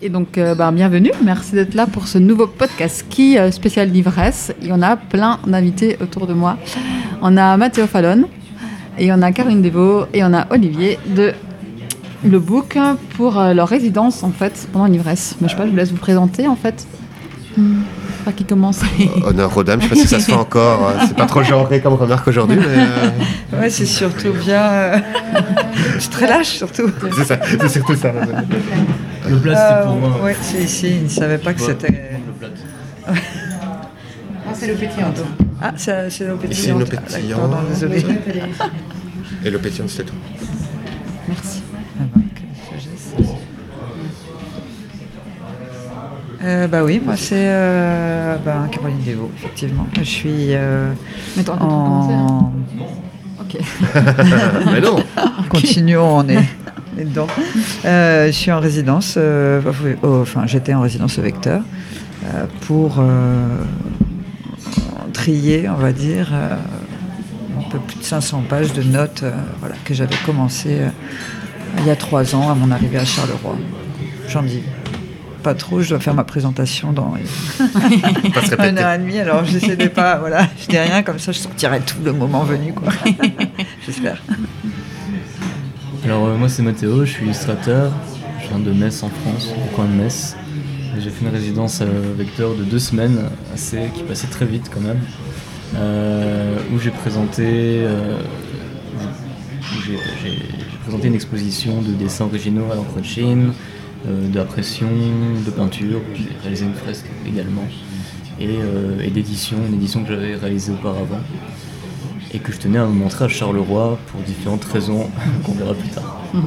Et 0.00 0.10
donc, 0.10 0.38
euh, 0.38 0.54
ben, 0.54 0.70
bienvenue. 0.70 1.10
Merci 1.24 1.56
d'être 1.56 1.74
là 1.74 1.88
pour 1.88 2.06
ce 2.06 2.18
nouveau 2.18 2.46
podcast 2.46 3.04
qui 3.10 3.36
euh, 3.36 3.50
spécial 3.50 3.90
l'ivresse. 3.90 4.54
Il 4.62 4.68
y 4.68 4.72
en 4.72 4.80
a 4.80 4.96
plein 4.96 5.40
d'invités 5.44 5.96
autour 6.00 6.28
de 6.28 6.34
moi. 6.34 6.56
On 7.20 7.36
a 7.36 7.56
Mathéo 7.56 7.88
Fallon, 7.88 8.28
et 8.96 9.10
on 9.12 9.20
a 9.22 9.32
Caroline 9.32 9.60
Devaux, 9.60 10.04
et 10.14 10.22
on 10.22 10.32
a 10.32 10.46
Olivier 10.50 11.00
de 11.16 11.32
Le 12.24 12.38
Book 12.38 12.78
pour 13.16 13.40
euh, 13.40 13.54
leur 13.54 13.66
résidence 13.66 14.22
en 14.22 14.30
fait 14.30 14.68
pendant 14.72 14.86
l'ivresse. 14.86 15.34
Mais 15.40 15.48
je 15.48 15.54
sais 15.54 15.58
pas, 15.58 15.66
je 15.66 15.70
vous 15.72 15.76
laisse 15.76 15.90
vous 15.90 15.96
présenter 15.96 16.46
en 16.46 16.54
fait. 16.54 16.86
Pas 18.24 18.32
qui 18.32 18.44
commence. 18.44 18.80
Honneur 19.24 19.56
aux 19.56 19.64
dames, 19.64 19.80
je 19.80 19.86
sais 19.88 19.94
pas 19.94 20.00
si 20.00 20.06
ça 20.08 20.18
se 20.20 20.24
fait 20.26 20.32
encore. 20.34 20.92
C'est 21.06 21.16
pas 21.16 21.26
trop 21.26 21.42
genré 21.42 21.80
comme 21.80 21.94
remarque 21.94 22.26
aujourd'hui, 22.28 22.56
mais. 22.58 22.66
euh, 22.66 23.60
Ouais, 23.60 23.70
c'est 23.70 23.86
surtout 23.86 24.32
bien. 24.32 24.62
euh, 24.62 24.98
c'est 25.98 26.10
très 26.10 26.26
lâche, 26.26 26.48
surtout. 26.58 26.90
C'est 27.16 27.24
ça, 27.24 27.38
c'est 27.44 27.68
surtout 27.68 27.94
ça. 27.94 28.12
Le 29.28 29.36
plat, 29.38 29.52
Euh, 29.58 29.78
c'était 29.78 29.86
pour 29.88 29.96
moi. 30.10 30.24
ouais, 30.24 30.36
c'est 30.40 30.62
ici. 30.62 30.88
Ils 30.98 31.04
ne 31.04 31.08
savaient 31.08 31.38
pas 31.38 31.54
que 31.54 31.60
c'était. 31.60 31.88
Le 32.26 32.32
plat. 32.38 32.48
Ah, 33.06 34.52
c'est 34.54 34.66
le 34.66 34.74
pétillant. 34.74 35.12
Ah, 35.62 35.72
c'est 35.76 36.10
c'est 36.10 36.26
l'eau 36.26 36.38
Ici, 36.50 36.72
pétillante. 36.72 36.80
l'eau 36.80 36.86
Ah, 36.90 36.94
d'accord, 36.96 37.16
pétillante. 37.16 37.50
non, 37.50 37.58
désolé. 37.68 38.04
Et 39.44 39.50
le 39.50 39.58
pétillant, 39.58 39.88
c'était 39.88 40.04
tout. 40.04 40.14
Merci. 41.28 41.62
Euh, 46.42 46.68
bah 46.68 46.84
oui, 46.84 47.00
moi 47.04 47.16
c'est 47.16 47.34
euh, 47.48 48.36
bah, 48.44 48.66
Caroline 48.70 49.02
Devaux, 49.04 49.30
effectivement. 49.36 49.86
Je 49.96 50.02
suis 50.04 50.54
euh, 50.54 50.92
Mais 51.36 51.42
toi, 51.42 51.56
on 51.60 51.64
a 51.64 51.68
commencé. 51.68 52.14
hein. 52.14 52.26
en. 52.28 52.52
Ok. 53.42 53.58
mais 54.72 54.80
non 54.80 54.96
Continuons, 55.48 56.18
on 56.18 56.28
est, 56.28 56.36
on 56.96 57.00
est 57.00 57.04
dedans. 57.04 57.26
Euh, 57.84 58.26
je 58.26 58.32
suis 58.32 58.52
en 58.52 58.60
résidence, 58.60 59.14
euh, 59.16 59.60
oh, 60.02 60.18
enfin 60.22 60.46
j'étais 60.46 60.74
en 60.74 60.80
résidence 60.82 61.18
au 61.18 61.22
Vecteur 61.22 61.62
euh, 62.24 62.44
pour 62.66 62.96
euh, 63.00 63.46
trier, 65.12 65.68
on 65.68 65.74
va 65.76 65.92
dire, 65.92 66.28
euh, 66.32 66.54
un 67.58 67.68
peu 67.70 67.78
plus 67.80 67.98
de 67.98 68.04
500 68.04 68.44
pages 68.48 68.72
de 68.74 68.82
notes 68.82 69.22
euh, 69.24 69.32
voilà, 69.60 69.74
que 69.84 69.92
j'avais 69.94 70.14
commencé 70.24 70.68
euh, 70.80 70.88
il 71.78 71.86
y 71.86 71.90
a 71.90 71.96
trois 71.96 72.34
ans 72.36 72.50
à 72.50 72.54
mon 72.54 72.70
arrivée 72.70 72.98
à 72.98 73.04
Charleroi. 73.04 73.56
J'en 74.28 74.42
dis 74.42 74.62
pas 75.48 75.54
trop, 75.54 75.80
je 75.80 75.88
dois 75.88 75.98
faire 75.98 76.12
ma 76.12 76.24
présentation 76.24 76.92
dans 76.92 77.12
Pas 78.34 78.42
se 78.42 78.52
un 78.58 78.62
répéter. 78.62 78.82
heure 78.82 78.92
et 78.92 78.98
demie, 78.98 79.18
alors 79.18 79.44
j'essaie 79.46 79.76
de 79.76 79.88
pas, 79.88 80.18
voilà, 80.18 80.46
je 80.60 80.66
dis 80.66 80.76
rien, 80.78 81.02
comme 81.02 81.18
ça 81.18 81.32
je 81.32 81.38
sortirai 81.38 81.80
tout 81.80 81.96
le 82.04 82.12
moment 82.12 82.44
venu, 82.44 82.74
quoi. 82.74 82.92
J'espère. 83.86 84.22
Alors, 86.04 86.26
euh, 86.26 86.36
moi, 86.36 86.50
c'est 86.50 86.62
Mathéo, 86.62 87.06
je 87.06 87.10
suis 87.12 87.24
illustrateur. 87.24 87.92
Je 88.42 88.48
viens 88.48 88.58
de 88.58 88.72
Metz 88.72 89.02
en 89.02 89.08
France, 89.08 89.48
au 89.56 89.74
coin 89.74 89.86
de 89.86 89.92
Metz. 90.02 90.36
Et 90.96 91.00
J'ai 91.00 91.08
fait 91.08 91.24
une 91.24 91.32
résidence 91.32 91.80
euh, 91.80 92.12
vecteur 92.16 92.54
de 92.54 92.62
deux 92.64 92.78
semaines, 92.78 93.18
assez, 93.54 93.88
qui 93.94 94.02
passait 94.02 94.26
très 94.26 94.44
vite 94.44 94.70
quand 94.72 94.80
même, 94.80 95.00
euh, 95.76 96.56
où 96.74 96.78
j'ai 96.78 96.90
présenté, 96.90 97.44
euh, 97.46 98.18
j'ai- 99.86 99.98
j'ai 100.22 100.30
j'ai 100.38 100.78
présenté 100.84 101.08
une 101.08 101.14
exposition 101.14 101.80
de 101.82 101.92
dessins 101.92 102.24
originaux 102.26 102.70
à 102.72 102.74
l'encre 102.74 102.98
de 103.00 103.04
Chine, 103.04 103.48
euh, 103.48 103.52
d'impression, 104.06 104.88
de 105.44 105.50
peinture. 105.50 106.00
J'ai 106.14 106.28
réalisé 106.42 106.64
une 106.64 106.74
fresque 106.74 107.06
également, 107.26 107.66
et, 108.40 108.46
euh, 108.48 109.00
et 109.02 109.10
d'édition, 109.10 109.56
une 109.66 109.74
édition 109.74 110.02
que 110.04 110.10
j'avais 110.10 110.34
réalisée 110.36 110.72
auparavant 110.72 111.20
et 112.32 112.38
que 112.38 112.52
je 112.52 112.58
tenais 112.58 112.78
à 112.78 112.84
montrer 112.84 113.24
à 113.24 113.28
Charleroi 113.28 113.98
pour 114.08 114.20
différentes 114.20 114.64
raisons 114.64 115.08
qu'on 115.44 115.52
verra 115.52 115.74
plus 115.74 115.88
tard. 115.88 116.22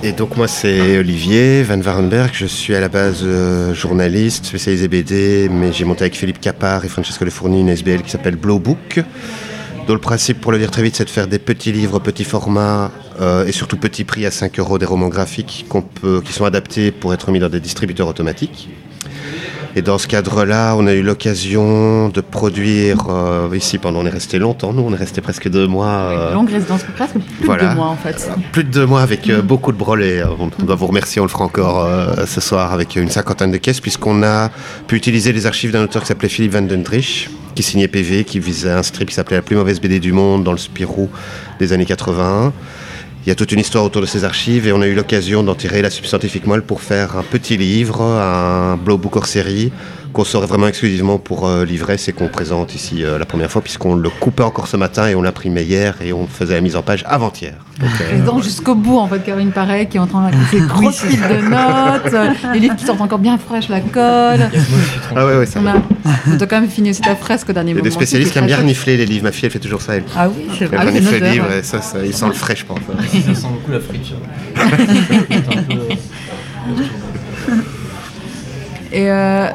Et 0.00 0.12
donc 0.12 0.36
moi 0.36 0.46
c'est 0.46 0.96
Olivier 0.96 1.64
Van 1.64 1.80
Varenberg, 1.80 2.30
je 2.32 2.46
suis 2.46 2.72
à 2.72 2.78
la 2.78 2.88
base 2.88 3.22
euh, 3.24 3.74
journaliste, 3.74 4.44
spécialisé 4.44 4.86
BD, 4.86 5.48
mais 5.50 5.72
j'ai 5.72 5.84
monté 5.84 6.02
avec 6.02 6.14
Philippe 6.14 6.40
Capard 6.40 6.84
et 6.84 6.88
Francesco 6.88 7.24
Le 7.24 7.32
Fourni 7.32 7.62
une 7.62 7.68
SBL 7.68 8.02
qui 8.02 8.10
s'appelle 8.10 8.36
Blow 8.36 8.60
Book, 8.60 9.00
dont 9.88 9.94
le 9.94 10.00
principe 10.00 10.40
pour 10.40 10.52
le 10.52 10.58
dire 10.58 10.70
très 10.70 10.82
vite 10.82 10.94
c'est 10.96 11.04
de 11.06 11.10
faire 11.10 11.26
des 11.26 11.38
petits 11.38 11.72
livres, 11.72 11.98
petits 11.98 12.24
formats 12.24 12.90
euh, 13.20 13.46
et 13.46 13.52
surtout 13.52 13.78
petits 13.78 14.04
prix 14.04 14.26
à 14.26 14.30
5 14.30 14.58
euros, 14.60 14.78
des 14.78 14.84
romans 14.86 15.08
graphiques 15.08 15.64
peut, 16.00 16.20
qui 16.24 16.32
sont 16.34 16.44
adaptés 16.44 16.92
pour 16.92 17.14
être 17.14 17.30
mis 17.30 17.38
dans 17.40 17.48
des 17.48 17.58
distributeurs 17.60 18.06
automatiques. 18.06 18.68
Et 19.76 19.82
dans 19.82 19.98
ce 19.98 20.06
cadre-là, 20.08 20.74
on 20.76 20.86
a 20.86 20.92
eu 20.94 21.02
l'occasion 21.02 22.08
de 22.08 22.20
produire 22.20 23.06
euh, 23.10 23.48
ici 23.54 23.78
pendant, 23.78 24.00
on 24.00 24.06
est 24.06 24.10
resté 24.10 24.38
longtemps, 24.38 24.72
nous 24.72 24.82
on 24.82 24.92
est 24.92 24.96
resté 24.96 25.20
presque 25.20 25.48
deux 25.48 25.66
mois. 25.66 25.86
euh, 25.86 26.34
Longue 26.34 26.50
résidence, 26.50 26.82
presque 26.96 27.14
plus 27.14 27.46
Voilà. 27.46 27.64
de 27.64 27.68
deux 27.70 27.74
mois 27.76 27.86
en 27.88 27.96
fait. 27.96 28.28
plus 28.52 28.64
de 28.64 28.70
deux 28.70 28.86
mois 28.86 29.02
avec 29.02 29.28
euh, 29.30 29.40
beaucoup 29.40 29.72
de 29.72 29.76
brelets. 29.78 30.22
On, 30.24 30.50
on 30.60 30.64
doit 30.64 30.74
vous 30.76 30.86
remercier, 30.86 31.20
on 31.20 31.24
le 31.24 31.30
fera 31.30 31.44
encore 31.44 31.86
ce 32.26 32.40
soir 32.40 32.72
avec 32.72 32.96
une 32.96 33.08
cinquantaine 33.10 33.52
de 33.52 33.56
caisses, 33.58 33.80
puisqu'on 33.80 34.22
a 34.22 34.50
pu 34.86 34.96
utiliser 34.96 35.32
les 35.32 35.46
archives 35.46 35.70
d'un 35.72 35.84
auteur 35.84 36.02
qui 36.02 36.08
s'appelait 36.08 36.28
Philippe 36.28 36.52
Van 36.52 36.62
Dendrich, 36.62 37.30
qui 37.58 37.64
signait 37.64 37.88
PV, 37.88 38.22
qui 38.22 38.38
visait 38.38 38.70
un 38.70 38.84
strip 38.84 39.08
qui 39.08 39.16
s'appelait 39.16 39.34
La 39.34 39.42
plus 39.42 39.56
mauvaise 39.56 39.80
BD 39.80 39.98
du 39.98 40.12
monde 40.12 40.44
dans 40.44 40.52
le 40.52 40.58
Spirou 40.58 41.10
des 41.58 41.72
années 41.72 41.86
81. 41.86 42.52
Il 43.24 43.28
y 43.28 43.32
a 43.32 43.34
toute 43.34 43.50
une 43.50 43.58
histoire 43.58 43.82
autour 43.82 44.00
de 44.00 44.06
ces 44.06 44.22
archives 44.22 44.68
et 44.68 44.72
on 44.72 44.80
a 44.80 44.86
eu 44.86 44.94
l'occasion 44.94 45.42
d'en 45.42 45.56
tirer 45.56 45.82
la 45.82 45.90
substantifique 45.90 46.46
moelle 46.46 46.62
pour 46.62 46.82
faire 46.82 47.16
un 47.16 47.24
petit 47.24 47.56
livre, 47.56 48.00
un 48.00 48.76
blowbook 48.76 49.16
hors 49.16 49.26
série, 49.26 49.72
qu'on 50.12 50.24
sort 50.24 50.46
vraiment 50.46 50.68
exclusivement 50.68 51.18
pour 51.18 51.46
euh, 51.46 51.64
l'ivresse 51.64 52.08
et 52.08 52.12
qu'on 52.12 52.28
présente 52.28 52.74
ici 52.74 53.04
euh, 53.04 53.18
la 53.18 53.24
première 53.24 53.50
fois, 53.50 53.62
puisqu'on 53.62 53.94
le 53.94 54.10
coupait 54.10 54.42
encore 54.42 54.66
ce 54.66 54.76
matin 54.76 55.08
et 55.08 55.14
on 55.14 55.22
l'imprimait 55.22 55.64
hier 55.64 55.96
et 56.02 56.12
on 56.12 56.26
faisait 56.26 56.54
la 56.54 56.60
mise 56.60 56.76
en 56.76 56.82
page 56.82 57.04
avant-hier. 57.06 57.54
Donc, 57.78 58.38
euh, 58.38 58.42
jusqu'au 58.42 58.74
bout 58.74 58.98
en 58.98 59.06
fait, 59.06 59.20
Caroline 59.20 59.52
pareil, 59.52 59.86
qui 59.88 59.96
est 59.96 60.00
en 60.00 60.06
train 60.06 60.30
de 60.30 60.36
ces 60.50 60.60
grosses 60.66 61.02
piles 61.02 61.20
de 61.20 61.48
notes, 61.48 62.12
euh, 62.12 62.52
les 62.52 62.60
livres 62.60 62.76
qui 62.76 62.84
sortent 62.84 63.00
encore 63.00 63.18
bien 63.18 63.38
fraîches, 63.38 63.68
la 63.68 63.80
colle. 63.80 64.50
Ah 65.14 65.26
ouais, 65.26 65.38
ouais, 65.38 65.46
ça 65.46 65.60
On 65.62 65.66
a, 65.66 65.74
on 66.34 66.38
quand 66.38 66.60
même 66.60 66.68
fini 66.68 66.90
aussi 66.90 67.02
ta 67.02 67.14
fresque 67.14 67.50
au 67.50 67.52
dernier 67.52 67.70
Il 67.70 67.74
y 67.74 67.78
a 67.78 67.82
moment. 67.82 67.84
des 67.84 67.90
spécialistes 67.94 68.32
qui 68.32 68.38
aiment 68.38 68.46
bien 68.46 68.58
renifler 68.58 68.96
les 68.96 69.06
livres. 69.06 69.24
Ma 69.24 69.32
fille, 69.32 69.46
elle 69.46 69.52
fait 69.52 69.58
toujours 69.58 69.82
ça. 69.82 69.94
Elle, 69.96 70.04
Ah 70.16 70.28
oui, 70.28 70.46
c'est 70.58 70.64
elle 70.64 70.70
vrai. 70.70 70.78
Ah 70.80 70.84
oui, 70.86 70.94
renifle 70.94 71.14
les 71.22 71.30
livres 71.30 71.52
et 71.52 71.62
ça, 71.62 71.80
ça, 71.80 71.98
il 72.04 72.14
sent 72.14 72.26
le 72.26 72.32
frais, 72.32 72.56
je 72.56 72.64
pense. 72.64 72.78
Ça 72.78 73.34
sent 73.34 73.46
beaucoup 73.52 73.70
la 73.70 73.80
friture. 73.80 74.16
Euh, 74.56 75.94
Et 78.90 79.10
euh, 79.10 79.48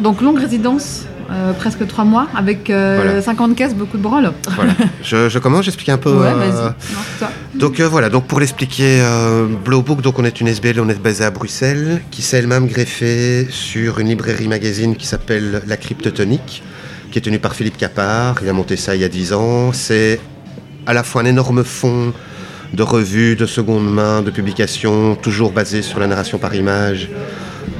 donc 0.00 0.20
longue 0.20 0.38
résidence, 0.38 1.04
euh, 1.30 1.52
presque 1.52 1.86
trois 1.86 2.04
mois, 2.04 2.26
avec 2.34 2.70
euh, 2.70 3.00
Voilà. 3.02 3.22
50 3.22 3.54
caisses, 3.56 3.74
beaucoup 3.74 3.96
de 3.96 4.02
broles. 4.02 4.32
Voilà. 4.54 4.72
Je, 5.02 5.28
je 5.28 5.38
commence, 5.38 5.64
j'explique 5.64 5.88
un 5.90 5.98
peu. 5.98 6.10
Ouais, 6.12 6.28
euh, 6.28 6.34
vas-y. 6.34 6.64
Non, 6.64 7.00
toi. 7.18 7.28
Donc 7.54 7.80
euh, 7.80 7.88
voilà, 7.88 8.08
donc 8.08 8.26
pour 8.26 8.40
l'expliquer, 8.40 9.00
euh, 9.00 9.46
Blowbook, 9.64 10.00
donc 10.00 10.18
on 10.18 10.24
est 10.24 10.40
une 10.40 10.48
SBL, 10.48 10.80
on 10.80 10.88
est 10.88 11.00
basé 11.00 11.24
à 11.24 11.30
Bruxelles, 11.30 12.00
qui 12.10 12.22
s'est 12.22 12.38
elle-même 12.38 12.66
greffée 12.66 13.46
sur 13.50 13.98
une 13.98 14.08
librairie 14.08 14.48
magazine 14.48 14.96
qui 14.96 15.06
s'appelle 15.06 15.62
La 15.66 15.76
Cryptotonique, 15.76 16.62
qui 17.10 17.18
est 17.18 17.22
tenue 17.22 17.38
par 17.38 17.54
Philippe 17.54 17.76
Capard. 17.76 18.36
Il 18.42 18.48
a 18.48 18.52
monté 18.52 18.76
ça 18.76 18.94
il 18.94 19.00
y 19.00 19.04
a 19.04 19.08
10 19.08 19.32
ans. 19.32 19.72
C'est 19.72 20.20
à 20.86 20.92
la 20.94 21.02
fois 21.02 21.22
un 21.22 21.26
énorme 21.26 21.64
fonds 21.64 22.12
de 22.72 22.82
revues, 22.82 23.34
de 23.34 23.46
seconde 23.46 23.90
main, 23.90 24.20
de 24.22 24.30
publications, 24.30 25.14
toujours 25.14 25.52
basé 25.52 25.82
sur 25.82 26.00
la 26.00 26.06
narration 26.06 26.38
par 26.38 26.54
image 26.54 27.08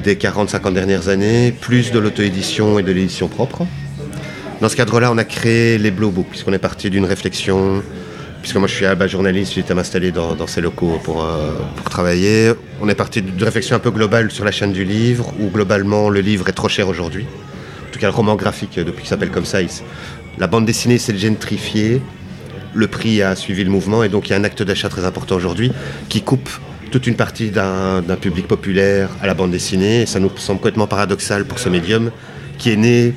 des 0.05 0.17
40-50 0.17 0.73
dernières 0.73 1.09
années, 1.09 1.53
plus 1.53 1.93
de 1.93 1.99
l'auto-édition 1.99 2.79
et 2.79 2.83
de 2.83 2.93
l'édition 2.93 3.29
propre. 3.29 3.67
Dans 4.61 4.69
ce 4.69 4.77
cadre-là, 4.77 5.13
on 5.13 5.19
a 5.19 5.25
créé 5.25 5.79
les 5.79 5.91
Blowbooks, 5.91 6.29
puisqu'on 6.29 6.53
est 6.53 6.59
parti 6.59 6.91
d'une 6.91 7.05
réflexion 7.05 7.83
puisque 8.41 8.57
moi 8.57 8.69
je 8.69 8.75
suis 8.75 8.87
à 8.87 8.91
la 8.91 8.95
base 8.95 9.11
journaliste, 9.11 9.71
m'installer 9.71 10.13
dans, 10.13 10.47
ces 10.47 10.61
locaux 10.61 10.99
pour, 11.03 11.25
euh, 11.25 11.53
pour 11.77 11.91
travailler. 11.91 12.53
On 12.81 12.89
est 12.89 12.95
parti 12.95 13.23
d'une 13.23 13.43
réflexion 13.43 13.77
un 13.77 13.81
peu 13.81 13.91
globale 13.91 14.31
sur 14.31 14.45
la 14.45 14.53
chaîne 14.53 14.73
du 14.73 14.85
livre, 14.85 15.33
où 15.41 15.49
globalement 15.49 16.09
le 16.09 16.21
livre 16.21 16.49
est 16.49 16.53
trop 16.53 16.69
cher 16.69 16.89
aujourd'hui. 16.89 17.27
En 17.89 17.93
tout 17.93 17.99
cas, 17.99 18.07
le 18.07 18.15
roman 18.15 18.37
graphique, 18.37 18.79
euh, 18.79 18.85
depuis 18.85 19.01
qu'il 19.01 19.09
s'appelle 19.09 19.31
comme 19.31 19.45
ça, 19.45 19.59
la 20.39 20.47
bande 20.47 20.67
dessinée 20.67 20.99
s'est 20.99 21.17
gentrifiée, 21.17 22.01
le 22.75 22.87
prix 22.87 23.23
a 23.23 23.35
suivi 23.35 23.65
le 23.65 23.71
mouvement, 23.71 24.05
et 24.05 24.09
donc 24.09 24.29
il 24.29 24.31
y 24.31 24.35
a 24.35 24.39
un 24.39 24.45
acte 24.45 24.63
d'achat 24.63 24.89
très 24.89 25.05
important 25.05 25.35
aujourd'hui 25.35 25.73
qui 26.09 26.23
coupe 26.23 26.49
toute 26.91 27.07
une 27.07 27.15
partie 27.17 27.51
d'un 27.51 28.03
public 28.21 28.47
populaire 28.49 29.09
à 29.23 29.27
la 29.27 29.35
bande 29.35 29.51
dessinée, 29.51 30.03
et 30.03 30.07
ça 30.07 30.21
nous 30.21 30.31
semble 30.37 30.59
complètement 30.61 30.87
paradoxal 30.87 31.45
pour 31.45 31.59
ce 31.59 31.69
médium 31.69 32.11
qui 32.59 32.71
est 32.71 32.77
né 32.77 33.15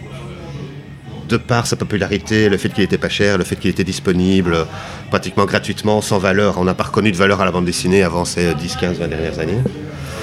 de 1.30 1.38
par 1.38 1.66
sa 1.66 1.78
popularité, 1.78 2.50
le 2.50 2.58
fait 2.58 2.70
qu'il 2.70 2.84
était 2.84 2.98
pas 2.98 3.08
cher, 3.10 3.38
le 3.38 3.46
fait 3.46 3.56
qu'il 3.56 3.70
était 3.70 3.86
disponible 3.86 4.66
pratiquement 5.10 5.46
gratuitement, 5.46 6.02
sans 6.02 6.18
valeur. 6.20 6.58
On 6.60 6.66
n'a 6.66 6.74
pas 6.74 6.84
reconnu 6.84 7.12
de 7.12 7.16
valeur 7.18 7.40
à 7.40 7.46
la 7.46 7.52
bande 7.52 7.64
dessinée 7.66 8.04
avant 8.04 8.26
ces 8.26 8.54
10, 8.54 8.76
15, 8.76 9.00
20 9.00 9.08
dernières 9.08 9.40
années. 9.40 9.58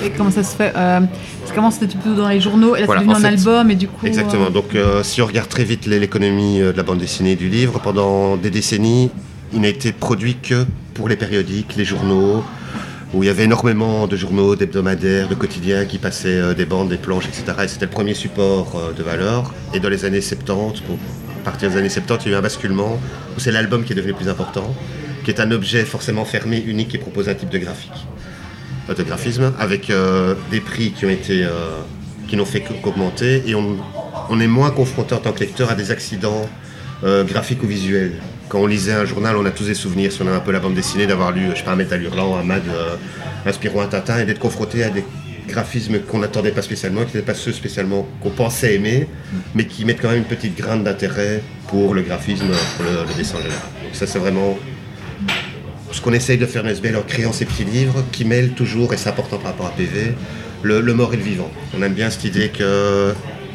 Et 0.05 0.11
comment 0.11 0.31
ça 0.31 0.43
se 0.45 0.55
fait 0.55 0.73
euh, 0.77 1.01
Parce 1.41 1.53
qu'avant 1.55 1.71
c'était 1.71 1.87
plutôt 1.87 2.15
dans 2.15 2.29
les 2.29 2.41
journaux, 2.41 2.77
et 2.77 2.81
là 2.81 2.87
Voilà, 2.87 3.01
c'est 3.01 3.07
devenu 3.07 3.17
en 3.25 3.27
un 3.27 3.31
fait, 3.31 3.49
album, 3.49 3.71
et 3.71 3.75
du 3.75 3.89
coup. 3.89 4.07
Exactement. 4.07 4.47
euh, 4.47 4.51
Donc 4.51 4.75
euh, 4.75 5.03
si 5.03 5.23
on 5.23 5.27
regarde 5.27 5.49
très 5.49 5.65
vite 5.65 5.87
l'é- 5.87 5.99
l'économie 5.99 6.61
euh, 6.61 6.73
de 6.73 6.77
la 6.77 6.83
bande 6.83 6.99
dessinée 6.99 7.33
et 7.33 7.37
du 7.37 7.49
livre, 7.49 7.81
pendant 7.81 8.37
des 8.37 8.51
décennies, 8.51 9.11
il 9.55 9.63
n'a 9.63 9.69
été 9.69 9.93
produit 9.93 10.37
que 10.43 10.67
pour 10.95 11.09
les 11.09 11.17
périodiques, 11.17 11.75
les 11.77 11.87
journaux, 11.87 12.45
où 13.15 13.23
il 13.23 13.27
y 13.27 13.31
avait 13.31 13.45
énormément 13.45 14.07
de 14.07 14.17
journaux, 14.17 14.55
d'hebdomadaires, 14.55 15.29
de 15.29 15.35
quotidiens 15.35 15.87
qui 15.87 15.99
passaient 15.99 16.39
euh, 16.39 16.55
des 16.55 16.67
bandes, 16.67 16.89
des 16.89 16.99
planches, 16.99 17.27
etc. 17.27 17.45
Et 17.65 17.69
c'était 17.69 17.87
le 17.87 17.91
premier 17.91 18.15
support 18.15 18.77
euh, 18.77 18.93
de 18.93 19.03
valeur. 19.03 19.55
Et 19.73 19.81
dans 19.81 19.89
les 19.89 20.05
années 20.05 20.21
70, 20.21 20.81
pour 20.81 20.97
à 21.41 21.51
partir 21.51 21.71
des 21.71 21.77
années 21.79 21.89
70, 21.89 22.27
il 22.27 22.29
y 22.29 22.35
a 22.35 22.37
eu 22.37 22.39
un 22.39 22.43
basculement 22.43 23.01
où 23.37 23.41
c'est 23.41 23.53
l'album 23.53 23.85
qui 23.85 23.93
est 23.93 23.97
devenu 23.97 24.13
le 24.13 24.19
plus 24.19 24.29
important, 24.29 24.75
qui 25.25 25.31
est 25.31 25.41
un 25.41 25.51
objet 25.51 25.85
forcément 25.85 26.27
fermé, 26.27 26.63
unique, 26.67 26.89
qui 26.89 26.99
propose 26.99 27.29
un 27.29 27.35
type 27.35 27.49
de 27.49 27.59
graphique. 27.59 28.07
de 28.95 29.03
graphisme, 29.03 29.53
avec 29.59 29.89
euh, 29.89 30.35
des 30.51 30.61
prix 30.61 30.93
qui 30.93 31.07
ont 31.07 31.11
été 31.11 31.47
qui 32.27 32.37
n'ont 32.37 32.45
fait 32.45 32.61
qu'augmenter 32.61 33.43
et 33.47 33.55
on, 33.55 34.41
est 34.41 34.47
moins 34.47 34.71
confronté 34.71 35.15
en 35.15 35.19
tant 35.19 35.33
que 35.33 35.41
lecteur 35.41 35.71
à 35.71 35.75
des 35.75 35.91
accidents 35.91 36.47
graphiques 37.03 37.63
ou 37.63 37.67
visuels. 37.67 38.21
Quand 38.49 38.61
on 38.61 38.67
lisait 38.67 38.93
un 38.93 39.05
journal, 39.05 39.37
on 39.37 39.45
a 39.45 39.51
tous 39.51 39.67
des 39.67 39.75
souvenirs, 39.75 40.11
si 40.11 40.23
on 40.23 40.27
a 40.27 40.31
un 40.31 40.41
peu 40.41 40.53
la 40.53 40.61
bande 40.61 40.75
dessinée, 40.75 41.07
d'avoir 41.07 41.33
lu, 41.33 41.49
je 41.51 41.57
sais 41.57 41.65
pas, 41.65 41.73
un 41.73 41.77
Métal 41.77 42.03
Hurlant, 42.03 42.37
un 42.37 42.43
Mag, 42.43 42.63
euh, 42.69 42.97
un 43.45 43.53
Spirou, 43.53 43.81
un 43.81 43.87
Tintin, 43.87 44.21
et 44.21 44.25
d'être 44.25 44.39
confronté 44.39 44.83
à 44.85 44.89
des 44.89 45.05
graphismes 45.47 45.99
qu'on 46.01 46.21
n'attendait 46.21 46.53
pas 46.53 46.63
spécialement, 46.63 47.03
qui 47.03 47.09
n'étaient 47.09 47.27
pas 47.33 47.35
ceux 47.35 47.53
spécialement 47.53 48.09
qu'on 48.23 48.31
pensait 48.31 48.75
aimer, 48.75 49.07
mais 49.55 49.67
qui 49.67 49.85
mettent 49.85 50.01
quand 50.01 50.09
même 50.09 50.19
une 50.19 50.25
petite 50.25 50.57
graine 50.57 50.83
d'intérêt 50.83 51.43
pour 51.69 51.93
le 51.93 52.01
graphisme, 52.01 52.47
pour 52.77 52.87
le, 52.87 53.15
dessin 53.19 53.37
en 53.37 53.43
général. 53.43 53.61
Donc 53.85 53.95
ça, 53.95 54.07
c'est 54.07 54.19
vraiment 54.19 54.59
ce 55.93 56.01
qu'on 56.01 56.15
essaye 56.15 56.39
de 56.39 56.47
faire 56.47 56.63
dans 56.63 56.71
SBL 56.71 56.97
en 56.97 57.03
créant 57.03 57.33
ces 57.33 57.45
petits 57.45 57.65
livres 57.65 58.03
qui 58.13 58.25
mêlent 58.25 58.53
toujours, 58.53 58.95
et 58.95 58.97
c'est 58.97 59.11
important 59.11 59.37
par 59.37 59.51
rapport 59.51 59.67
à 59.67 59.73
PV, 59.73 60.15
le 60.63 60.95
mort 60.95 61.13
et 61.13 61.19
le 61.19 61.23
vivant. 61.23 61.51
On 61.77 61.83
aime 61.83 61.93
bien 61.93 62.09
cette 62.09 62.25
idée 62.25 62.49
que 62.49 63.13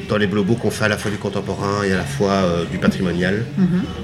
dans 0.10 0.18
les 0.18 0.28
Blow 0.28 0.44
Books, 0.44 0.66
on 0.66 0.72
fait 0.72 0.86
à 0.86 0.88
la 0.88 0.98
fois 0.98 1.12
du 1.12 1.18
contemporain 1.18 1.84
et 1.84 1.94
à 1.94 1.98
la 1.98 2.04
fois 2.04 2.32
euh, 2.32 2.66
du 2.66 2.78
patrimonial. 2.78 3.46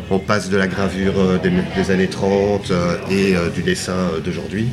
On 0.09 0.19
passe 0.19 0.49
de 0.49 0.57
la 0.57 0.67
gravure 0.67 1.13
euh, 1.17 1.37
des, 1.37 1.51
des 1.75 1.91
années 1.91 2.07
30 2.07 2.71
euh, 2.71 2.95
et 3.09 3.35
du 3.53 3.63
dessin 3.63 4.09
d'aujourd'hui. 4.23 4.67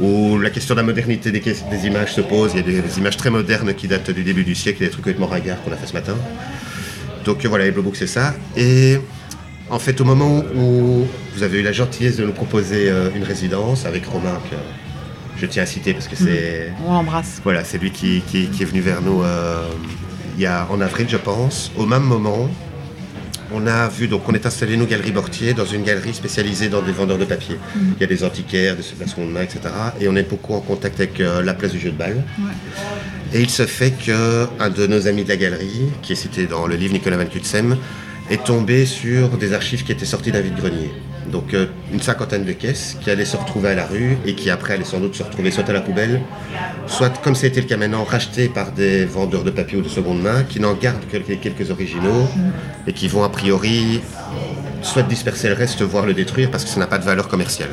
Où 0.00 0.38
la 0.38 0.50
question 0.50 0.74
de 0.74 0.80
la 0.80 0.86
modernité 0.86 1.30
des, 1.30 1.86
images 1.86 2.14
se 2.14 2.20
pose. 2.20 2.52
Il 2.54 2.56
y 2.56 2.60
a 2.60 2.62
des, 2.62 2.80
des 2.80 2.98
images 2.98 3.16
très 3.16 3.30
modernes 3.30 3.74
qui 3.74 3.86
datent 3.86 4.10
du 4.10 4.24
début 4.24 4.42
du 4.42 4.54
siècle, 4.54 4.80
des 4.80 4.90
trucs 4.90 5.04
complètement 5.04 5.26
ringards 5.26 5.62
qu'on 5.62 5.72
a 5.72 5.76
fait 5.76 5.86
ce 5.86 5.92
matin. 5.92 6.16
Donc 7.24 7.44
voilà, 7.46 7.64
les 7.64 7.70
Blow 7.70 7.82
Books, 7.82 7.96
c'est 7.96 8.08
ça. 8.08 8.34
Et 8.56 8.98
en 9.70 9.78
fait, 9.78 10.00
au 10.00 10.04
moment 10.04 10.44
où 10.56 11.06
vous 11.34 11.42
avez 11.42 11.60
eu 11.60 11.62
la 11.62 11.72
gentillesse 11.72 12.16
de 12.16 12.24
nous 12.24 12.32
proposer 12.32 12.92
une 13.14 13.22
résidence 13.22 13.86
avec 13.86 14.04
Romain, 14.06 14.40
que 14.50 14.56
je 15.36 15.46
tiens 15.46 15.62
à 15.64 15.66
citer 15.66 15.92
parce 15.92 16.08
que 16.08 16.16
c'est 16.16 16.72
On 16.86 16.92
l'embrasse. 16.92 17.40
voilà, 17.44 17.64
c'est 17.64 17.78
lui 17.78 17.90
qui, 17.90 18.22
qui- 18.26 18.46
qui 18.48 18.62
est 18.62 18.66
venu 18.66 18.80
vers 18.80 19.02
nous 19.02 19.22
euh, 19.22 19.66
il 20.36 20.42
y 20.42 20.46
a, 20.46 20.66
en 20.70 20.80
avril, 20.80 21.06
je 21.08 21.16
pense. 21.16 21.70
Au 21.76 21.86
même 21.86 22.02
moment, 22.02 22.48
on 23.52 23.66
a 23.68 23.88
vu, 23.88 24.08
donc 24.08 24.22
on 24.28 24.32
est 24.34 24.46
installé, 24.46 24.76
nous, 24.76 24.86
Galerie 24.86 25.12
Bortier, 25.12 25.54
dans 25.54 25.64
une 25.64 25.84
galerie 25.84 26.12
spécialisée 26.14 26.68
dans 26.68 26.82
des 26.82 26.90
vendeurs 26.90 27.18
de 27.18 27.24
papier. 27.24 27.56
Il 27.76 28.00
y 28.00 28.04
a 28.04 28.06
des 28.08 28.24
antiquaires, 28.24 28.74
des 28.74 28.82
de 28.82 29.00
la 29.00 29.06
seconde 29.06 29.30
main, 29.30 29.42
etc. 29.42 29.60
Et 30.00 30.08
on 30.08 30.16
est 30.16 30.28
beaucoup 30.28 30.54
en 30.54 30.60
contact 30.60 30.98
avec 30.98 31.20
euh, 31.20 31.40
la 31.42 31.54
place 31.54 31.70
du 31.70 31.78
jeu 31.78 31.90
de 31.92 31.96
balle. 31.96 32.24
Et 33.32 33.40
il 33.42 33.50
se 33.50 33.64
fait 33.66 33.92
qu'un 33.92 34.70
de 34.70 34.86
nos 34.88 35.06
amis 35.06 35.22
de 35.24 35.28
la 35.28 35.36
galerie, 35.36 35.82
qui 36.02 36.14
est 36.14 36.16
cité 36.16 36.46
dans 36.46 36.66
le 36.66 36.74
livre 36.74 36.94
Nicolas 36.94 37.16
Van 37.16 37.26
Kutsem, 37.26 37.76
est 38.30 38.44
tombé 38.44 38.86
sur 38.86 39.30
des 39.30 39.52
archives 39.52 39.84
qui 39.84 39.92
étaient 39.92 40.06
sorties 40.06 40.32
d'un 40.32 40.40
vide-grenier. 40.40 40.90
Donc 41.30 41.54
euh, 41.54 41.66
une 41.92 42.00
cinquantaine 42.00 42.44
de 42.44 42.52
caisses 42.52 42.96
qui 43.00 43.10
allaient 43.10 43.24
se 43.24 43.36
retrouver 43.36 43.70
à 43.70 43.74
la 43.74 43.86
rue 43.86 44.18
et 44.26 44.34
qui 44.34 44.50
après 44.50 44.74
allaient 44.74 44.84
sans 44.84 45.00
doute 45.00 45.14
se 45.14 45.22
retrouver 45.22 45.50
soit 45.50 45.68
à 45.68 45.72
la 45.72 45.80
poubelle, 45.80 46.20
soit, 46.86 47.10
comme 47.22 47.34
c'était 47.34 47.60
le 47.60 47.66
cas 47.66 47.76
maintenant, 47.76 48.04
rachetées 48.04 48.48
par 48.48 48.72
des 48.72 49.04
vendeurs 49.04 49.42
de 49.42 49.50
papier 49.50 49.78
ou 49.78 49.82
de 49.82 49.88
seconde 49.88 50.22
main 50.22 50.42
qui 50.42 50.60
n'en 50.60 50.74
gardent 50.74 51.06
que 51.10 51.16
quelques 51.16 51.70
originaux 51.70 52.28
et 52.86 52.92
qui 52.92 53.08
vont 53.08 53.24
a 53.24 53.30
priori 53.30 54.00
soit 54.82 55.02
disperser 55.02 55.48
le 55.48 55.54
reste, 55.54 55.82
voire 55.82 56.04
le 56.04 56.12
détruire 56.12 56.50
parce 56.50 56.64
que 56.64 56.70
ça 56.70 56.78
n'a 56.78 56.86
pas 56.86 56.98
de 56.98 57.04
valeur 57.04 57.28
commerciale. 57.28 57.70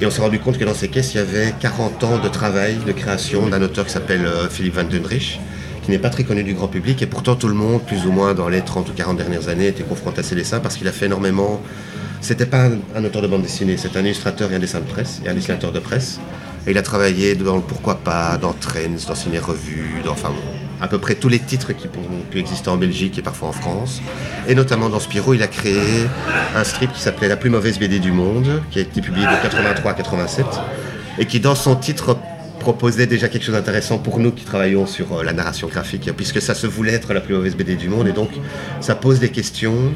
Et 0.00 0.06
on 0.06 0.10
s'est 0.10 0.20
rendu 0.20 0.38
compte 0.38 0.58
que 0.58 0.64
dans 0.64 0.74
ces 0.74 0.88
caisses, 0.88 1.14
il 1.14 1.18
y 1.18 1.20
avait 1.20 1.54
40 1.60 2.04
ans 2.04 2.18
de 2.18 2.28
travail, 2.28 2.76
de 2.86 2.92
création 2.92 3.48
d'un 3.48 3.62
auteur 3.62 3.86
qui 3.86 3.92
s'appelle 3.92 4.26
euh, 4.26 4.48
Philippe 4.48 4.74
Van 4.74 4.84
Dundrich, 4.84 5.40
qui 5.84 5.90
n'est 5.90 5.98
pas 5.98 6.10
très 6.10 6.24
connu 6.24 6.42
du 6.42 6.54
grand 6.54 6.68
public, 6.68 7.02
et 7.02 7.06
pourtant 7.06 7.36
tout 7.36 7.48
le 7.48 7.54
monde, 7.54 7.82
plus 7.82 8.06
ou 8.06 8.12
moins 8.12 8.32
dans 8.32 8.48
les 8.48 8.62
30 8.62 8.88
ou 8.88 8.92
40 8.92 9.18
dernières 9.18 9.48
années, 9.48 9.68
était 9.68 9.82
confronté 9.82 10.20
à 10.20 10.22
ses 10.22 10.34
dessins 10.34 10.60
parce 10.60 10.76
qu'il 10.76 10.88
a 10.88 10.92
fait 10.92 11.06
énormément. 11.06 11.60
C'était 12.22 12.46
pas 12.46 12.64
un, 12.64 12.78
un 12.96 13.04
auteur 13.04 13.20
de 13.20 13.26
bande 13.26 13.42
dessinée, 13.42 13.76
c'est 13.76 13.94
un 13.96 14.00
illustrateur 14.00 14.50
et 14.50 14.54
un 14.54 14.58
dessin 14.58 14.80
de 14.80 14.86
presse, 14.86 15.20
et 15.24 15.28
un 15.28 15.34
dessinateur 15.34 15.72
de 15.72 15.80
presse. 15.80 16.20
Et 16.66 16.70
il 16.70 16.78
a 16.78 16.82
travaillé 16.82 17.34
dans 17.34 17.56
le 17.56 17.60
Pourquoi 17.60 17.96
pas, 17.96 18.38
dans 18.38 18.54
Trends, 18.54 19.06
dans 19.06 19.14
Ciné 19.14 19.38
Revue, 19.38 20.00
dans 20.02 20.12
enfin, 20.12 20.32
à 20.80 20.88
peu 20.88 20.98
près 20.98 21.14
tous 21.16 21.28
les 21.28 21.38
titres 21.38 21.74
qui 21.74 21.86
ont 21.86 22.30
pu 22.30 22.38
exister 22.38 22.70
en 22.70 22.78
Belgique 22.78 23.18
et 23.18 23.22
parfois 23.22 23.48
en 23.48 23.52
France. 23.52 24.00
Et 24.48 24.54
notamment 24.54 24.88
dans 24.88 25.00
Spirou, 25.00 25.34
il 25.34 25.42
a 25.42 25.46
créé 25.46 26.06
un 26.56 26.64
strip 26.64 26.90
qui 26.92 27.00
s'appelait 27.02 27.28
La 27.28 27.36
plus 27.36 27.50
mauvaise 27.50 27.78
BD 27.78 27.98
du 27.98 28.12
monde, 28.12 28.62
qui 28.70 28.78
a 28.78 28.82
été 28.82 29.02
publié 29.02 29.26
de 29.26 29.42
83 29.42 29.90
à 29.90 29.94
87, 29.94 30.46
et 31.18 31.26
qui 31.26 31.40
dans 31.40 31.54
son 31.54 31.76
titre 31.76 32.16
proposait 32.64 33.06
déjà 33.06 33.28
quelque 33.28 33.44
chose 33.44 33.56
d'intéressant 33.56 33.98
pour 33.98 34.18
nous 34.18 34.32
qui 34.32 34.46
travaillons 34.46 34.86
sur 34.86 35.18
euh, 35.18 35.22
la 35.22 35.34
narration 35.34 35.68
graphique, 35.68 36.10
puisque 36.16 36.40
ça 36.40 36.54
se 36.54 36.66
voulait 36.66 36.94
être 36.94 37.12
la 37.12 37.20
plus 37.20 37.34
mauvaise 37.34 37.54
BD 37.54 37.76
du 37.76 37.90
monde, 37.90 38.08
et 38.08 38.12
donc 38.12 38.30
ça 38.80 38.94
pose 38.94 39.20
des 39.20 39.28
questions. 39.28 39.92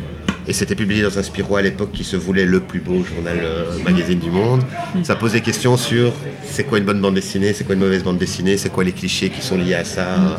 Et 0.47 0.53
c'était 0.53 0.75
publié 0.75 1.03
dans 1.03 1.19
un 1.19 1.23
Spirou 1.23 1.57
à 1.57 1.63
l'époque 1.63 1.93
qui 1.93 2.05
se 2.05 2.17
voulait 2.17 2.45
le 2.45 2.61
plus 2.61 2.81
beau 2.81 3.03
journal 3.03 3.39
euh, 3.41 3.79
magazine 3.83 4.19
du 4.19 4.31
monde. 4.31 4.63
Ça 5.03 5.17
pose 5.17 5.33
des 5.33 5.41
questions 5.41 5.79
sur 5.79 6.13
c'est 6.45 6.65
quoi 6.65 6.77
une 6.77 6.85
bonne 6.85 7.01
bande 7.01 7.15
dessinée, 7.15 7.55
c'est 7.55 7.65
quoi 7.65 7.75
une 7.75 7.81
mauvaise 7.81 8.05
bande 8.05 8.19
dessinée, 8.19 8.59
c'est 8.59 8.69
quoi 8.69 8.85
les 8.85 8.93
clichés 8.93 9.31
qui 9.31 9.41
sont 9.41 9.57
liés 9.57 9.75
à 9.75 9.85
ça. 9.85 10.39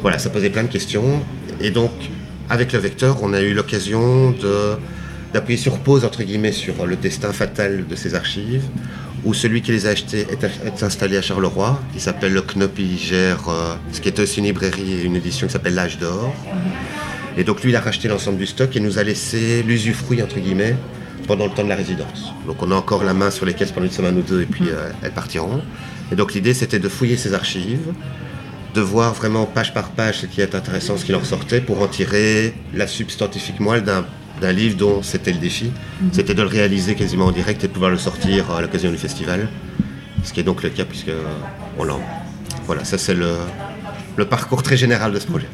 Voilà, 0.00 0.18
ça 0.18 0.30
posait 0.30 0.50
plein 0.50 0.64
de 0.64 0.72
questions. 0.72 1.22
Et 1.60 1.70
donc, 1.70 1.92
avec 2.48 2.72
le 2.72 2.78
vecteur, 2.78 3.18
on 3.22 3.34
a 3.34 3.42
eu 3.42 3.52
l'occasion 3.52 4.34
d'appuyer 5.34 5.58
sur 5.58 5.78
pause, 5.80 6.04
entre 6.06 6.22
guillemets, 6.22 6.52
sur 6.52 6.86
le 6.86 6.96
destin 6.96 7.32
fatal 7.32 7.86
de 7.86 7.94
ces 7.94 8.14
archives, 8.14 8.64
où 9.24 9.34
celui 9.34 9.62
qui 9.62 9.72
les 9.72 9.86
a 9.86 9.90
achetées 9.90 10.26
est, 10.30 10.82
installé 10.82 11.16
à 11.16 11.22
Charleroi, 11.22 11.80
qui 11.92 12.00
s'appelle 12.00 12.32
le 12.32 12.42
Knop, 12.42 12.78
il 12.78 12.98
gère 12.98 13.48
euh, 13.48 13.74
ce 13.92 14.00
qui 14.00 14.08
est 14.08 14.18
aussi 14.18 14.38
une 14.38 14.46
librairie 14.46 14.92
et 14.92 15.02
une 15.02 15.16
édition 15.16 15.46
qui 15.46 15.52
s'appelle 15.52 15.74
L'Âge 15.74 15.98
d'Or. 15.98 16.34
Et 17.36 17.44
donc 17.44 17.62
lui, 17.62 17.70
il 17.70 17.76
a 17.76 17.80
racheté 17.80 18.08
l'ensemble 18.08 18.38
du 18.38 18.46
stock 18.46 18.74
et 18.76 18.80
nous 18.80 18.98
a 18.98 19.02
laissé 19.02 19.62
l'usufruit, 19.62 20.22
entre 20.22 20.38
guillemets, 20.38 20.76
pendant 21.26 21.46
le 21.46 21.52
temps 21.52 21.64
de 21.64 21.68
la 21.68 21.76
résidence. 21.76 22.32
Donc 22.46 22.62
on 22.62 22.70
a 22.70 22.74
encore 22.74 23.04
la 23.04 23.14
main 23.14 23.30
sur 23.30 23.46
les 23.46 23.54
caisses 23.54 23.72
pendant 23.72 23.86
une 23.86 23.92
semaine 23.92 24.18
ou 24.18 24.22
deux 24.22 24.42
et 24.42 24.46
puis 24.46 24.68
euh, 24.68 24.90
elles 25.02 25.12
partiront. 25.12 25.62
Et 26.10 26.16
donc 26.16 26.34
l'idée, 26.34 26.54
c'était 26.54 26.78
de 26.78 26.88
fouiller 26.88 27.16
ces 27.16 27.34
archives, 27.34 27.92
de 28.74 28.80
voir 28.80 29.14
vraiment 29.14 29.44
page 29.44 29.74
par 29.74 29.90
page 29.90 30.20
ce 30.20 30.26
qui 30.26 30.40
est 30.40 30.54
intéressant, 30.54 30.96
ce 30.96 31.04
qui 31.04 31.12
leur 31.12 31.26
sortait, 31.26 31.60
pour 31.60 31.82
en 31.82 31.86
tirer 31.86 32.54
la 32.74 32.86
substantifique 32.86 33.60
moelle 33.60 33.82
d'un 33.82 34.04
d'un 34.40 34.52
livre 34.52 34.76
dont 34.76 35.02
c'était 35.02 35.32
le 35.32 35.38
défi. 35.38 35.70
C'était 36.12 36.34
de 36.34 36.42
le 36.42 36.48
réaliser 36.48 36.94
quasiment 36.94 37.26
en 37.26 37.32
direct 37.32 37.62
et 37.64 37.68
de 37.68 37.72
pouvoir 37.72 37.90
le 37.90 37.98
sortir 37.98 38.50
à 38.50 38.60
l'occasion 38.60 38.90
du 38.90 38.98
festival. 38.98 39.48
Ce 40.24 40.32
qui 40.32 40.40
est 40.40 40.44
donc 40.44 40.62
le 40.62 40.70
cas 40.70 40.84
puisque 40.84 41.12
on 41.78 41.84
l'a. 41.84 41.94
Voilà, 42.66 42.84
ça 42.84 42.98
c'est 42.98 43.14
le, 43.14 43.36
le 44.16 44.24
parcours 44.24 44.62
très 44.62 44.76
général 44.76 45.12
de 45.12 45.18
ce 45.18 45.26
projet. 45.26 45.48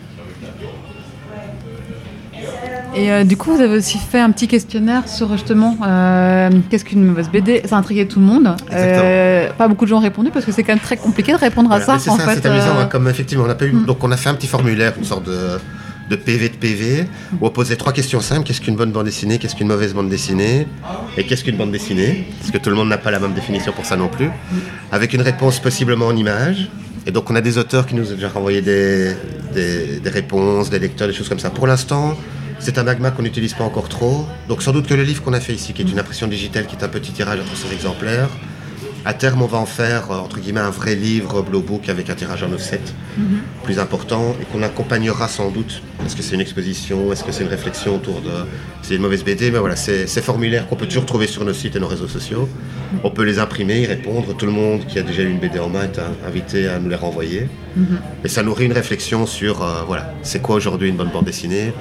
Et 2.96 3.10
euh, 3.10 3.24
du 3.24 3.36
coup, 3.36 3.52
vous 3.54 3.60
avez 3.60 3.76
aussi 3.78 3.98
fait 3.98 4.20
un 4.20 4.30
petit 4.30 4.46
questionnaire 4.46 5.08
sur 5.08 5.32
justement 5.32 5.76
euh, 5.84 6.48
qu'est-ce 6.70 6.84
qu'une 6.84 7.04
mauvaise 7.04 7.28
BD. 7.28 7.62
Ça 7.64 7.74
a 7.74 7.78
intrigué 7.80 8.06
tout 8.06 8.20
le 8.20 8.26
monde. 8.26 8.54
Euh, 8.72 9.48
pas 9.58 9.66
beaucoup 9.66 9.84
de 9.84 9.90
gens 9.90 9.96
ont 9.96 10.00
répondu 10.00 10.30
parce 10.30 10.44
que 10.44 10.52
c'est 10.52 10.62
quand 10.62 10.72
même 10.72 10.78
très 10.82 10.96
compliqué 10.96 11.32
de 11.32 11.36
répondre 11.38 11.72
à 11.72 11.78
Voilà, 11.80 11.98
ça. 11.98 12.16
c'est 12.16 12.40
ça, 12.40 12.48
amusant. 12.50 12.78
hein, 12.78 12.86
comme 12.86 13.08
effectivement, 13.08 13.44
on 13.46 13.50
a 13.50 13.56
pas 13.56 13.66
eu. 13.66 13.72
Donc, 13.72 14.04
on 14.04 14.12
a 14.12 14.16
fait 14.16 14.28
un 14.28 14.34
petit 14.34 14.46
formulaire, 14.46 14.94
une 14.96 15.04
sorte 15.04 15.24
de, 15.26 15.58
de 16.10 16.16
PV 16.16 16.48
de 16.50 16.56
PV, 16.56 17.06
où 17.40 17.46
on 17.46 17.50
posait 17.50 17.76
trois 17.76 17.92
questions 17.92 18.20
simples 18.20 18.46
qu'est-ce 18.46 18.60
qu'une 18.60 18.76
bonne 18.76 18.92
bande 18.92 19.06
dessinée, 19.06 19.38
qu'est-ce 19.38 19.54
qu'une 19.54 19.68
mauvaise 19.68 19.94
bande 19.94 20.08
dessinée, 20.08 20.66
et 21.16 21.24
qu'est-ce 21.24 21.44
qu'une 21.44 21.56
bande 21.56 21.72
dessinée? 21.72 22.26
Parce 22.40 22.50
que 22.50 22.58
tout 22.58 22.70
le 22.70 22.76
monde 22.76 22.88
n'a 22.88 22.98
pas 22.98 23.10
la 23.10 23.20
même 23.20 23.34
définition 23.34 23.72
pour 23.72 23.86
ça 23.86 23.96
non 23.96 24.08
plus. 24.08 24.30
Avec 24.92 25.12
une 25.12 25.22
réponse 25.22 25.60
possiblement 25.60 26.06
en 26.06 26.16
images. 26.16 26.68
Et 27.06 27.10
donc, 27.10 27.30
on 27.30 27.34
a 27.34 27.42
des 27.42 27.58
auteurs 27.58 27.86
qui 27.86 27.94
nous 27.94 28.10
ont 28.10 28.14
déjà 28.14 28.30
renvoyé 28.30 28.62
des, 28.62 29.14
des, 29.54 30.10
réponses, 30.10 30.70
des 30.70 30.78
lecteurs, 30.78 31.06
des 31.06 31.12
choses 31.14 31.28
comme 31.28 31.38
ça. 31.38 31.50
Pour 31.50 31.66
l'instant, 31.66 32.16
c'est 32.58 32.78
un 32.78 32.82
magma 32.82 33.10
qu'on 33.10 33.22
n'utilise 33.22 33.52
pas 33.52 33.64
encore 33.64 33.90
trop. 33.90 34.26
Donc, 34.48 34.62
sans 34.62 34.72
doute 34.72 34.86
que 34.86 34.94
le 34.94 35.02
livre 35.02 35.22
qu'on 35.22 35.34
a 35.34 35.40
fait 35.40 35.52
ici, 35.52 35.74
qui 35.74 35.82
est 35.82 35.90
une 35.90 35.98
impression 35.98 36.26
digitale, 36.26 36.66
qui 36.66 36.76
est 36.76 36.84
un 36.84 36.88
petit 36.88 37.12
tirage 37.12 37.38
à 37.38 37.42
300 37.42 37.68
exemplaires, 37.72 38.30
à 39.04 39.14
terme, 39.14 39.42
on 39.42 39.46
va 39.46 39.58
en 39.58 39.66
faire, 39.66 40.10
euh, 40.10 40.16
entre 40.16 40.40
guillemets, 40.40 40.60
un 40.60 40.70
vrai 40.70 40.94
livre 40.94 41.42
Blow 41.42 41.60
Book 41.60 41.88
avec 41.88 42.10
un 42.10 42.14
tirage 42.14 42.42
en 42.42 42.52
offset 42.52 42.80
plus 43.62 43.78
important 43.78 44.34
et 44.40 44.44
qu'on 44.46 44.62
accompagnera 44.62 45.28
sans 45.28 45.50
doute. 45.50 45.82
Est-ce 46.04 46.16
que 46.16 46.22
c'est 46.22 46.34
une 46.34 46.40
exposition? 46.40 47.12
Est-ce 47.12 47.24
que 47.24 47.32
c'est 47.32 47.44
une 47.44 47.50
réflexion 47.50 47.96
autour 47.96 48.20
de. 48.20 48.30
C'est 48.82 48.94
une 48.96 49.02
mauvaise 49.02 49.24
BD 49.24 49.50
Mais 49.50 49.58
voilà, 49.58 49.76
c'est 49.76 50.06
ces 50.06 50.22
formulaires 50.22 50.66
qu'on 50.68 50.76
peut 50.76 50.86
toujours 50.86 51.06
trouver 51.06 51.26
sur 51.26 51.44
nos 51.44 51.52
sites 51.52 51.76
et 51.76 51.80
nos 51.80 51.86
réseaux 51.86 52.08
sociaux. 52.08 52.48
On 53.02 53.10
peut 53.10 53.24
les 53.24 53.38
imprimer, 53.38 53.82
y 53.82 53.86
répondre. 53.86 54.36
Tout 54.36 54.46
le 54.46 54.52
monde 54.52 54.86
qui 54.86 54.98
a 54.98 55.02
déjà 55.02 55.22
eu 55.22 55.30
une 55.30 55.38
BD 55.38 55.58
en 55.58 55.68
main 55.68 55.84
est 55.84 56.00
invité 56.26 56.68
à 56.68 56.78
nous 56.78 56.88
les 56.88 56.96
renvoyer. 56.96 57.48
Et 58.24 58.28
ça 58.28 58.42
nourrit 58.42 58.66
une 58.66 58.72
réflexion 58.72 59.26
sur, 59.26 59.62
euh, 59.62 59.82
voilà, 59.86 60.12
c'est 60.22 60.40
quoi 60.40 60.56
aujourd'hui 60.56 60.88
une 60.88 60.96
bonne 60.96 61.10
bande 61.10 61.24
dessinée 61.24 61.72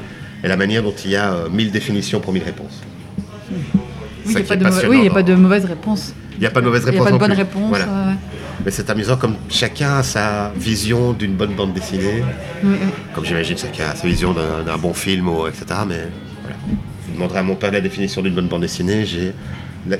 et 0.43 0.47
la 0.47 0.57
manière 0.57 0.83
dont 0.83 0.93
il 1.05 1.11
y 1.11 1.15
a 1.15 1.33
euh, 1.33 1.49
mille 1.49 1.71
définitions 1.71 2.19
pour 2.19 2.33
mille 2.33 2.43
réponses. 2.43 2.81
Oui, 4.25 4.33
il 4.33 4.35
n'y 4.35 4.41
a, 4.41 4.43
pas 4.43 4.55
de 4.55 4.87
oui, 4.87 5.07
a 5.07 5.11
pas 5.11 5.35
mauvaise 5.35 5.65
réponse. 5.65 6.13
Il 6.33 6.39
n'y 6.39 6.45
a 6.45 6.49
pas 6.51 6.61
de 6.61 6.65
mauvaise 6.65 6.83
Il 6.87 6.91
n'y 6.91 6.99
réponse. 6.99 7.07
a 7.07 7.09
pas 7.09 7.15
de 7.15 7.19
bonne 7.19 7.29
plus. 7.31 7.37
réponse. 7.37 7.69
Voilà. 7.69 7.85
ouais, 7.85 7.91
ouais. 7.91 8.15
Mais 8.65 8.71
c'est 8.71 8.89
amusant 8.89 9.17
comme 9.17 9.35
chacun 9.49 9.97
a 9.97 10.03
sa 10.03 10.51
vision 10.55 11.13
d'une 11.13 11.33
bonne 11.33 11.53
bande 11.53 11.73
dessinée. 11.73 12.23
Oui. 12.63 12.75
Comme 13.13 13.25
j'imagine 13.25 13.57
chacun 13.57 13.89
a 13.91 13.95
sa 13.95 14.07
vision 14.07 14.33
d'un 14.33 14.77
bon 14.77 14.93
film, 14.93 15.27
ou, 15.29 15.47
etc. 15.47 15.65
Mais 15.87 16.07
voilà. 16.41 16.55
Je 17.09 17.13
demanderai 17.13 17.39
à 17.39 17.43
mon 17.43 17.55
père 17.55 17.71
la 17.71 17.81
définition 17.81 18.21
d'une 18.21 18.33
bonne 18.35 18.47
bande 18.47 18.61
dessinée. 18.61 19.05
J'ai 19.05 19.33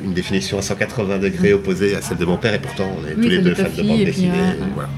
une 0.04 0.14
définition 0.14 0.58
à 0.58 0.62
180 0.62 1.18
degrés 1.20 1.52
opposée 1.54 1.96
à 1.96 2.02
celle 2.02 2.18
de 2.18 2.26
mon 2.26 2.38
père, 2.38 2.54
et 2.54 2.60
pourtant 2.60 2.86
on 2.98 3.06
est 3.08 3.16
Oui, 3.16 3.24
tous 3.24 3.30
les 3.30 3.38
deux 3.40 3.54
fans 3.56 3.64
de 3.64 3.84
bande 3.84 4.04
dessinée. 4.06 4.32
euh, 4.34 4.66
voilà. 4.76 4.90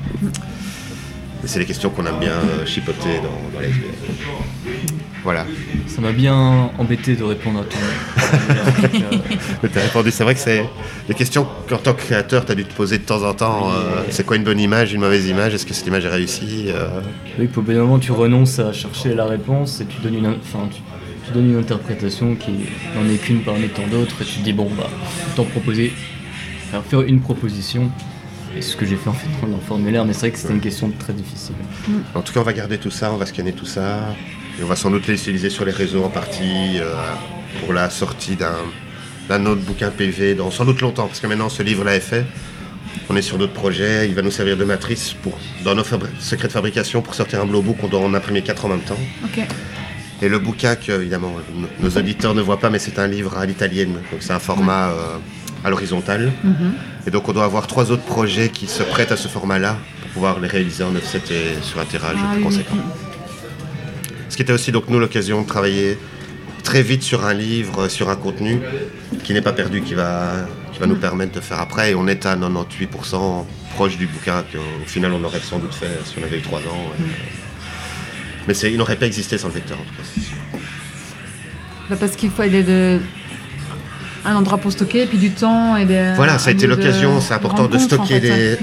C'est 1.45 1.59
les 1.59 1.65
questions 1.65 1.89
qu'on 1.89 2.05
aime 2.05 2.19
bien 2.19 2.31
euh, 2.31 2.65
chipoter 2.65 3.17
dans, 3.21 3.57
dans 3.59 3.63
SBL. 3.63 4.94
Voilà. 5.25 5.45
Ça 5.87 6.01
m'a 6.01 6.11
bien 6.11 6.69
embêté 6.77 7.15
de 7.15 7.23
répondre 7.23 7.59
à 7.61 7.63
ton. 7.63 7.77
Mais 9.63 9.69
t'as 9.69 9.81
répondu, 9.81 10.11
c'est 10.11 10.23
vrai 10.23 10.35
que 10.35 10.39
c'est 10.39 10.63
des 11.07 11.13
questions 11.15 11.47
qu'en 11.67 11.77
tant 11.77 11.93
que 11.93 12.01
créateur, 12.01 12.45
tu 12.45 12.51
as 12.51 12.55
dû 12.55 12.63
te 12.63 12.73
poser 12.73 12.99
de 12.99 13.03
temps 13.03 13.23
en 13.27 13.33
temps. 13.33 13.71
euh, 13.71 14.03
c'est 14.11 14.25
quoi 14.25 14.35
une 14.37 14.43
bonne 14.43 14.59
image, 14.59 14.93
une 14.93 15.01
mauvaise 15.01 15.27
image 15.27 15.53
Est-ce 15.55 15.65
que 15.65 15.73
cette 15.73 15.87
image 15.87 16.05
est 16.05 16.09
réussie 16.09 16.65
Euh, 16.67 17.01
Oui, 17.39 17.49
au 17.55 17.61
bout 17.61 17.73
d'un 17.73 17.79
moment, 17.79 17.97
tu 17.99 18.11
renonces 18.11 18.59
à 18.59 18.71
chercher 18.71 19.15
la 19.15 19.25
réponse 19.25 19.81
et 19.81 19.85
tu 19.85 19.99
donnes 20.01 20.15
une, 20.15 20.27
enfin, 20.27 20.69
tu, 20.71 20.81
tu 21.25 21.31
donnes 21.33 21.49
une 21.51 21.57
interprétation 21.59 22.35
qui 22.35 22.51
n'en 22.95 23.09
est 23.09 23.17
qu'une 23.17 23.41
parmi 23.41 23.67
tant 23.69 23.87
d'autres 23.87 24.21
et 24.21 24.25
tu 24.25 24.37
te 24.39 24.43
dis, 24.43 24.53
bon, 24.53 24.69
bah, 24.77 24.87
autant 25.33 25.45
proposer, 25.45 25.91
enfin, 26.69 26.83
faire 26.87 27.01
une 27.01 27.19
proposition. 27.19 27.89
Et 28.57 28.61
ce 28.61 28.77
que 28.77 28.85
j'ai 28.85 28.95
fait 28.95 29.09
en 29.09 29.13
fait 29.13 29.27
dans 29.41 29.47
le 29.57 29.61
formulaire, 29.61 30.05
mais 30.05 30.13
c'est 30.13 30.19
vrai 30.21 30.31
que 30.31 30.37
c'était 30.37 30.53
une 30.53 30.61
question 30.61 30.89
très 30.97 31.11
difficile. 31.11 31.55
En 32.13 32.21
tout 32.21 32.31
cas, 32.31 32.39
on 32.39 32.43
va 32.43 32.53
garder 32.53 32.77
tout 32.77 32.89
ça, 32.91 33.11
on 33.11 33.17
va 33.17 33.25
scanner 33.25 33.51
tout 33.51 33.65
ça. 33.65 34.15
Et 34.59 34.63
on 34.63 34.67
va 34.67 34.75
sans 34.75 34.89
doute 34.91 35.07
les 35.07 35.15
utiliser 35.15 35.49
sur 35.49 35.65
les 35.65 35.71
réseaux 35.71 36.03
en 36.03 36.09
partie 36.09 36.79
euh, 36.79 36.93
pour 37.59 37.73
la 37.73 37.89
sortie 37.89 38.35
d'un, 38.37 39.45
autre 39.45 39.61
bouquin 39.61 39.89
PV 39.89 40.35
dans 40.35 40.51
sans 40.51 40.65
doute 40.65 40.81
longtemps, 40.81 41.07
parce 41.07 41.19
que 41.19 41.27
maintenant 41.27 41.49
ce 41.49 41.63
livre-là 41.63 41.95
est 41.95 41.99
fait. 42.01 42.25
On 43.09 43.15
est 43.15 43.21
sur 43.21 43.37
d'autres 43.37 43.53
projets, 43.53 44.07
il 44.07 44.15
va 44.15 44.21
nous 44.21 44.31
servir 44.31 44.55
de 44.57 44.63
matrice 44.63 45.13
pour, 45.21 45.37
dans 45.63 45.75
nos 45.75 45.83
secrets 46.19 46.47
de 46.47 46.53
fabrication 46.53 47.01
pour 47.01 47.13
sortir 47.13 47.41
un 47.41 47.45
blowbook, 47.45 47.77
on 47.83 47.87
doit 47.87 47.99
en 47.99 48.13
imprimer 48.13 48.41
quatre 48.41 48.65
en 48.65 48.69
même 48.69 48.79
temps. 48.81 48.97
Et 50.21 50.29
le 50.29 50.39
bouquin 50.39 50.75
que, 50.75 50.93
évidemment, 50.93 51.33
nos- 51.81 51.89
auditeurs 51.97 52.33
ne 52.33 52.41
voient 52.41 52.59
pas, 52.59 52.69
mais 52.69 52.79
c'est 52.79 52.97
un 52.97 53.07
livre 53.07 53.37
à 53.37 53.45
l'italienne, 53.45 53.93
donc 54.11 54.21
c'est 54.21 54.31
un 54.31 54.39
format 54.39 54.87
euh, 54.89 55.17
à 55.65 55.69
l'horizontale. 55.69 56.31
Et 57.05 57.11
donc 57.11 57.27
on 57.27 57.33
doit 57.33 57.43
avoir 57.43 57.67
trois 57.67 57.91
autres 57.91 58.03
projets 58.05 58.47
qui 58.49 58.65
se 58.67 58.81
prêtent 58.81 59.11
à 59.11 59.17
ce 59.17 59.27
format-là 59.27 59.77
pour 60.01 60.09
pouvoir 60.11 60.39
les 60.39 60.47
réaliser 60.47 60.83
en 60.85 60.95
offset 60.95 61.21
et 61.31 61.61
sur 61.61 61.79
un 61.79 61.85
tirage 61.85 62.15
Ah 62.17 62.33
plus 62.35 62.45
oui, 62.45 62.63
oui. 62.71 62.79
Ce 64.29 64.35
qui 64.35 64.41
était 64.41 64.53
aussi 64.53 64.71
donc 64.71 64.89
nous 64.89 64.99
l'occasion 64.99 65.41
de 65.41 65.47
travailler 65.47 65.97
très 66.63 66.81
vite 66.81 67.03
sur 67.03 67.25
un 67.25 67.33
livre, 67.33 67.87
sur 67.87 68.09
un 68.09 68.15
contenu 68.15 68.59
qui 69.23 69.33
n'est 69.33 69.41
pas 69.41 69.53
perdu, 69.53 69.81
qui 69.81 69.93
va, 69.93 70.31
qui 70.73 70.79
va 70.79 70.87
nous 70.87 70.95
permettre 70.95 71.33
de 71.33 71.39
faire 71.39 71.59
après. 71.59 71.91
Et 71.91 71.95
on 71.95 72.07
est 72.07 72.25
à 72.25 72.35
98% 72.35 73.45
proche 73.75 73.97
du 73.97 74.07
bouquin 74.07 74.43
qu'au 74.51 74.85
final 74.87 75.11
on 75.13 75.23
aurait 75.23 75.39
sans 75.41 75.59
doute 75.59 75.73
fait 75.73 75.99
si 76.05 76.15
on 76.19 76.23
avait 76.23 76.37
eu 76.39 76.41
trois 76.41 76.59
ans. 76.59 76.91
Et, 76.99 77.01
euh, 77.01 77.05
Mais 78.47 78.53
c'est- 78.53 78.71
il 78.71 78.77
n'aurait 78.77 78.95
pas 78.95 79.05
existé 79.07 79.37
sans 79.37 79.47
le 79.49 79.53
vecteur 79.55 79.77
en 79.79 79.83
tout 79.83 79.93
cas. 79.95 80.59
Bah, 81.89 81.95
parce 81.99 82.15
qu'il 82.15 82.29
faut 82.31 82.41
aller 82.41 82.63
de 82.63 82.99
un 84.27 84.35
endroit 84.35 84.57
pour 84.57 84.71
stocker, 84.71 85.03
et 85.03 85.05
puis 85.05 85.19
du 85.19 85.31
temps 85.31 85.77
et 85.77 85.85
des. 85.85 86.13
Voilà, 86.15 86.39
ça 86.39 86.49
a 86.49 86.53
été 86.53 86.65
l'occasion, 86.65 87.21
c'est 87.21 87.33
important 87.35 87.67
de 87.67 87.75
en 87.75 87.79
stocker 87.79 88.19
fait, 88.19 88.19
des. 88.21 88.57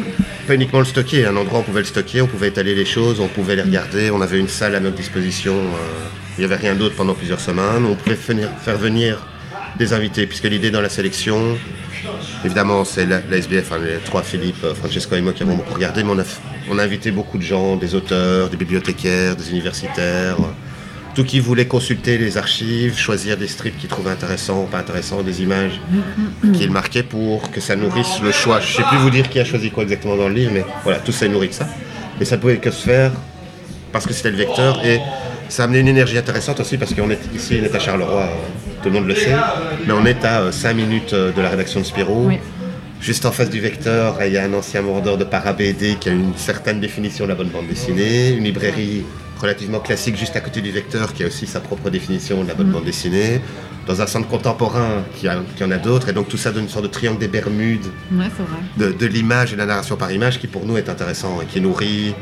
Pas 0.47 0.55
uniquement 0.55 0.81
le 0.81 0.85
stocker, 0.85 1.25
un 1.25 1.37
endroit 1.37 1.61
on 1.61 1.63
pouvait 1.63 1.81
le 1.81 1.87
stocker, 1.87 2.21
on 2.21 2.27
pouvait 2.27 2.49
étaler 2.49 2.75
les 2.75 2.85
choses, 2.85 3.21
on 3.21 3.29
pouvait 3.29 3.55
les 3.55 3.63
regarder, 3.63 4.11
on 4.11 4.21
avait 4.21 4.41
une 4.41 4.49
salle 4.49 4.75
à 4.75 4.81
notre 4.81 4.97
disposition, 4.97 5.55
euh, 5.55 6.09
il 6.37 6.41
n'y 6.41 6.45
avait 6.45 6.61
rien 6.61 6.75
d'autre 6.75 6.97
pendant 6.97 7.15
plusieurs 7.15 7.39
semaines, 7.39 7.85
on 7.85 7.95
pouvait 7.95 8.17
faire 8.17 8.77
venir 8.77 9.25
des 9.79 9.93
invités, 9.93 10.27
puisque 10.27 10.45
l'idée 10.45 10.73
dans 10.73 10.81
la 10.81 10.89
sélection, 10.89 11.57
évidemment, 12.45 12.85
c'est 12.85 13.07
la, 13.07 13.21
SBF, 13.31 13.73
hein, 13.73 13.79
les 13.85 13.99
trois 13.99 14.23
Philippe, 14.23 14.65
euh, 14.65 14.75
Francesco 14.75 15.15
et 15.15 15.21
moi 15.21 15.33
qui 15.33 15.45
avons 15.45 15.55
beaucoup 15.55 15.75
regardé, 15.75 16.03
mais 16.03 16.13
on 16.69 16.79
a, 16.79 16.83
invité 16.83 17.13
beaucoup 17.13 17.39
de 17.39 17.43
gens, 17.45 17.77
des 17.77 17.95
auteurs, 17.95 18.51
des 18.51 18.57
bibliothécaires, 18.57 19.37
des 19.37 19.51
universitaires, 19.51 20.39
tout 21.15 21.25
qui 21.25 21.41
voulait 21.41 21.67
consulter 21.67 22.19
les 22.19 22.39
archives, 22.39 22.97
choisir 22.97 23.37
des 23.37 23.47
strips 23.47 23.77
qu'ils 23.79 23.89
trouvaient 23.89 24.11
intéressants 24.11 24.63
ou 24.63 24.67
pas 24.67 24.79
intéressants, 24.79 25.23
des 25.23 25.43
images 25.43 25.81
qu'ils 26.55 26.71
marquaient 26.71 27.03
pour 27.03 27.51
que 27.51 27.61
ça 27.61 27.77
nourrisse 27.77 28.21
le 28.23 28.33
choix. 28.33 28.61
Je 28.61 28.77
sais 28.77 28.83
plus 28.85 28.99
vous 28.99 29.11
dire 29.11 29.29
qui 29.29 29.39
a 29.39 29.45
choisi 29.45 29.71
quoi 29.71 29.83
exactement 29.83 30.17
dans 30.17 30.29
le 30.29 30.35
livre, 30.35 30.53
mais 30.55 30.65
voilà, 30.85 30.99
tout 31.01 31.13
ça 31.13 31.27
est 31.27 31.29
nourri 31.29 31.49
de 31.49 31.55
ça. 31.55 31.69
Et 32.21 32.25
ça 32.25 32.39
pouvait 32.39 32.57
que 32.59 32.71
se 32.71 32.85
faire 32.85 33.13
parce 33.93 34.07
que 34.07 34.15
c'était 34.15 34.31
le 34.31 34.39
vecteur 34.39 34.85
et 34.85 35.01
ça 35.49 35.63
a 35.63 35.67
amené 35.67 35.81
une 35.81 35.89
énergie 35.89 36.17
intéressante 36.17 36.61
aussi 36.61 36.79
parce 36.79 36.95
qu'on 36.95 37.11
est 37.11 37.21
ici, 37.35 37.59
on 37.61 37.65
est 37.65 37.75
à 37.75 37.79
Charleroi, 37.79 38.23
euh, 38.23 38.27
tout 38.83 38.89
le 38.89 38.95
monde 38.95 39.07
le 39.07 39.15
sait, 39.15 39.37
mais 39.87 39.93
on 39.93 40.07
est 40.07 40.25
à 40.25 40.51
5 40.51 40.75
minutes 40.75 41.13
euh, 41.13 41.31
de 41.33 41.43
la 41.43 41.51
rédaction 41.51 41.81
de 41.81 41.85
Spirou. 41.85 42.29
Oui. 42.29 42.39
Juste 43.03 43.27
en 43.27 43.33
face 43.33 43.51
du 43.51 43.61
vecteur, 43.61 44.17
il 44.25 44.33
y 44.33 44.39
a 44.39 44.45
un 44.45 44.55
ancien 44.55 44.81
vendeur 44.81 45.19
de 45.19 45.25
para-BD 45.25 45.97
qui 46.01 46.09
a 46.09 46.13
une 46.13 46.35
certaine 46.37 46.79
définition 46.79 47.25
de 47.25 47.31
la 47.31 47.35
bonne 47.35 47.49
bande 47.49 47.67
dessinée, 47.67 48.31
une 48.31 48.45
librairie 48.45 49.05
relativement 49.43 49.81
classique 49.81 50.17
juste 50.17 50.35
à 50.37 50.41
côté 50.41 50.61
du 50.61 50.71
vecteur 50.71 51.13
qui 51.13 51.23
a 51.25 51.27
aussi 51.27 51.47
sa 51.47 51.61
propre 51.61 51.91
définition 51.91 52.43
de 52.43 52.49
la 52.49 52.55
bonne 52.55 52.71
bande 52.71 52.85
dessinée, 52.85 53.41
dans 53.87 54.01
un 54.01 54.07
centre 54.07 54.29
contemporain 54.29 55.03
qui, 55.17 55.29
a- 55.29 55.43
qui 55.57 55.65
en 55.65 55.71
a 55.71 55.77
d'autres, 55.79 56.09
et 56.09 56.13
donc 56.13 56.29
tout 56.29 56.37
ça 56.37 56.51
donne 56.53 56.65
une 56.65 56.69
sorte 56.69 56.85
de 56.85 56.91
triangle 56.91 57.19
des 57.19 57.29
Bermudes 57.29 57.87
Ouais, 58.13 58.27
de, 58.79 58.93
de 58.93 59.07
l'image 59.07 59.51
et 59.53 59.57
de 59.57 59.61
la 59.61 59.67
narration 59.67 59.97
par 59.97 60.11
image 60.13 60.39
qui 60.41 60.47
pour 60.47 60.65
nous 60.65 60.77
est 60.77 60.89
intéressant 60.89 61.41
et 61.43 61.47
qui 61.47 61.61
nourrit. 61.61 62.15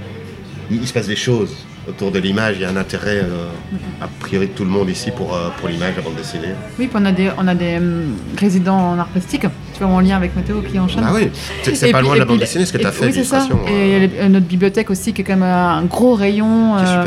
Il, 0.71 0.81
il 0.83 0.87
se 0.89 0.93
passe 0.93 1.07
des 1.09 1.17
choses 1.17 1.55
autour 1.89 2.11
de 2.12 2.19
l'image, 2.19 2.57
il 2.57 2.62
y 2.62 2.65
a 2.65 2.71
un 2.71 2.77
intérêt 2.77 3.19
euh, 3.25 3.49
a 4.00 4.09
priori 4.21 4.47
de 4.49 4.53
tout 4.53 4.65
le 4.65 4.71
monde 4.71 4.89
ici 4.91 5.11
pour, 5.11 5.35
euh, 5.35 5.49
pour 5.59 5.69
l'image, 5.69 5.95
la 5.97 6.03
bande 6.03 6.15
dessinée. 6.17 6.55
Oui, 6.79 6.87
puis 6.87 6.97
on 7.00 7.05
a 7.05 7.12
des, 7.12 7.31
on 7.39 7.47
a 7.49 7.55
des 7.55 7.77
hum, 7.79 8.17
résidents 8.39 8.93
en 8.93 8.99
art 8.99 9.09
plastique, 9.09 9.47
vois, 9.85 9.93
en 9.93 10.01
lien 10.01 10.17
avec 10.17 10.35
Mathéo 10.37 10.63
qui 10.63 10.79
enchaîne. 10.79 11.05
Ah 11.07 11.13
oui, 11.15 11.31
c'est 11.75 11.91
pas 11.93 12.01
loin 12.03 12.15
de 12.15 12.21
la 12.21 12.25
bande 12.25 12.39
dessinée 12.39 12.67
ce 12.67 12.73
que 12.73 12.79
tu 12.79 12.87
as 12.87 12.93
fait, 12.93 13.07
Oui, 13.07 13.13
c'est 13.15 13.25
ça. 13.25 13.47
Et 13.69 13.71
euh, 13.73 14.09
euh, 14.21 14.29
notre 14.29 14.47
bibliothèque 14.47 14.91
aussi, 14.91 15.13
qui 15.13 15.23
est 15.23 15.25
quand 15.25 15.35
même 15.37 15.43
un 15.43 15.83
gros 15.85 16.15
rayon 16.15 16.77
euh. 16.79 17.05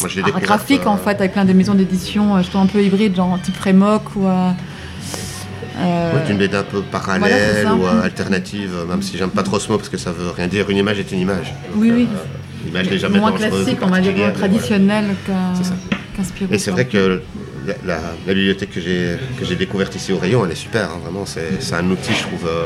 Moi 0.00 0.08
je 0.08 0.20
graphique, 0.40 0.82
euh, 0.86 0.88
en 0.90 0.96
fait, 0.96 1.10
avec 1.20 1.32
plein 1.32 1.44
de 1.44 1.52
maisons 1.52 1.74
d'édition, 1.74 2.36
euh, 2.36 2.42
je 2.42 2.48
trouve 2.48 2.62
un 2.62 2.66
peu 2.66 2.82
hybride, 2.82 3.14
genre 3.16 3.38
type 3.42 3.54
Frémoc 3.56 4.02
ou. 4.16 4.26
euh, 4.26 4.50
Ouais, 5.78 6.30
une 6.30 6.36
BD 6.36 6.56
un 6.56 6.62
peu 6.62 6.82
parallèle 6.82 7.66
ou 7.68 7.86
alternative, 7.86 8.70
même 8.88 9.00
si 9.02 9.16
j'aime 9.16 9.30
pas 9.30 9.42
trop 9.42 9.58
ce 9.58 9.70
mot 9.70 9.78
parce 9.78 9.88
que 9.88 9.96
ça 9.96 10.12
veut 10.12 10.28
rien 10.30 10.46
dire. 10.46 10.68
Une 10.68 10.76
image 10.76 10.98
est 10.98 11.10
une 11.12 11.20
image. 11.20 11.54
Donc, 11.72 11.82
Oui, 11.82 11.90
oui. 11.94 12.08
L'image 12.66 12.90
n'est 12.90 12.98
jamais 12.98 13.18
moins 13.18 13.32
classique, 13.32 13.78
on 13.80 13.86
va 13.86 14.00
dire 14.00 14.12
mais 14.14 14.18
voilà. 14.20 14.32
traditionnel 14.34 15.04
C'est 15.56 15.64
ça. 15.64 15.70
qu'un 15.90 15.96
qu'inspiré. 16.16 16.54
Et 16.54 16.58
c'est 16.58 16.70
vrai 16.70 16.84
que 16.84 17.22
la, 17.84 17.94
la- 17.96 18.02
la 18.26 18.34
bibliothèque 18.34 18.70
que 18.70 18.80
j'ai 18.80 19.16
que 19.38 19.44
j'ai 19.44 19.56
découverte 19.56 19.94
ici 19.96 20.12
au 20.12 20.18
rayon, 20.18 20.44
elle 20.44 20.52
est 20.52 20.54
super. 20.54 20.84
hein, 20.90 20.98
vraiment, 21.02 21.24
c'est 21.26 21.60
c'est 21.60 21.74
un 21.74 21.88
outil, 21.90 22.12
je 22.12 22.22
trouve, 22.22 22.46
euh, 22.46 22.64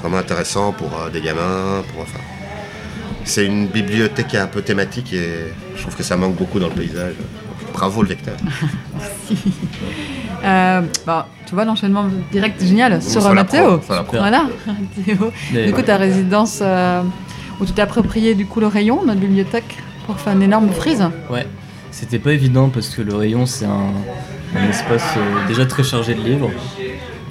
vraiment 0.00 0.18
intéressant 0.18 0.72
pour 0.72 0.90
euh, 0.98 1.10
des 1.10 1.20
gamins. 1.20 1.82
Pour, 1.92 2.02
enfin, 2.02 2.18
c'est 3.24 3.46
une 3.46 3.66
bibliothèque 3.68 4.28
qui 4.28 4.36
est 4.36 4.40
un 4.40 4.46
peu 4.46 4.62
thématique 4.62 5.12
et 5.12 5.52
je 5.76 5.82
trouve 5.82 5.96
que 5.96 6.02
ça 6.02 6.16
manque 6.16 6.36
beaucoup 6.36 6.58
dans 6.60 6.68
le 6.68 6.74
paysage. 6.74 7.14
Donc, 7.16 7.72
bravo 7.72 8.02
le 8.02 8.08
vecteur. 8.08 8.36
Euh, 10.44 10.82
bah, 11.06 11.26
tu 11.46 11.54
vois, 11.54 11.64
l'enchaînement 11.64 12.04
direct 12.30 12.60
est 12.62 12.66
génial 12.66 13.02
sur 13.02 13.22
ça 13.22 13.30
euh, 13.30 13.34
Mathéo. 13.34 13.80
ça. 13.86 14.04
Voilà, 14.12 14.44
Mathéo. 14.66 15.30
Du 15.66 15.72
coup, 15.72 15.80
ta 15.80 15.96
résidence 15.96 16.58
euh, 16.60 17.00
où 17.58 17.64
tu 17.64 17.72
t'es 17.72 17.80
approprié 17.80 18.34
du 18.34 18.44
coup 18.44 18.60
le 18.60 18.66
rayon, 18.66 19.04
notre 19.06 19.20
bibliothèque, 19.20 19.78
pour 20.06 20.20
faire 20.20 20.34
une 20.34 20.42
énorme 20.42 20.68
frise. 20.70 21.02
Ouais, 21.30 21.46
c'était 21.90 22.18
pas 22.18 22.32
évident 22.32 22.68
parce 22.68 22.90
que 22.90 23.00
le 23.00 23.14
rayon 23.14 23.46
c'est 23.46 23.64
un, 23.64 23.92
un 24.54 24.68
espace 24.68 25.14
euh, 25.16 25.46
déjà 25.48 25.66
très 25.66 25.82
chargé 25.82 26.14
de 26.14 26.20
livres, 26.20 26.50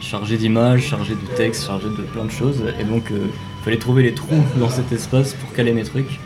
chargé 0.01 0.37
d'images, 0.37 0.83
chargé 0.83 1.15
de 1.15 1.35
textes, 1.35 1.65
chargé 1.65 1.87
de 1.87 2.03
plein 2.03 2.25
de 2.25 2.31
choses. 2.31 2.63
Et 2.79 2.83
donc 2.83 3.05
il 3.09 3.63
fallait 3.63 3.77
trouver 3.77 4.03
les 4.03 4.13
trous 4.13 4.43
dans 4.57 4.69
cet 4.69 4.91
espace 4.91 5.33
pour 5.33 5.53
caler 5.53 5.73
mes 5.73 5.83
trucs 5.83 6.19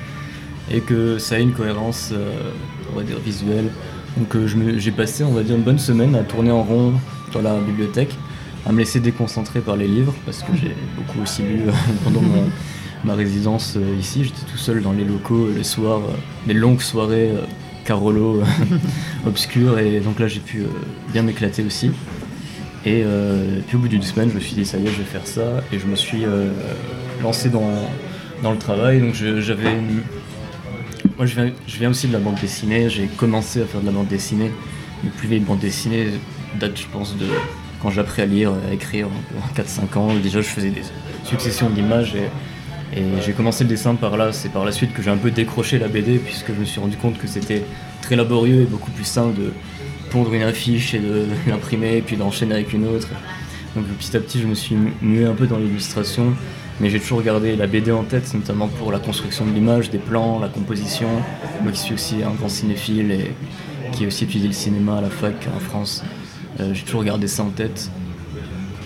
et 0.71 0.81
que 0.81 1.17
ça 1.17 1.39
ait 1.39 1.43
une 1.43 1.53
cohérence, 1.53 2.11
euh, 2.13 2.51
on 2.93 2.97
va 2.97 3.03
dire, 3.03 3.19
visuelle. 3.19 3.69
Donc 4.17 4.35
euh, 4.35 4.47
j'ai 4.77 4.91
passé, 4.91 5.23
on 5.23 5.33
va 5.33 5.43
dire, 5.43 5.55
une 5.55 5.63
bonne 5.63 5.79
semaine 5.79 6.15
à 6.15 6.23
tourner 6.23 6.51
en 6.51 6.63
rond 6.63 6.93
dans 7.33 7.41
la 7.41 7.55
bibliothèque, 7.59 8.15
à 8.65 8.71
me 8.71 8.79
laisser 8.79 8.99
déconcentrer 8.99 9.61
par 9.61 9.75
les 9.75 9.87
livres 9.87 10.13
parce 10.25 10.41
que 10.43 10.55
j'ai 10.55 10.75
beaucoup 10.95 11.21
aussi 11.21 11.43
lu 11.43 11.61
euh, 11.67 11.71
pendant 12.03 12.21
ma 13.03 13.15
résidence 13.15 13.75
euh, 13.77 13.95
ici. 13.99 14.23
J'étais 14.23 14.49
tout 14.51 14.57
seul 14.57 14.81
dans 14.81 14.91
les 14.91 15.05
locaux 15.05 15.47
euh, 15.47 15.53
les 15.55 15.63
soirs, 15.63 16.01
euh, 16.01 16.15
des 16.47 16.53
longues 16.53 16.81
soirées 16.81 17.31
euh, 17.31 17.41
Carolo 17.87 18.41
euh, 18.41 18.77
obscures 19.25 19.79
et 19.79 20.01
donc 20.01 20.19
là 20.19 20.27
j'ai 20.27 20.41
pu 20.41 20.59
euh, 20.59 20.67
bien 21.13 21.23
m'éclater 21.23 21.63
aussi. 21.63 21.89
Et 22.85 23.01
euh, 23.03 23.59
puis 23.65 23.77
au 23.77 23.79
bout 23.79 23.87
d'une 23.87 24.03
semaine, 24.03 24.29
je 24.29 24.35
me 24.35 24.39
suis 24.39 24.53
dit 24.55 24.65
ça 24.65 24.77
y 24.77 24.85
est, 24.85 24.91
je 24.91 24.97
vais 24.97 25.03
faire 25.05 25.25
ça 25.25 25.63
et 25.71 25.79
je 25.79 25.87
me 25.87 25.95
suis 25.95 26.23
lancé 27.23 27.49
dans, 27.49 27.71
dans 28.43 28.51
le 28.51 28.57
travail. 28.57 28.99
Donc 29.01 29.13
j'avais 29.15 29.71
une- 29.71 30.03
moi 31.17 31.25
je 31.25 31.35
viens, 31.79 31.89
aussi 31.89 32.07
de 32.07 32.13
la 32.13 32.19
bande 32.19 32.35
dessinée, 32.39 32.89
j'ai 32.89 33.07
commencé 33.07 33.61
à 33.61 33.65
faire 33.65 33.81
de 33.81 33.85
la 33.87 33.91
bande 33.91 34.07
dessinée. 34.07 34.51
Les 35.03 35.09
plus 35.09 35.27
vieilles 35.27 35.39
bandes 35.41 35.59
dessinées 35.59 36.07
datent 36.59 36.77
je 36.79 36.87
pense 36.91 37.17
de 37.17 37.25
quand 37.81 37.89
j'ai 37.89 38.01
appris 38.01 38.21
à 38.21 38.25
lire, 38.25 38.51
à 38.69 38.73
écrire, 38.73 39.07
4-5 39.55 39.97
ans. 39.97 40.13
Déjà 40.21 40.41
je 40.41 40.47
faisais 40.47 40.69
des 40.69 40.83
successions 41.23 41.69
d'images 41.69 42.15
et, 42.15 42.29
et 42.95 43.03
j'ai 43.25 43.33
commencé 43.33 43.63
le 43.63 43.69
dessin 43.69 43.95
par 43.95 44.17
là. 44.17 44.31
C'est 44.31 44.49
par 44.49 44.65
la 44.65 44.71
suite 44.71 44.93
que 44.93 45.01
j'ai 45.01 45.09
un 45.09 45.17
peu 45.17 45.31
décroché 45.31 45.79
la 45.79 45.87
BD 45.87 46.19
puisque 46.19 46.53
je 46.53 46.59
me 46.59 46.65
suis 46.65 46.79
rendu 46.79 46.97
compte 46.97 47.17
que 47.17 47.27
c'était 47.27 47.63
très 48.01 48.15
laborieux 48.15 48.61
et 48.61 48.65
beaucoup 48.65 48.91
plus 48.91 49.05
simple 49.05 49.39
de 49.39 49.53
pondre 50.09 50.33
une 50.33 50.43
affiche 50.43 50.93
et 50.93 50.99
de 50.99 51.25
l'imprimer 51.47 51.97
et 51.97 52.01
puis 52.01 52.15
d'enchaîner 52.15 52.55
avec 52.55 52.73
une 52.73 52.87
autre. 52.87 53.09
Donc 53.75 53.85
petit 53.85 54.15
à 54.15 54.19
petit 54.19 54.41
je 54.41 54.47
me 54.47 54.55
suis 54.55 54.75
mué 55.01 55.25
un 55.25 55.33
peu 55.33 55.47
dans 55.47 55.57
l'illustration 55.57 56.33
mais 56.79 56.89
j'ai 56.89 56.99
toujours 56.99 57.21
gardé 57.21 57.55
la 57.55 57.67
BD 57.67 57.91
en 57.91 58.03
tête, 58.03 58.31
notamment 58.33 58.67
pour 58.67 58.91
la 58.91 58.99
construction 58.99 59.45
de 59.45 59.51
l'image, 59.51 59.89
des 59.89 59.97
plans, 59.97 60.39
la 60.39 60.47
composition. 60.47 61.07
Moi 61.63 61.71
qui 61.71 61.79
suis 61.79 61.93
aussi 61.93 62.23
un 62.23 62.31
grand 62.31 62.49
cinéphile 62.49 63.11
et 63.11 63.31
qui 63.91 64.03
ai 64.03 64.07
aussi 64.07 64.25
étudié 64.25 64.47
le 64.47 64.53
cinéma 64.53 64.97
à 64.97 65.01
la 65.01 65.09
fac 65.09 65.47
en 65.55 65.59
France, 65.59 66.03
euh, 66.59 66.73
j'ai 66.73 66.83
toujours 66.83 67.03
gardé 67.03 67.27
ça 67.27 67.43
en 67.43 67.49
tête. 67.49 67.89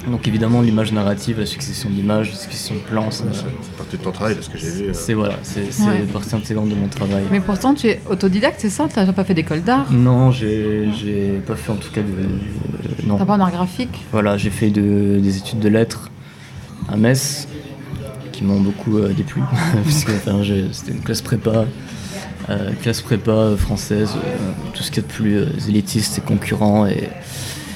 Donc 0.10 0.28
évidemment 0.28 0.62
l'image 0.62 0.92
narrative, 0.92 1.40
la 1.40 1.46
succession 1.46 1.90
d'images, 1.90 2.32
la 2.32 2.36
succession 2.38 2.76
de 2.76 2.80
plans, 2.80 3.12
ça- 3.12 3.24
C'est 3.32 3.72
partie 3.78 3.98
de 3.98 4.02
ton 4.04 4.12
travail, 4.12 4.36
de 4.36 4.42
ce 4.42 4.50
que 4.50 4.58
j'ai 4.58 4.70
vu. 4.72 4.84
euh. 4.86 4.94
c'est 4.94 5.14
voilà, 5.14 5.36
c'est 5.44 5.62
Ouais. 5.86 6.00
partie 6.12 6.36
intégrante 6.36 6.70
de 6.70 6.76
mon 6.76 6.88
travail. 6.88 7.24
Mais 7.32 7.40
pourtant, 7.40 7.76
tu 7.76 7.88
es 7.88 8.02
autodidacte, 8.10 8.56
c'est 8.60 8.72
ça? 8.72 8.88
Tu 8.92 8.98
n'as 9.00 9.14
pas 9.14 9.24
fait 9.24 9.36
d'école 9.36 9.62
d'art? 9.62 9.92
Non, 9.92 10.32
j'ai 10.32 10.90
j'ai 11.00 11.40
pas 11.46 11.56
fait 11.56 11.72
en 11.72 11.76
tout 11.76 11.92
cas 11.92 12.02
de. 12.02 12.08
euh, 12.08 13.06
non. 13.06 13.18
T'as 13.18 13.26
pas 13.26 13.36
en 13.36 13.40
art 13.42 13.52
graphique? 13.52 14.04
Voilà, 14.12 14.38
j'ai 14.38 14.50
fait 14.50 14.72
de- 14.72 15.20
des 15.22 15.38
études 15.38 15.60
de 15.60 15.70
lettres 15.70 16.10
à 16.92 16.98
Metz 16.98 17.48
qui 18.32 18.44
m'ont 18.44 18.60
beaucoup 18.60 18.98
euh, 18.98 19.14
déplu, 19.14 19.42
puisque 19.84 20.10
enfin, 20.10 20.42
j'ai- 20.42 20.66
c'était 20.72 20.94
une 20.94 21.02
classe 21.02 21.22
prépa, 21.22 21.66
euh, 22.50 22.72
classe 22.82 23.02
prépa 23.02 23.52
française, 23.56 24.10
euh, 24.16 24.38
tout 24.74 24.82
ce 24.82 24.90
qu'il 24.90 25.04
y 25.04 25.06
a 25.06 25.08
de 25.08 25.14
plus 25.14 25.36
euh, 25.38 25.46
élitiste 25.70 26.18
et 26.18 26.22
concurrent 26.22 26.88
et, 26.88 27.08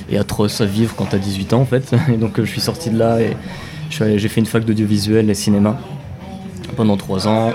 et 0.09 0.17
atroce 0.17 0.62
à 0.62 0.65
vivre 0.65 0.93
quand 0.95 1.05
t'as 1.05 1.17
18 1.17 1.53
ans 1.53 1.62
en 1.62 1.65
fait. 1.65 1.91
Et 2.13 2.17
donc 2.17 2.39
euh, 2.39 2.45
je 2.45 2.51
suis 2.51 2.62
sorti 2.62 2.89
de 2.89 2.97
là 3.00 3.19
et 3.21 3.35
j'ai 4.17 4.27
fait 4.27 4.39
une 4.41 4.45
fac 4.45 4.65
d'audiovisuel 4.65 5.29
et 5.29 5.33
cinéma 5.33 5.79
pendant 6.75 6.97
trois 6.97 7.27
ans 7.27 7.53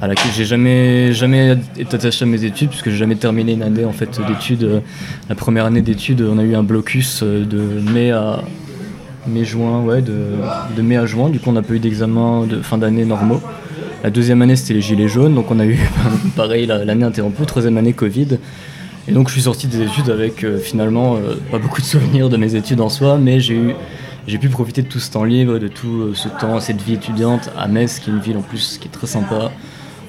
à 0.00 0.06
laquelle 0.06 0.30
j'ai 0.36 0.44
jamais, 0.44 1.12
jamais 1.12 1.56
été 1.78 1.96
attaché 1.96 2.24
à 2.24 2.28
mes 2.28 2.44
études 2.44 2.68
puisque 2.68 2.90
j'ai 2.90 2.96
jamais 2.96 3.14
terminé 3.16 3.52
une 3.52 3.62
année 3.62 3.84
en 3.84 3.92
fait 3.92 4.20
d'études. 4.28 4.64
Euh, 4.64 4.80
La 5.28 5.34
première 5.34 5.64
année 5.64 5.80
d'études, 5.80 6.20
on 6.22 6.38
a 6.38 6.42
eu 6.42 6.54
un 6.54 6.62
blocus 6.62 7.20
euh, 7.22 7.44
de 7.46 7.58
mai 7.92 8.10
à 8.10 8.40
mai 9.26 9.44
juin, 9.44 9.80
ouais, 9.82 10.02
de, 10.02 10.14
de 10.76 10.82
mai 10.82 10.96
à 10.96 11.06
juin. 11.06 11.30
Du 11.30 11.40
coup, 11.40 11.48
on 11.50 11.52
n'a 11.54 11.62
pas 11.62 11.72
eu 11.74 11.78
d'examen 11.78 12.46
de 12.46 12.60
fin 12.62 12.78
d'année 12.78 13.04
normaux. 13.04 13.40
La 14.04 14.10
deuxième 14.10 14.42
année, 14.42 14.54
c'était 14.54 14.74
les 14.74 14.80
gilets 14.82 15.08
jaunes, 15.08 15.34
donc 15.34 15.50
on 15.50 15.58
a 15.60 15.64
eu 15.66 15.78
pareil 16.36 16.66
la- 16.66 16.84
l'année 16.84 17.04
interrompue. 17.04 17.44
Troisième 17.46 17.76
année, 17.78 17.92
Covid. 17.92 18.38
Et 19.08 19.12
donc, 19.12 19.28
je 19.28 19.34
suis 19.34 19.42
sorti 19.42 19.68
des 19.68 19.82
études 19.82 20.10
avec 20.10 20.42
euh, 20.42 20.58
finalement 20.58 21.16
euh, 21.16 21.36
pas 21.50 21.58
beaucoup 21.58 21.80
de 21.80 21.86
souvenirs 21.94 22.28
de 22.28 22.36
mes 22.36 22.54
études 22.56 22.80
en 22.80 22.88
soi, 22.88 23.18
mais 23.18 23.40
j'ai 23.40 23.54
eu 23.54 23.74
j'ai 24.26 24.38
pu 24.38 24.48
profiter 24.48 24.82
de 24.82 24.88
tout 24.88 24.98
ce 24.98 25.12
temps 25.12 25.22
libre, 25.22 25.58
de 25.58 25.68
tout 25.68 26.00
euh, 26.00 26.12
ce 26.14 26.28
temps, 26.28 26.58
cette 26.58 26.82
vie 26.82 26.94
étudiante 26.94 27.50
à 27.56 27.68
Metz, 27.68 28.00
qui 28.00 28.10
est 28.10 28.12
une 28.12 28.18
ville 28.18 28.36
en 28.36 28.42
plus 28.42 28.78
qui 28.78 28.88
est 28.88 28.90
très 28.90 29.06
sympa 29.06 29.52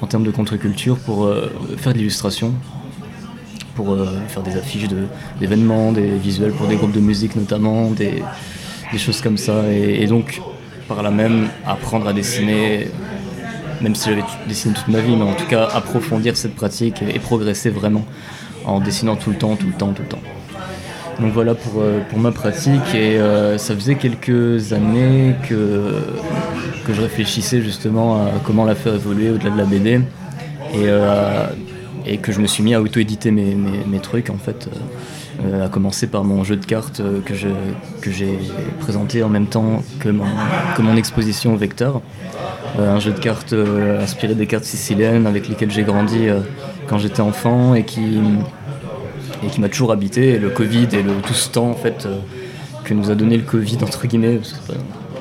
en 0.01 0.07
termes 0.07 0.23
de 0.23 0.31
contre-culture, 0.31 0.97
pour 0.97 1.27
faire 1.77 1.91
de 1.91 1.97
l'illustration, 1.97 2.53
pour 3.73 3.97
faire 4.27 4.43
des 4.43 4.55
affiches 4.55 4.87
d'événements, 5.39 5.91
des 5.91 6.09
visuels 6.17 6.51
pour 6.51 6.67
des 6.67 6.75
groupes 6.75 6.91
de 6.91 6.99
musique 6.99 7.35
notamment, 7.35 7.89
des, 7.89 8.21
choses 8.95 9.21
comme 9.21 9.37
ça. 9.37 9.63
Et, 9.73 10.05
donc, 10.05 10.39
par 10.87 11.01
là 11.01 11.09
même, 11.09 11.47
apprendre 11.65 12.07
à 12.07 12.13
dessiner, 12.13 12.89
même 13.81 13.95
si 13.95 14.07
j'avais 14.11 14.21
dessiné 14.47 14.75
toute 14.75 14.87
ma 14.87 14.99
vie, 14.99 15.15
mais 15.15 15.23
en 15.23 15.33
tout 15.33 15.47
cas 15.47 15.67
approfondir 15.73 16.37
cette 16.37 16.53
pratique 16.53 17.01
et 17.01 17.17
progresser 17.17 17.71
vraiment 17.71 18.05
en 18.67 18.79
dessinant 18.79 19.15
tout 19.15 19.31
le 19.31 19.37
temps, 19.37 19.55
tout 19.55 19.67
le 19.67 19.73
temps, 19.73 19.93
tout 19.93 20.03
le 20.03 20.07
temps. 20.09 20.21
Donc 21.19 21.33
voilà 21.33 21.55
pour, 21.55 21.81
euh, 21.81 21.99
pour 22.09 22.19
ma 22.19 22.31
pratique 22.31 22.93
et 22.93 23.17
euh, 23.17 23.57
ça 23.57 23.73
faisait 23.73 23.95
quelques 23.95 24.71
années 24.73 25.33
que, 25.49 25.93
que 26.85 26.93
je 26.93 27.01
réfléchissais 27.01 27.61
justement 27.61 28.17
à 28.17 28.29
comment 28.45 28.65
la 28.65 28.75
faire 28.75 28.93
évoluer 28.93 29.31
au-delà 29.31 29.49
de 29.49 29.57
la 29.57 29.65
BD 29.65 29.89
et, 29.89 30.01
euh, 30.85 31.47
et 32.05 32.17
que 32.17 32.31
je 32.31 32.39
me 32.39 32.45
suis 32.45 32.61
mis 32.61 32.75
à 32.75 32.81
auto-éditer 32.81 33.31
mes, 33.31 33.55
mes- 33.55 33.83
mes 33.87 33.99
trucs 33.99 34.29
en 34.29 34.37
fait, 34.37 34.69
euh, 35.45 35.65
à 35.65 35.69
commencer 35.69 36.07
par 36.07 36.23
mon 36.23 36.43
jeu 36.43 36.55
de 36.55 36.65
cartes 36.65 36.99
euh, 36.99 37.19
que 37.23 37.35
je- 37.35 37.47
que 38.01 38.09
j'ai 38.11 38.37
présenté 38.79 39.23
en 39.23 39.29
même 39.29 39.45
temps 39.47 39.83
que 39.99 40.09
mon, 40.09 40.25
que 40.75 40.81
mon 40.81 40.95
exposition 40.95 41.53
au 41.53 41.57
Vecteur. 41.57 42.01
Euh, 42.79 42.95
un 42.95 42.99
jeu 42.99 43.11
de 43.11 43.19
cartes 43.19 43.53
euh, 43.53 44.01
inspiré 44.03 44.35
des 44.35 44.47
cartes 44.47 44.63
siciliennes 44.65 45.25
avec 45.27 45.47
lesquelles 45.47 45.71
j'ai 45.71 45.83
grandi 45.83 46.27
quand 46.87 46.97
j'étais 46.97 47.21
enfant 47.21 47.73
et 47.75 47.83
qui, 47.83 48.19
et 49.43 49.47
qui 49.47 49.61
m'a 49.61 49.69
toujours 49.69 49.91
habité. 49.91 50.33
Et 50.33 50.39
le 50.39 50.49
Covid 50.49 50.87
et 50.93 51.01
le, 51.03 51.13
tout 51.25 51.33
ce 51.33 51.49
temps 51.49 51.69
en 51.69 51.75
fait 51.75 52.07
que 52.83 52.93
nous 52.93 53.11
a 53.11 53.15
donné 53.15 53.37
le 53.37 53.43
Covid 53.43 53.77
entre 53.83 54.07
guillemets, 54.07 54.35
parce 54.37 54.53
que 54.53 54.59
c'est 54.67 54.73
pas, 54.75 54.79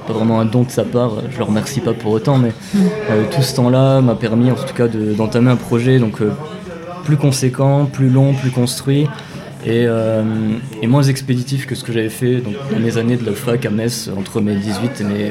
pas 0.08 0.12
vraiment 0.12 0.40
un 0.40 0.44
don 0.44 0.62
de 0.62 0.70
sa 0.70 0.84
part, 0.84 1.12
je 1.32 1.36
le 1.38 1.44
remercie 1.44 1.80
pas 1.80 1.92
pour 1.94 2.12
autant, 2.12 2.38
mais 2.38 2.52
euh, 3.10 3.24
tout 3.34 3.42
ce 3.42 3.54
temps-là 3.56 4.00
m'a 4.00 4.14
permis 4.14 4.50
en 4.50 4.54
tout 4.54 4.72
cas 4.74 4.86
de- 4.88 5.12
d'entamer 5.14 5.50
un 5.50 5.56
projet 5.56 5.98
donc 5.98 6.20
plus 7.04 7.16
conséquent, 7.16 7.86
plus 7.86 8.08
long, 8.08 8.34
plus 8.34 8.50
construit. 8.50 9.06
Et, 9.64 9.84
euh, 9.86 10.22
et 10.80 10.86
moins 10.86 11.02
expéditif 11.02 11.66
que 11.66 11.74
ce 11.74 11.82
que 11.82 11.92
j'avais 11.92 12.08
fait 12.10 12.40
dans 12.40 12.78
mes 12.78 12.98
années 12.98 13.16
de 13.16 13.26
la 13.26 13.32
fac 13.32 13.64
à 13.66 13.70
Metz 13.70 14.10
entre 14.16 14.40
mes 14.40 14.54
18 14.54 15.00
et 15.00 15.04
mes 15.04 15.30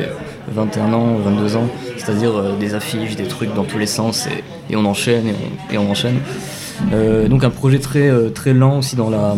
21 0.51 0.91
ans, 0.93 1.15
22 1.17 1.55
ans, 1.55 1.69
c'est-à-dire 1.97 2.35
euh, 2.35 2.57
des 2.57 2.73
affiches, 2.75 3.15
des 3.15 3.27
trucs 3.27 3.53
dans 3.53 3.63
tous 3.63 3.77
les 3.77 3.85
sens 3.85 4.27
et, 4.69 4.75
on 4.75 4.83
enchaîne 4.85 5.27
et 5.71 5.77
on, 5.77 5.89
enchaîne. 5.89 6.17
Euh, 6.91 7.29
donc 7.29 7.43
un 7.43 7.49
projet 7.49 7.79
très, 7.79 8.11
très 8.31 8.53
lent 8.53 8.79
aussi 8.79 8.97
dans, 8.97 9.09
la, 9.09 9.35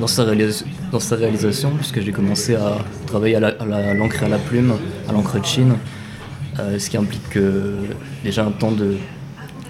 dans, 0.00 0.08
sa 0.08 0.24
réalisation, 0.24 1.70
puisque 1.76 2.00
j'ai 2.00 2.12
commencé 2.12 2.56
à 2.56 2.78
travailler 3.06 3.36
à 3.36 3.40
la- 3.40 3.48
à 3.60 3.90
à 3.90 3.94
l'encre 3.94 4.24
la 4.28 4.38
plume, 4.38 4.74
à 5.08 5.12
l'encre 5.12 5.38
de 5.38 5.44
Chine, 5.44 5.74
ce 6.56 6.90
qui 6.90 6.96
implique 6.96 7.28
que 7.30 7.74
déjà 8.24 8.44
un 8.44 8.50
temps 8.50 8.72
de, 8.72 8.96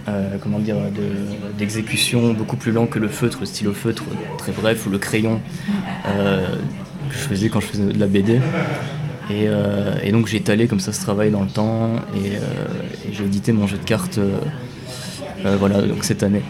euh, 0.09 0.37
comment 0.43 0.59
dire, 0.59 0.77
de- 0.77 1.57
d'exécution 1.59 2.33
beaucoup 2.35 2.57
plus 2.57 2.73
lent 2.73 2.87
que 2.87 2.99
le 2.99 3.09
feutre, 3.09 3.39
le 3.41 3.47
stylo 3.47 3.73
feutre 3.73 4.05
très 4.39 4.53
bref, 4.53 4.87
ou 4.87 4.91
le 4.91 4.99
crayon 4.99 5.41
euh, 6.09 6.47
que 7.09 7.15
je 7.15 7.19
faisais 7.19 7.49
quand 7.49 7.61
je 7.61 7.67
faisais 7.67 7.85
de 7.93 7.99
la 7.99 8.07
BD. 8.07 8.35
Et, 9.31 9.47
euh, 9.47 9.95
et 10.03 10.13
donc 10.13 10.27
j'ai 10.27 10.37
étalé 10.37 10.67
comme 10.67 10.81
ça 10.81 10.93
ce 10.93 11.01
travail 11.01 11.31
dans 11.31 11.41
le 11.41 11.49
temps 11.49 11.91
et, 12.15 12.33
j'ai 13.13 13.25
édité 13.25 13.53
mon 13.53 13.67
jeu 13.67 13.79
de 13.79 13.85
cartes 13.85 14.19
voilà, 15.59 15.77
cette 16.03 16.23
année. 16.23 16.43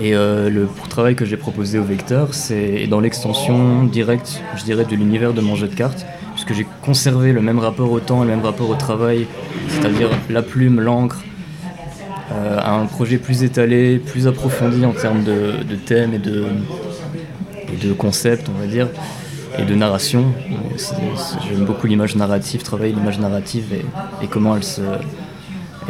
Et 0.00 0.12
le 0.12 0.68
travail 0.88 1.14
que 1.16 1.24
j'ai 1.24 1.36
proposé 1.36 1.78
au 1.78 1.84
Vecteur, 1.84 2.34
c'est 2.34 2.86
dans 2.86 3.00
l'extension 3.00 3.84
directe, 3.84 4.40
je 4.56 4.64
dirais, 4.64 4.84
de 4.84 4.94
l'univers 4.94 5.32
de 5.32 5.40
mon 5.40 5.56
jeu 5.56 5.66
de 5.68 5.74
cartes, 5.74 6.04
puisque 6.34 6.52
j'ai 6.52 6.66
conservé 6.82 7.32
le 7.32 7.40
même 7.40 7.58
rapport 7.58 7.90
au 7.90 8.00
temps 8.00 8.22
et 8.22 8.26
le 8.26 8.32
même 8.32 8.44
rapport 8.44 8.68
au 8.68 8.74
travail, 8.74 9.26
c'est-à-dire 9.68 10.10
la 10.30 10.42
plume, 10.42 10.80
l'encre, 10.80 11.22
euh, 12.32 12.58
à 12.58 12.72
un 12.72 12.86
projet 12.86 13.18
plus 13.18 13.42
étalé, 13.42 13.98
plus 13.98 14.26
approfondi 14.26 14.84
en 14.86 14.92
termes 14.92 15.24
de, 15.24 15.76
thèmes 15.84 16.14
et 16.14 16.18
de, 16.18 16.46
de 17.82 17.92
concepts, 17.92 18.48
on 18.48 18.58
va 18.58 18.66
dire, 18.66 18.88
et 19.58 19.64
de 19.64 19.74
narration. 19.74 20.24
J'aime 21.48 21.64
beaucoup 21.64 21.86
l'image 21.86 22.16
narrative, 22.16 22.62
travailler 22.62 22.92
l'image 22.94 23.18
narrative 23.18 23.66
et, 24.22 24.26
comment 24.26 24.56
elle 24.56 24.64
se 24.64 24.80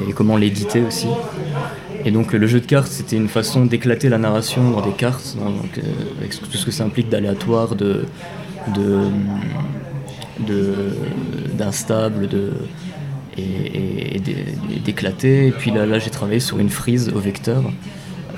et 0.08 0.12
comment 0.12 0.36
l'éditer 0.36 0.82
aussi. 0.82 1.06
Et 2.04 2.10
donc 2.10 2.32
le 2.32 2.46
jeu 2.48 2.60
de 2.60 2.66
cartes, 2.66 2.90
c'était 2.90 3.16
une 3.16 3.28
façon 3.28 3.64
d'éclater 3.64 4.08
la 4.08 4.18
narration 4.18 4.70
dans 4.70 4.80
des 4.80 4.92
cartes, 4.92 5.36
donc, 5.38 5.78
euh, 5.78 5.82
avec 6.18 6.32
tout 6.38 6.56
ce 6.56 6.66
que 6.66 6.72
ça 6.72 6.84
implique 6.84 7.08
d'aléatoire, 7.08 7.76
de, 7.76 8.04
de- 8.74 9.08
d'instable, 11.56 12.26
de, 12.26 12.52
et, 13.36 13.42
et- 13.42 14.16
et 14.16 14.20
d'é- 14.20 14.44
et 14.76 14.80
d'éclater. 14.80 15.48
Et 15.48 15.50
puis 15.52 15.70
là, 15.70 15.98
j'ai 15.98 16.10
travaillé 16.10 16.40
sur 16.40 16.58
une 16.58 16.70
frise 16.70 17.10
au 17.14 17.18
vecteur. 17.18 17.62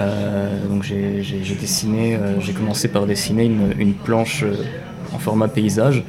Euh, 0.00 0.66
donc 0.68 0.82
j'ai, 0.82 1.22
dessiné, 1.59 2.16
euh, 2.16 2.38
j'ai 2.40 2.52
commencé 2.52 2.88
par 2.88 3.06
dessiner 3.06 3.44
une, 3.44 3.94
planche 3.94 4.42
euh, 4.42 4.54
en 5.14 5.18
format 5.18 5.48
paysage. 5.48 6.04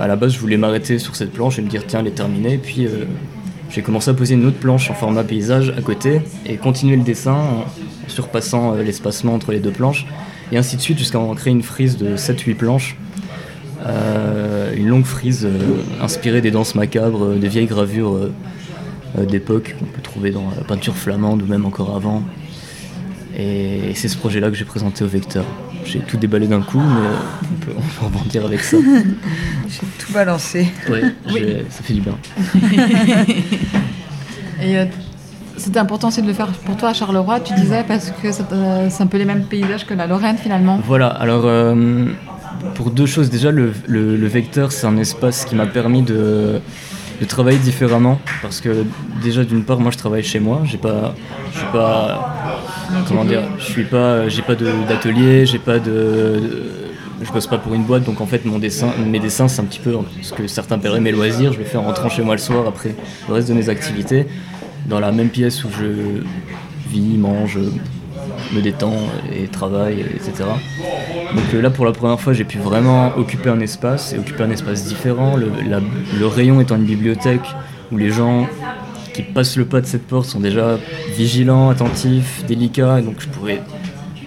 À 0.00 0.06
la 0.08 0.16
base, 0.16 0.32
je 0.32 0.38
voulais 0.38 0.56
m'arrêter 0.56 0.98
sur 0.98 1.14
cette 1.16 1.32
planche 1.32 1.58
et 1.58 1.62
me 1.62 1.68
dire 1.68 1.82
tiens, 1.86 2.00
elle 2.00 2.06
est 2.06 2.12
terminée. 2.12 2.54
Et 2.54 2.58
puis 2.58 2.88
j'ai 3.70 3.82
commencé 3.82 4.10
à 4.10 4.14
poser 4.14 4.34
une 4.34 4.46
autre 4.46 4.56
planche 4.58 4.90
en 4.90 4.94
format 4.94 5.22
paysage 5.22 5.72
à 5.76 5.82
côté 5.82 6.22
et 6.46 6.56
continuer 6.56 6.96
le 6.96 7.02
dessin 7.02 7.34
en 7.34 7.64
surpassant 8.08 8.74
l'espacement 8.74 9.34
entre 9.34 9.52
les 9.52 9.60
deux 9.60 9.70
planches 9.70 10.06
et 10.50 10.56
ainsi 10.56 10.76
de 10.76 10.80
suite 10.80 10.98
jusqu'à 10.98 11.18
en 11.18 11.34
créer 11.34 11.52
une 11.52 11.62
frise 11.62 11.96
de 11.98 12.16
7-8 12.16 12.54
planches. 12.54 12.96
Euh, 14.74 14.78
une 14.78 14.88
longue 14.88 15.04
frise 15.04 15.44
euh, 15.46 15.58
inspirée 16.02 16.40
des 16.40 16.50
danses 16.50 16.74
macabres, 16.74 17.24
euh, 17.24 17.36
des 17.36 17.48
vieilles 17.48 17.66
gravures 17.66 18.30
d'époque 19.30 19.76
qu'on 19.78 19.84
peut 19.84 20.02
trouver 20.02 20.32
dans 20.32 20.50
la 20.56 20.64
peinture 20.64 20.96
flamande 20.96 21.42
ou 21.42 21.46
même 21.46 21.64
encore 21.66 21.94
avant. 21.94 22.24
Et 23.38 23.92
c'est 23.94 24.08
ce 24.08 24.16
projet-là 24.16 24.50
que 24.50 24.56
j'ai 24.56 24.64
présenté 24.64 25.04
au 25.04 25.06
Vecteur. 25.06 25.44
J'ai 25.84 26.00
tout 26.00 26.16
déballé 26.16 26.48
d'un 26.48 26.62
coup, 26.62 26.80
mais 26.80 27.06
on, 27.42 27.64
peut, 27.64 27.72
on 27.76 27.80
peut 27.80 28.06
rebondir 28.06 28.44
avec 28.44 28.60
ça. 28.60 28.76
J'ai 29.68 29.86
tout 29.98 30.12
balancé. 30.12 30.66
Ouais, 30.90 31.02
j'ai- 31.28 31.64
ça 31.70 31.82
fait 31.82 31.94
du 31.94 32.00
bien. 32.00 32.16
Et 34.62 34.78
euh, 34.78 34.84
c'était 35.56 35.78
important 35.78 36.08
aussi 36.08 36.22
de 36.22 36.26
le 36.26 36.32
faire 36.32 36.48
pour 36.48 36.76
toi 36.76 36.88
à 36.90 36.92
Charleroi, 36.94 37.40
tu 37.40 37.54
disais, 37.54 37.84
parce 37.86 38.10
que 38.22 38.32
c'est 38.32 38.42
c'est 38.90 39.02
un 39.02 39.06
peu 39.06 39.18
les 39.18 39.24
mêmes 39.24 39.44
paysages 39.44 39.84
que 39.86 39.94
la 39.94 40.06
Lorraine 40.06 40.38
finalement. 40.38 40.80
Voilà, 40.84 41.08
alors 41.08 41.42
euh, 41.44 42.06
pour 42.74 42.90
deux 42.90 43.06
choses. 43.06 43.30
Déjà, 43.30 43.50
le, 43.50 44.26
vecteur, 44.26 44.72
c'est 44.72 44.86
un 44.86 44.96
espace 44.96 45.44
qui 45.44 45.54
m'a 45.54 45.66
permis 45.66 46.02
de, 46.02 46.60
travailler 47.28 47.58
différemment. 47.58 48.20
Parce 48.42 48.60
que 48.60 48.84
déjà, 49.22 49.44
d'une 49.44 49.64
part, 49.64 49.80
moi, 49.80 49.90
je 49.90 49.98
travaille 49.98 50.22
chez 50.22 50.40
moi. 50.40 50.62
Je 50.64 50.70
suis 50.70 50.78
pas, 50.78 51.14
comment 53.08 53.24
dire, 53.24 53.42
je 53.58 53.64
suis 53.64 53.84
pas, 53.84 54.28
j'ai 54.28 54.42
pas 54.42 54.54
d'atelier, 54.54 55.46
j'ai 55.46 55.58
pas 55.58 55.78
de, 55.78 56.40
je 57.22 57.32
bosse 57.32 57.46
pas 57.46 57.58
pour 57.58 57.74
une 57.74 57.84
boîte. 57.84 58.04
Donc 58.04 58.20
en 58.20 58.26
fait, 58.26 58.44
mon 58.44 58.58
dessin, 58.58 58.92
mes 59.06 59.20
dessins, 59.20 59.48
c'est 59.48 59.60
un 59.60 59.64
petit 59.64 59.80
peu 59.80 59.94
ce 60.22 60.32
que 60.32 60.46
certains 60.46 60.76
appelleraient 60.76 61.00
mes 61.00 61.12
loisirs. 61.12 61.52
Je 61.52 61.58
le 61.58 61.64
fais 61.64 61.78
en 61.78 61.82
rentrant 61.82 62.08
chez 62.08 62.22
moi 62.22 62.34
le 62.34 62.40
soir 62.40 62.66
après 62.66 62.94
le 63.28 63.34
reste 63.34 63.48
de 63.48 63.54
mes 63.54 63.68
activités, 63.68 64.26
dans 64.86 65.00
la 65.00 65.12
même 65.12 65.28
pièce 65.28 65.64
où 65.64 65.68
je 65.70 66.22
vis, 66.90 67.16
mange 67.16 67.58
me 68.52 68.60
détend 68.60 68.94
et 69.34 69.46
travaille, 69.48 70.00
etc. 70.00 70.44
Donc 71.34 71.62
là, 71.62 71.70
pour 71.70 71.84
la 71.84 71.92
première 71.92 72.20
fois, 72.20 72.32
j'ai 72.32 72.44
pu 72.44 72.58
vraiment 72.58 73.16
occuper 73.16 73.50
un 73.50 73.60
espace 73.60 74.12
et 74.12 74.18
occuper 74.18 74.42
un 74.42 74.50
espace 74.50 74.84
différent. 74.84 75.36
Le, 75.36 76.26
rayon 76.26 76.60
étant 76.60 76.76
une 76.76 76.84
bibliothèque 76.84 77.44
où 77.92 77.96
les 77.96 78.10
gens 78.10 78.48
qui 79.12 79.22
passent 79.22 79.56
le 79.56 79.64
pas 79.64 79.80
de 79.80 79.86
cette 79.86 80.06
porte 80.06 80.26
sont 80.26 80.40
déjà 80.40 80.78
vigilants, 81.16 81.70
attentifs, 81.70 82.44
délicats, 82.46 82.98
et 82.98 83.02
donc 83.02 83.16
je 83.20 83.28
pourrais 83.28 83.62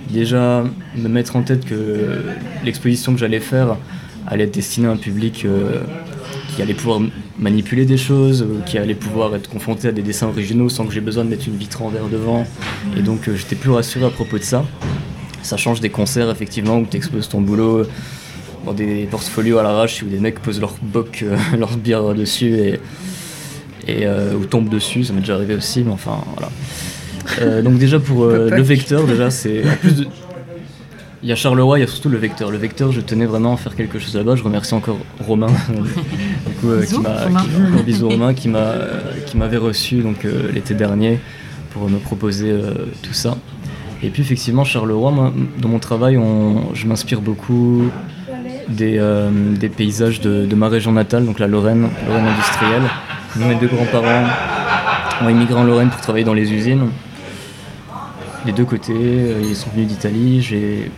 déjà 0.09 0.63
me 0.95 1.07
mettre 1.09 1.35
en 1.35 1.41
tête 1.41 1.65
que 1.65 2.23
l'exposition 2.63 3.13
que 3.13 3.19
j'allais 3.19 3.41
faire 3.41 3.75
allait 4.27 4.45
être 4.45 4.53
destinée 4.53 4.87
à 4.87 4.91
un 4.91 4.97
public 4.97 5.43
euh, 5.45 5.81
qui 6.57 6.63
allait 6.63 6.73
pouvoir 6.73 6.99
manipuler 7.37 7.85
des 7.85 7.97
choses, 7.97 8.41
euh, 8.41 8.63
qui 8.65 8.79
allait 8.79 8.95
pouvoir 8.95 9.35
être 9.35 9.47
confronté 9.47 9.89
à 9.89 9.91
des 9.91 10.01
dessins 10.01 10.25
originaux 10.25 10.69
sans 10.69 10.87
que 10.87 10.91
j'ai 10.91 11.01
besoin 11.01 11.23
de 11.23 11.29
mettre 11.29 11.47
une 11.47 11.55
vitre 11.55 11.83
en 11.83 11.89
verre 11.89 12.07
devant. 12.11 12.47
Et 12.97 13.03
donc 13.03 13.27
euh, 13.27 13.35
j'étais 13.35 13.55
plus 13.55 13.69
rassuré 13.69 14.07
à 14.07 14.09
propos 14.09 14.39
de 14.39 14.43
ça. 14.43 14.65
Ça 15.43 15.55
change 15.55 15.81
des 15.81 15.91
concerts 15.91 16.31
effectivement 16.31 16.79
où 16.79 16.87
tu 16.89 16.97
exposes 16.97 17.29
ton 17.29 17.41
boulot 17.41 17.83
dans 18.65 18.73
des 18.73 19.05
portfolios 19.05 19.59
à 19.59 19.63
l'arrache 19.63 20.01
où 20.01 20.07
des 20.07 20.17
mecs 20.17 20.39
posent 20.39 20.59
leur 20.59 20.73
boc, 20.81 21.23
leur 21.59 21.77
bière 21.77 22.15
dessus 22.15 22.55
et, 22.55 22.79
et 23.87 24.07
ou 24.07 24.45
tombent 24.45 24.69
dessus, 24.69 25.03
ça 25.03 25.13
m'est 25.13 25.19
déjà 25.19 25.35
arrivé 25.35 25.53
aussi, 25.53 25.83
mais 25.83 25.91
enfin 25.91 26.23
voilà. 26.35 26.49
Euh, 27.41 27.61
donc 27.61 27.77
déjà 27.77 27.99
pour 27.99 28.23
euh, 28.23 28.49
le 28.49 28.61
vecteur, 28.63 29.05
déjà 29.05 29.29
c'est 29.29 29.61
plus 29.81 30.07
Il 31.23 31.29
y 31.29 31.31
a 31.31 31.35
Charleroi, 31.35 31.79
il 31.79 31.81
y 31.81 31.83
a 31.83 31.87
surtout 31.87 32.09
le 32.09 32.17
vecteur. 32.17 32.51
Le 32.51 32.57
vecteur, 32.57 32.91
je 32.91 33.01
tenais 33.01 33.25
vraiment 33.25 33.53
à 33.53 33.57
faire 33.57 33.75
quelque 33.75 33.97
chose 33.97 34.15
là-bas. 34.15 34.35
Je 34.35 34.43
remercie 34.43 34.73
encore 34.73 34.99
Romain, 35.19 35.47
du 35.69 36.53
coup, 36.61 36.69
euh, 36.69 36.85
qui 36.85 36.99
m'a, 36.99 38.07
Romain, 38.07 38.33
qui 38.33 38.47
m'a, 38.49 38.73
qui 39.25 39.37
m'avait 39.37 39.57
reçu 39.57 39.97
donc 39.97 40.25
l'été 40.53 40.73
dernier 40.75 41.19
pour 41.71 41.89
me 41.89 41.97
proposer 41.97 42.55
tout 43.01 43.13
ça. 43.13 43.37
Et 44.03 44.09
puis 44.09 44.21
effectivement, 44.21 44.63
Charleroi, 44.63 45.11
moi, 45.11 45.33
dans 45.59 45.69
mon 45.69 45.79
travail, 45.79 46.17
on, 46.17 46.73
je 46.75 46.85
m'inspire 46.85 47.21
beaucoup 47.21 47.85
des, 48.67 49.01
des 49.59 49.69
paysages 49.69 50.21
de, 50.21 50.45
de, 50.45 50.55
ma 50.55 50.69
région 50.69 50.91
natale, 50.91 51.25
donc 51.25 51.39
la 51.39 51.47
Lorraine, 51.47 51.89
Lorraine 52.07 52.27
industrielle. 52.27 52.83
Mes 53.37 53.55
deux 53.55 53.67
grands-parents 53.67 54.25
ont 55.23 55.29
immigré 55.29 55.59
en 55.59 55.63
Lorraine 55.63 55.89
pour 55.89 56.01
travailler 56.01 56.25
dans 56.25 56.35
les 56.35 56.53
usines 56.53 56.89
les 58.47 58.53
deux 58.53 58.65
côtés. 58.65 58.93
Euh, 58.95 59.41
ils 59.43 59.55
sont 59.55 59.69
venus 59.69 59.87
d'Italie. 59.87 60.41
J'ai 60.41 60.89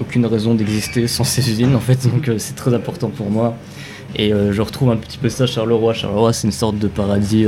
aucune 0.00 0.26
raison 0.26 0.54
d'exister 0.54 1.06
sans 1.06 1.24
ces 1.24 1.50
usines 1.50 1.74
en 1.74 1.80
fait, 1.80 2.06
donc 2.08 2.28
euh, 2.28 2.36
c'est 2.38 2.54
très 2.54 2.74
important 2.74 3.10
pour 3.10 3.30
moi. 3.30 3.56
Et 4.16 4.32
euh, 4.32 4.52
je 4.52 4.62
retrouve 4.62 4.90
un 4.90 4.96
petit 4.96 5.18
peu 5.18 5.28
ça 5.28 5.44
à 5.44 5.46
Charleroi. 5.46 5.92
Charleroi, 5.94 6.32
c'est 6.32 6.46
une 6.46 6.52
sorte 6.52 6.78
de 6.78 6.88
paradis, 6.88 7.46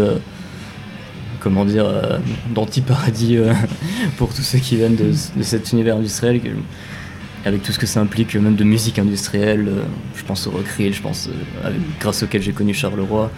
comment 1.41 1.65
dire, 1.65 1.87
d'anti-paradis 2.55 3.39
pour 4.19 4.35
tous 4.35 4.43
ceux 4.43 4.59
qui 4.59 4.77
viennent 4.77 4.97
de, 4.97 5.13
cet 5.43 5.73
univers 5.73 5.97
industriel, 5.97 6.41
avec 7.47 7.63
tout 7.63 7.73
ce 7.73 7.79
que 7.79 7.87
ça 7.87 8.01
implique, 8.01 8.35
même 8.37 8.57
de 8.57 8.65
musique 8.65 8.99
industrielle. 8.99 9.69
je 10.15 10.23
pense 10.25 10.47
au 10.47 10.51
Rockrill, 10.51 10.93
je 10.93 11.01
pense, 11.01 11.31
grâce 11.99 12.23
auquel 12.23 12.43
j'ai 12.43 12.53
connu 12.53 12.75
Charleroi 12.75 13.31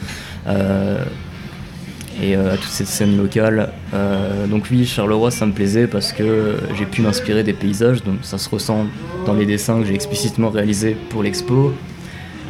et 2.20 2.36
euh, 2.36 2.54
à 2.54 2.56
toute 2.56 2.70
cette 2.70 2.88
scène 2.88 3.16
locale. 3.16 3.70
Euh, 3.94 4.46
donc 4.46 4.66
oui, 4.70 4.86
Charleroi, 4.86 5.30
ça 5.30 5.46
me 5.46 5.52
plaisait 5.52 5.86
parce 5.86 6.12
que 6.12 6.56
j'ai 6.76 6.84
pu 6.84 7.02
m'inspirer 7.02 7.42
des 7.42 7.52
paysages, 7.52 8.02
donc 8.02 8.18
ça 8.22 8.38
se 8.38 8.48
ressent 8.48 8.86
dans 9.26 9.34
les 9.34 9.46
dessins 9.46 9.80
que 9.80 9.86
j'ai 9.86 9.94
explicitement 9.94 10.50
réalisés 10.50 10.96
pour 11.10 11.22
l'expo, 11.22 11.72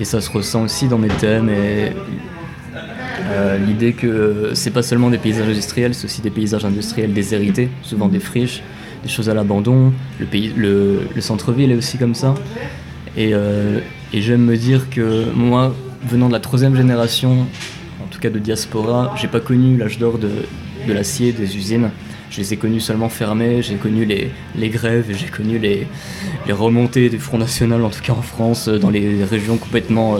et 0.01 0.05
ça 0.05 0.20
se 0.20 0.31
ressent 0.31 0.64
aussi 0.64 0.88
dans 0.88 0.98
mes 0.98 1.09
thèmes 1.09 1.48
et 1.48 1.92
euh, 3.31 3.59
l'idée 3.59 3.92
que 3.92 4.51
c'est 4.55 4.70
pas 4.70 4.83
seulement 4.83 5.11
des 5.11 5.18
paysages 5.18 5.48
industriels, 5.48 5.94
c'est 5.94 6.07
aussi 6.07 6.22
des 6.22 6.31
paysages 6.31 6.64
industriels 6.64 7.12
déshérités, 7.12 7.68
souvent 7.83 8.09
des 8.09 8.20
friches, 8.20 8.62
des 9.03 9.09
choses 9.09 9.29
à 9.29 9.35
l'abandon. 9.35 9.92
Le, 10.33 11.01
centre-ville 11.20 11.70
est 11.72 11.77
aussi 11.77 11.98
comme 11.98 12.14
ça. 12.14 12.35
Et, 13.16 13.33
et 14.12 14.22
j'aime 14.22 14.42
me 14.42 14.57
dire 14.57 14.88
que 14.90 15.27
moi, 15.35 15.75
venant 16.09 16.29
de 16.29 16.33
la 16.33 16.40
troisième 16.40 16.75
génération 16.75 17.46
cas 18.18 18.31
de 18.31 18.38
diaspora, 18.38 19.14
j'ai 19.16 19.29
pas 19.29 19.40
connu 19.40 19.77
l'âge 19.77 19.98
d'or 19.98 20.18
de, 20.18 20.29
l'acier, 20.92 21.33
des 21.33 21.57
usines. 21.57 21.90
Je 22.31 22.38
les 22.38 22.55
ai 22.55 22.57
connus 22.57 22.81
seulement 22.81 23.11
fermés, 23.11 23.62
j'ai 23.62 23.75
connu 23.75 24.05
les, 24.07 24.31
les 24.57 24.68
grèves, 24.70 25.07
j'ai 25.11 25.27
connu 25.27 25.59
les, 25.59 25.87
les, 26.46 26.53
remontées 26.53 27.11
du 27.11 27.18
Front 27.18 27.37
National, 27.37 27.85
en 27.85 27.90
tout 27.90 28.01
cas 28.03 28.14
en 28.14 28.22
France, 28.22 28.68
dans 28.68 28.88
les 28.88 29.22
régions 29.22 29.59
complètement, 29.59 30.16
euh, 30.16 30.18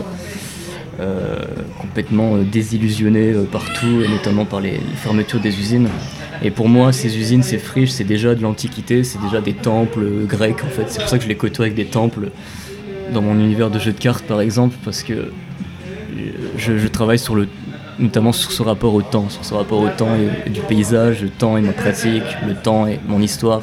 euh, 1.01 1.37
complètement 1.79 2.37
euh, 2.37 2.43
désillusionnées 2.43 3.33
partout, 3.51 4.03
et 4.05 4.09
notamment 4.09 4.45
par 4.45 4.61
les, 4.61 4.79
fermetures 4.97 5.41
des 5.41 5.59
usines. 5.59 5.89
Et 6.43 6.51
pour 6.51 6.69
moi, 6.69 6.93
ces 6.93 7.17
usines, 7.17 7.43
ces 7.43 7.59
friches, 7.59 7.91
c'est 7.91 8.05
déjà 8.05 8.35
de 8.35 8.43
l'Antiquité, 8.43 9.05
c'est 9.05 9.21
déjà 9.23 9.41
des 9.41 9.55
temples 9.55 10.27
grecs 10.27 10.65
en 10.65 10.69
fait. 10.69 10.85
C'est 10.89 11.01
pour 11.01 11.09
ça 11.09 11.17
que 11.17 11.25
je 11.25 11.29
les 11.29 11.37
côtoie 11.37 11.65
avec 11.65 11.77
des 11.77 11.87
temples 11.87 12.31
dans 13.15 13.23
mon 13.23 13.39
univers 13.39 13.71
de 13.71 13.79
jeux 13.79 13.93
de 13.93 13.99
cartes 13.99 14.25
par 14.25 14.43
exemple, 14.43 14.77
parce 14.85 15.03
que 15.03 15.31
je 16.59 16.89
travaille 16.89 17.19
sur 17.19 17.35
le, 17.35 17.49
notamment 18.03 18.33
sur 18.33 18.53
ce 18.53 18.63
rapport 18.63 18.95
au 18.95 19.03
temps, 19.03 19.29
sur 19.31 19.45
ce 19.45 19.55
rapport 19.55 19.81
au 19.81 19.89
temps 19.89 20.11
et, 20.47 20.51
du 20.51 20.61
paysage, 20.61 21.23
le 21.23 21.31
temps 21.31 21.57
et 21.57 21.61
ma 21.61 21.73
pratique, 21.73 22.23
le 22.47 22.55
temps 22.55 22.87
et 22.87 23.01
mon 23.07 23.21
histoire. 23.21 23.63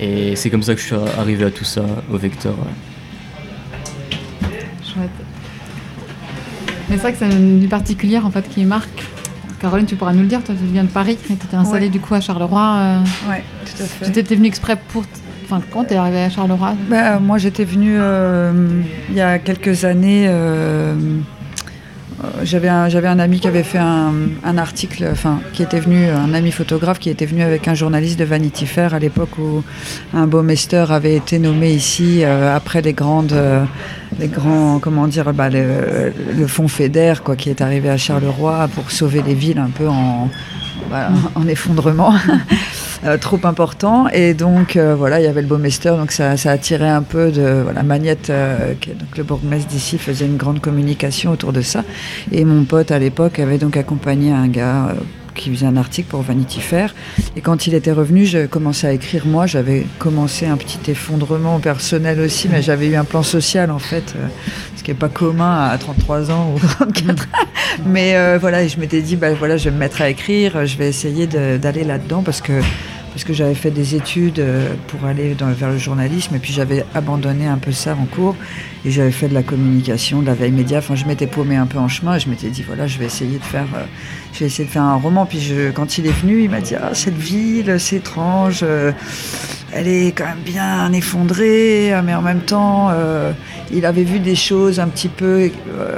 Et 0.00 0.36
c'est 0.36 0.50
comme 0.50 0.62
ça 0.62 0.74
que 0.74 0.80
je 0.80 0.86
suis 0.86 0.96
arrivé 1.18 1.44
à 1.44 1.50
tout 1.50 1.64
ça, 1.64 1.82
au 2.12 2.16
vecteur. 2.16 2.54
Chouette. 4.82 5.10
Mais 6.88 6.96
c'est 6.96 7.02
vrai 7.02 7.12
que 7.12 7.18
c'est 7.18 7.30
une 7.30 7.60
vie 7.60 7.68
particulière 7.68 8.24
en 8.24 8.30
fait 8.30 8.48
qui 8.48 8.64
marque. 8.64 9.04
Caroline, 9.60 9.86
tu 9.86 9.96
pourras 9.96 10.12
nous 10.12 10.22
le 10.22 10.28
dire, 10.28 10.42
toi 10.44 10.54
tu 10.58 10.64
viens 10.72 10.84
de 10.84 10.88
Paris, 10.88 11.18
tu 11.24 11.32
étais 11.32 11.54
installée 11.54 11.88
du 11.88 12.00
coup 12.00 12.14
à 12.14 12.20
Charleroi. 12.20 12.76
Euh, 12.78 12.98
oui, 13.28 13.36
tout 13.64 13.82
à 13.82 13.86
fait. 13.86 14.12
Tu 14.12 14.18
étais 14.18 14.34
venue 14.36 14.48
exprès 14.48 14.76
pour. 14.88 15.04
Enfin, 15.44 15.60
quand 15.70 15.84
tu 15.84 15.94
es 15.94 15.96
arrivée 15.96 16.22
à 16.22 16.30
Charleroi? 16.30 16.74
Bah, 16.88 17.18
Moi 17.18 17.38
j'étais 17.38 17.64
venue 17.64 17.96
euh, 17.98 18.82
il 19.10 19.16
y 19.16 19.20
a 19.20 19.38
quelques 19.38 19.84
années. 19.84 20.26
Euh, 20.28 20.94
j'avais 22.42 22.68
un, 22.68 22.88
j'avais 22.88 23.08
un 23.08 23.18
ami 23.18 23.40
qui 23.40 23.46
avait 23.46 23.62
fait 23.62 23.78
un, 23.78 24.58
article, 24.58 25.08
enfin, 25.10 25.40
qui 25.52 25.62
était 25.62 25.80
venu, 25.80 26.08
un 26.08 26.34
ami 26.34 26.50
photographe 26.50 26.98
qui 26.98 27.10
était 27.10 27.26
venu 27.26 27.42
avec 27.42 27.68
un 27.68 27.74
journaliste 27.74 28.18
de 28.18 28.24
Vanity 28.24 28.66
Fair 28.66 28.94
à 28.94 28.98
l'époque 28.98 29.38
où 29.38 29.62
un 30.14 30.26
Baumeister 30.26 30.86
avait 30.90 31.14
été 31.14 31.38
nommé 31.38 31.70
ici 31.72 32.24
euh, 32.24 32.54
après 32.54 32.82
les 32.82 32.92
grandes, 32.92 33.32
euh, 33.32 33.64
les 34.18 34.28
grands, 34.28 34.78
comment 34.80 35.06
dire, 35.06 35.32
bah, 35.32 35.48
le, 35.48 36.12
le 36.36 36.46
fonds 36.46 36.68
FEDER, 36.68 37.14
quoi, 37.22 37.36
qui 37.36 37.50
est 37.50 37.60
arrivé 37.60 37.88
à 37.88 37.96
Charleroi 37.96 38.68
pour 38.74 38.90
sauver 38.90 39.22
les 39.22 39.34
villes 39.34 39.58
un 39.58 39.70
peu 39.70 39.88
en, 39.88 40.28
en 41.34 41.46
effondrement. 41.46 42.14
Euh, 43.04 43.16
trop 43.16 43.38
important. 43.44 44.08
Et 44.08 44.34
donc, 44.34 44.76
euh, 44.76 44.96
voilà, 44.96 45.20
il 45.20 45.24
y 45.24 45.28
avait 45.28 45.42
le 45.42 45.46
Baumeister, 45.46 45.90
donc 45.90 46.10
ça, 46.10 46.36
ça 46.36 46.50
attirait 46.50 46.88
un 46.88 47.02
peu 47.02 47.30
de. 47.30 47.60
Voilà, 47.62 47.84
Magnette, 47.84 48.28
euh, 48.30 48.74
donc 48.74 49.16
le 49.16 49.22
bourgmestre 49.22 49.68
d'ici, 49.68 49.98
faisait 49.98 50.26
une 50.26 50.36
grande 50.36 50.60
communication 50.60 51.30
autour 51.30 51.52
de 51.52 51.60
ça. 51.60 51.84
Et 52.32 52.44
mon 52.44 52.64
pote, 52.64 52.90
à 52.90 52.98
l'époque, 52.98 53.38
avait 53.38 53.58
donc 53.58 53.76
accompagné 53.76 54.32
un 54.32 54.48
gars 54.48 54.96
qui 55.38 55.50
faisait 55.50 55.66
un 55.66 55.76
article 55.76 56.08
pour 56.08 56.22
Vanity 56.22 56.60
Fair. 56.60 56.94
Et 57.36 57.40
quand 57.40 57.66
il 57.66 57.74
était 57.74 57.92
revenu, 57.92 58.26
je 58.26 58.46
commençais 58.46 58.86
à 58.86 58.92
écrire 58.92 59.24
moi. 59.26 59.46
J'avais 59.46 59.86
commencé 59.98 60.44
un 60.46 60.56
petit 60.56 60.90
effondrement 60.90 61.60
personnel 61.60 62.20
aussi, 62.20 62.48
mais 62.48 62.60
j'avais 62.60 62.88
eu 62.88 62.96
un 62.96 63.04
plan 63.04 63.22
social 63.22 63.70
en 63.70 63.78
fait, 63.78 64.14
ce 64.76 64.82
qui 64.82 64.90
n'est 64.90 64.96
pas 64.96 65.08
commun 65.08 65.68
à 65.68 65.78
33 65.78 66.30
ans 66.30 66.52
ou 66.54 66.58
34. 66.58 67.28
mais 67.86 68.36
voilà, 68.38 68.62
et 68.64 68.68
je 68.68 68.78
m'étais 68.78 69.00
dit, 69.00 69.16
bah, 69.16 69.32
voilà, 69.32 69.56
je 69.56 69.64
vais 69.64 69.70
me 69.70 69.78
mettre 69.78 70.02
à 70.02 70.10
écrire, 70.10 70.66
je 70.66 70.76
vais 70.76 70.88
essayer 70.88 71.26
d'aller 71.26 71.84
là-dedans 71.84 72.22
parce 72.22 72.40
que 72.40 72.60
parce 73.18 73.26
que 73.26 73.32
j'avais 73.32 73.56
fait 73.56 73.72
des 73.72 73.96
études 73.96 74.38
euh, 74.38 74.76
pour 74.86 75.04
aller 75.04 75.34
vers 75.40 75.70
le 75.70 75.76
journalisme 75.76 76.36
et 76.36 76.38
puis 76.38 76.52
j'avais 76.52 76.84
abandonné 76.94 77.48
un 77.48 77.58
peu 77.58 77.72
ça 77.72 77.96
en 78.00 78.04
cours 78.04 78.36
et 78.84 78.92
j'avais 78.92 79.10
fait 79.10 79.26
de 79.26 79.34
la 79.34 79.42
communication, 79.42 80.22
de 80.22 80.26
la 80.26 80.34
veille 80.34 80.52
média. 80.52 80.78
Enfin, 80.78 80.94
je 80.94 81.04
m'étais 81.04 81.26
paumé 81.26 81.56
un 81.56 81.66
peu 81.66 81.78
en 81.78 81.88
chemin 81.88 82.14
et 82.14 82.20
je 82.20 82.28
m'étais 82.28 82.48
dit 82.48 82.62
voilà, 82.62 82.86
je 82.86 82.96
vais 82.96 83.06
essayer 83.06 83.38
de 83.38 83.42
faire, 83.42 83.66
euh, 83.74 83.82
je 84.32 84.38
vais 84.38 84.46
essayer 84.46 84.66
de 84.66 84.70
faire 84.70 84.84
un 84.84 84.94
roman. 84.94 85.26
Puis 85.26 85.40
je, 85.40 85.72
quand 85.72 85.98
il 85.98 86.06
est 86.06 86.12
venu, 86.12 86.44
il 86.44 86.48
m'a 86.48 86.60
dit 86.60 86.76
ah 86.76 86.94
cette 86.94 87.18
ville, 87.18 87.80
c'est 87.80 87.96
étrange. 87.96 88.60
Euh, 88.62 88.92
elle 89.72 89.88
est 89.88 90.12
quand 90.12 90.24
même 90.24 90.42
bien 90.44 90.92
effondrée, 90.92 91.92
mais 92.04 92.14
en 92.14 92.22
même 92.22 92.40
temps, 92.40 92.90
il 93.72 93.84
avait 93.84 94.04
vu 94.04 94.18
des 94.18 94.34
choses 94.34 94.80
un 94.80 94.88
petit 94.88 95.08
peu. 95.08 95.50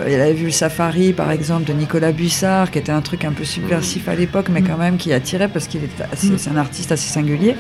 il 0.06 0.14
avait 0.14 0.32
vu 0.32 0.46
le 0.46 0.50
Safari, 0.50 1.12
par 1.12 1.30
exemple, 1.30 1.64
de 1.64 1.72
Nicolas 1.72 2.12
Buissard, 2.12 2.70
qui 2.70 2.78
était 2.78 2.92
un 2.92 3.00
truc 3.00 3.24
un 3.24 3.32
peu 3.32 3.44
subversif 3.44 4.08
à 4.08 4.14
l'époque, 4.14 4.48
mais 4.50 4.62
quand 4.62 4.76
même 4.76 4.96
qui 4.96 5.12
attirait 5.12 5.48
parce 5.48 5.66
qu'il 5.66 5.82
est, 5.84 6.48
un 6.48 6.56
artiste 6.56 6.92
assez 6.92 7.08
singulier. 7.10 7.54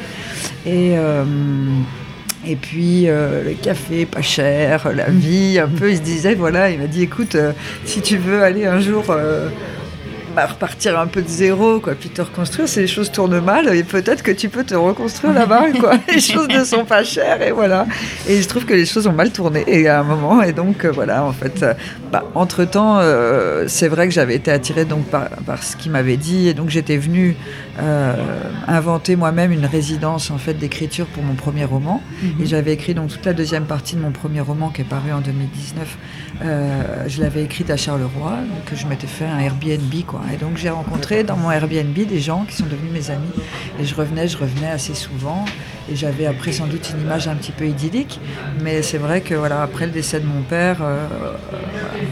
Et 0.66 0.96
euh, 0.96 1.24
puis 2.60 3.08
euh, 3.08 3.44
le 3.44 3.54
café 3.54 4.06
pas 4.06 4.22
cher, 4.22 4.90
la 4.94 5.10
vie 5.10 5.58
un 5.58 5.68
peu. 5.68 5.90
Il 5.90 5.96
se 5.96 6.02
disait 6.02 6.34
voilà, 6.34 6.70
il 6.70 6.78
m'a 6.78 6.86
dit 6.86 7.02
écoute, 7.02 7.34
euh, 7.34 7.52
si 7.84 8.00
tu 8.00 8.16
veux 8.16 8.42
aller 8.42 8.66
un 8.66 8.80
jour 8.80 9.04
bah, 10.34 10.46
repartir 10.46 10.98
un 10.98 11.06
peu 11.06 11.22
de 11.22 11.28
zéro, 11.28 11.80
quoi, 11.80 11.94
puis 11.94 12.08
te 12.08 12.22
reconstruire. 12.22 12.68
Si 12.68 12.80
les 12.80 12.86
choses 12.86 13.10
tournent 13.10 13.40
mal, 13.40 13.74
et 13.74 13.82
peut-être 13.82 14.22
que 14.22 14.30
tu 14.30 14.48
peux 14.48 14.64
te 14.64 14.74
reconstruire 14.74 15.32
là-bas, 15.32 15.72
quoi. 15.80 15.94
les 16.12 16.20
choses 16.20 16.48
ne 16.48 16.64
sont 16.64 16.84
pas 16.84 17.04
chères, 17.04 17.42
et 17.42 17.50
voilà. 17.50 17.86
Et 18.28 18.40
je 18.40 18.48
trouve 18.48 18.64
que 18.64 18.74
les 18.74 18.86
choses 18.86 19.06
ont 19.06 19.12
mal 19.12 19.30
tourné, 19.30 19.64
et 19.66 19.88
à 19.88 20.00
un 20.00 20.04
moment, 20.04 20.42
et 20.42 20.52
donc 20.52 20.84
euh, 20.84 20.90
voilà, 20.90 21.24
en 21.24 21.32
fait, 21.32 21.62
euh, 21.62 21.74
bah, 22.12 22.24
entre-temps, 22.34 22.98
euh, 23.00 23.64
c'est 23.68 23.88
vrai 23.88 24.08
que 24.08 24.14
j'avais 24.14 24.34
été 24.34 24.50
attirée 24.50 24.84
donc, 24.84 25.04
par, 25.06 25.28
par 25.46 25.62
ce 25.62 25.76
qu'il 25.76 25.92
m'avait 25.92 26.16
dit, 26.16 26.48
et 26.48 26.54
donc 26.54 26.70
j'étais 26.70 26.96
venue 26.96 27.36
inventer 28.68 29.16
moi-même 29.16 29.52
une 29.52 29.66
résidence 29.66 30.30
en 30.30 30.38
fait 30.38 30.54
d'écriture 30.54 31.06
pour 31.06 31.22
mon 31.22 31.34
premier 31.34 31.64
roman, 31.64 32.02
et 32.40 32.46
j'avais 32.46 32.72
écrit 32.72 32.94
donc 32.94 33.10
toute 33.10 33.24
la 33.24 33.32
deuxième 33.32 33.64
partie 33.64 33.96
de 33.96 34.00
mon 34.00 34.10
premier 34.10 34.40
roman 34.40 34.70
qui 34.70 34.82
est 34.82 34.84
paru 34.84 35.12
en 35.12 35.20
2019. 35.20 35.98
je 37.06 37.20
l'avais 37.20 37.44
écrite 37.44 37.70
à 37.70 37.76
Charleroi, 37.76 38.38
que 38.66 38.76
je 38.76 38.86
m'étais 38.86 39.06
fait 39.06 39.26
un 39.26 39.38
Airbnb, 39.38 39.92
quoi. 40.06 40.22
Et 40.32 40.36
donc 40.36 40.56
j'ai 40.56 40.70
rencontré 40.70 41.24
dans 41.24 41.36
mon 41.36 41.50
Airbnb 41.50 41.94
des 41.94 42.20
gens 42.20 42.44
qui 42.44 42.56
sont 42.56 42.66
devenus 42.66 42.92
mes 42.92 43.10
amis. 43.10 43.30
Et 43.78 43.84
je 43.84 43.94
revenais, 43.94 44.28
je 44.28 44.38
revenais 44.38 44.70
assez 44.70 44.94
souvent. 44.94 45.44
Et 45.90 45.96
j'avais 45.96 46.26
après 46.26 46.52
sans 46.52 46.66
doute 46.66 46.90
une 46.94 47.02
image 47.02 47.28
un 47.28 47.34
petit 47.34 47.52
peu 47.52 47.66
idyllique. 47.66 48.20
Mais 48.62 48.82
c'est 48.82 48.98
vrai 48.98 49.20
que 49.20 49.34
voilà, 49.34 49.62
après 49.62 49.86
le 49.86 49.92
décès 49.92 50.20
de 50.20 50.26
mon 50.26 50.42
père, 50.42 50.78
euh, 50.82 51.06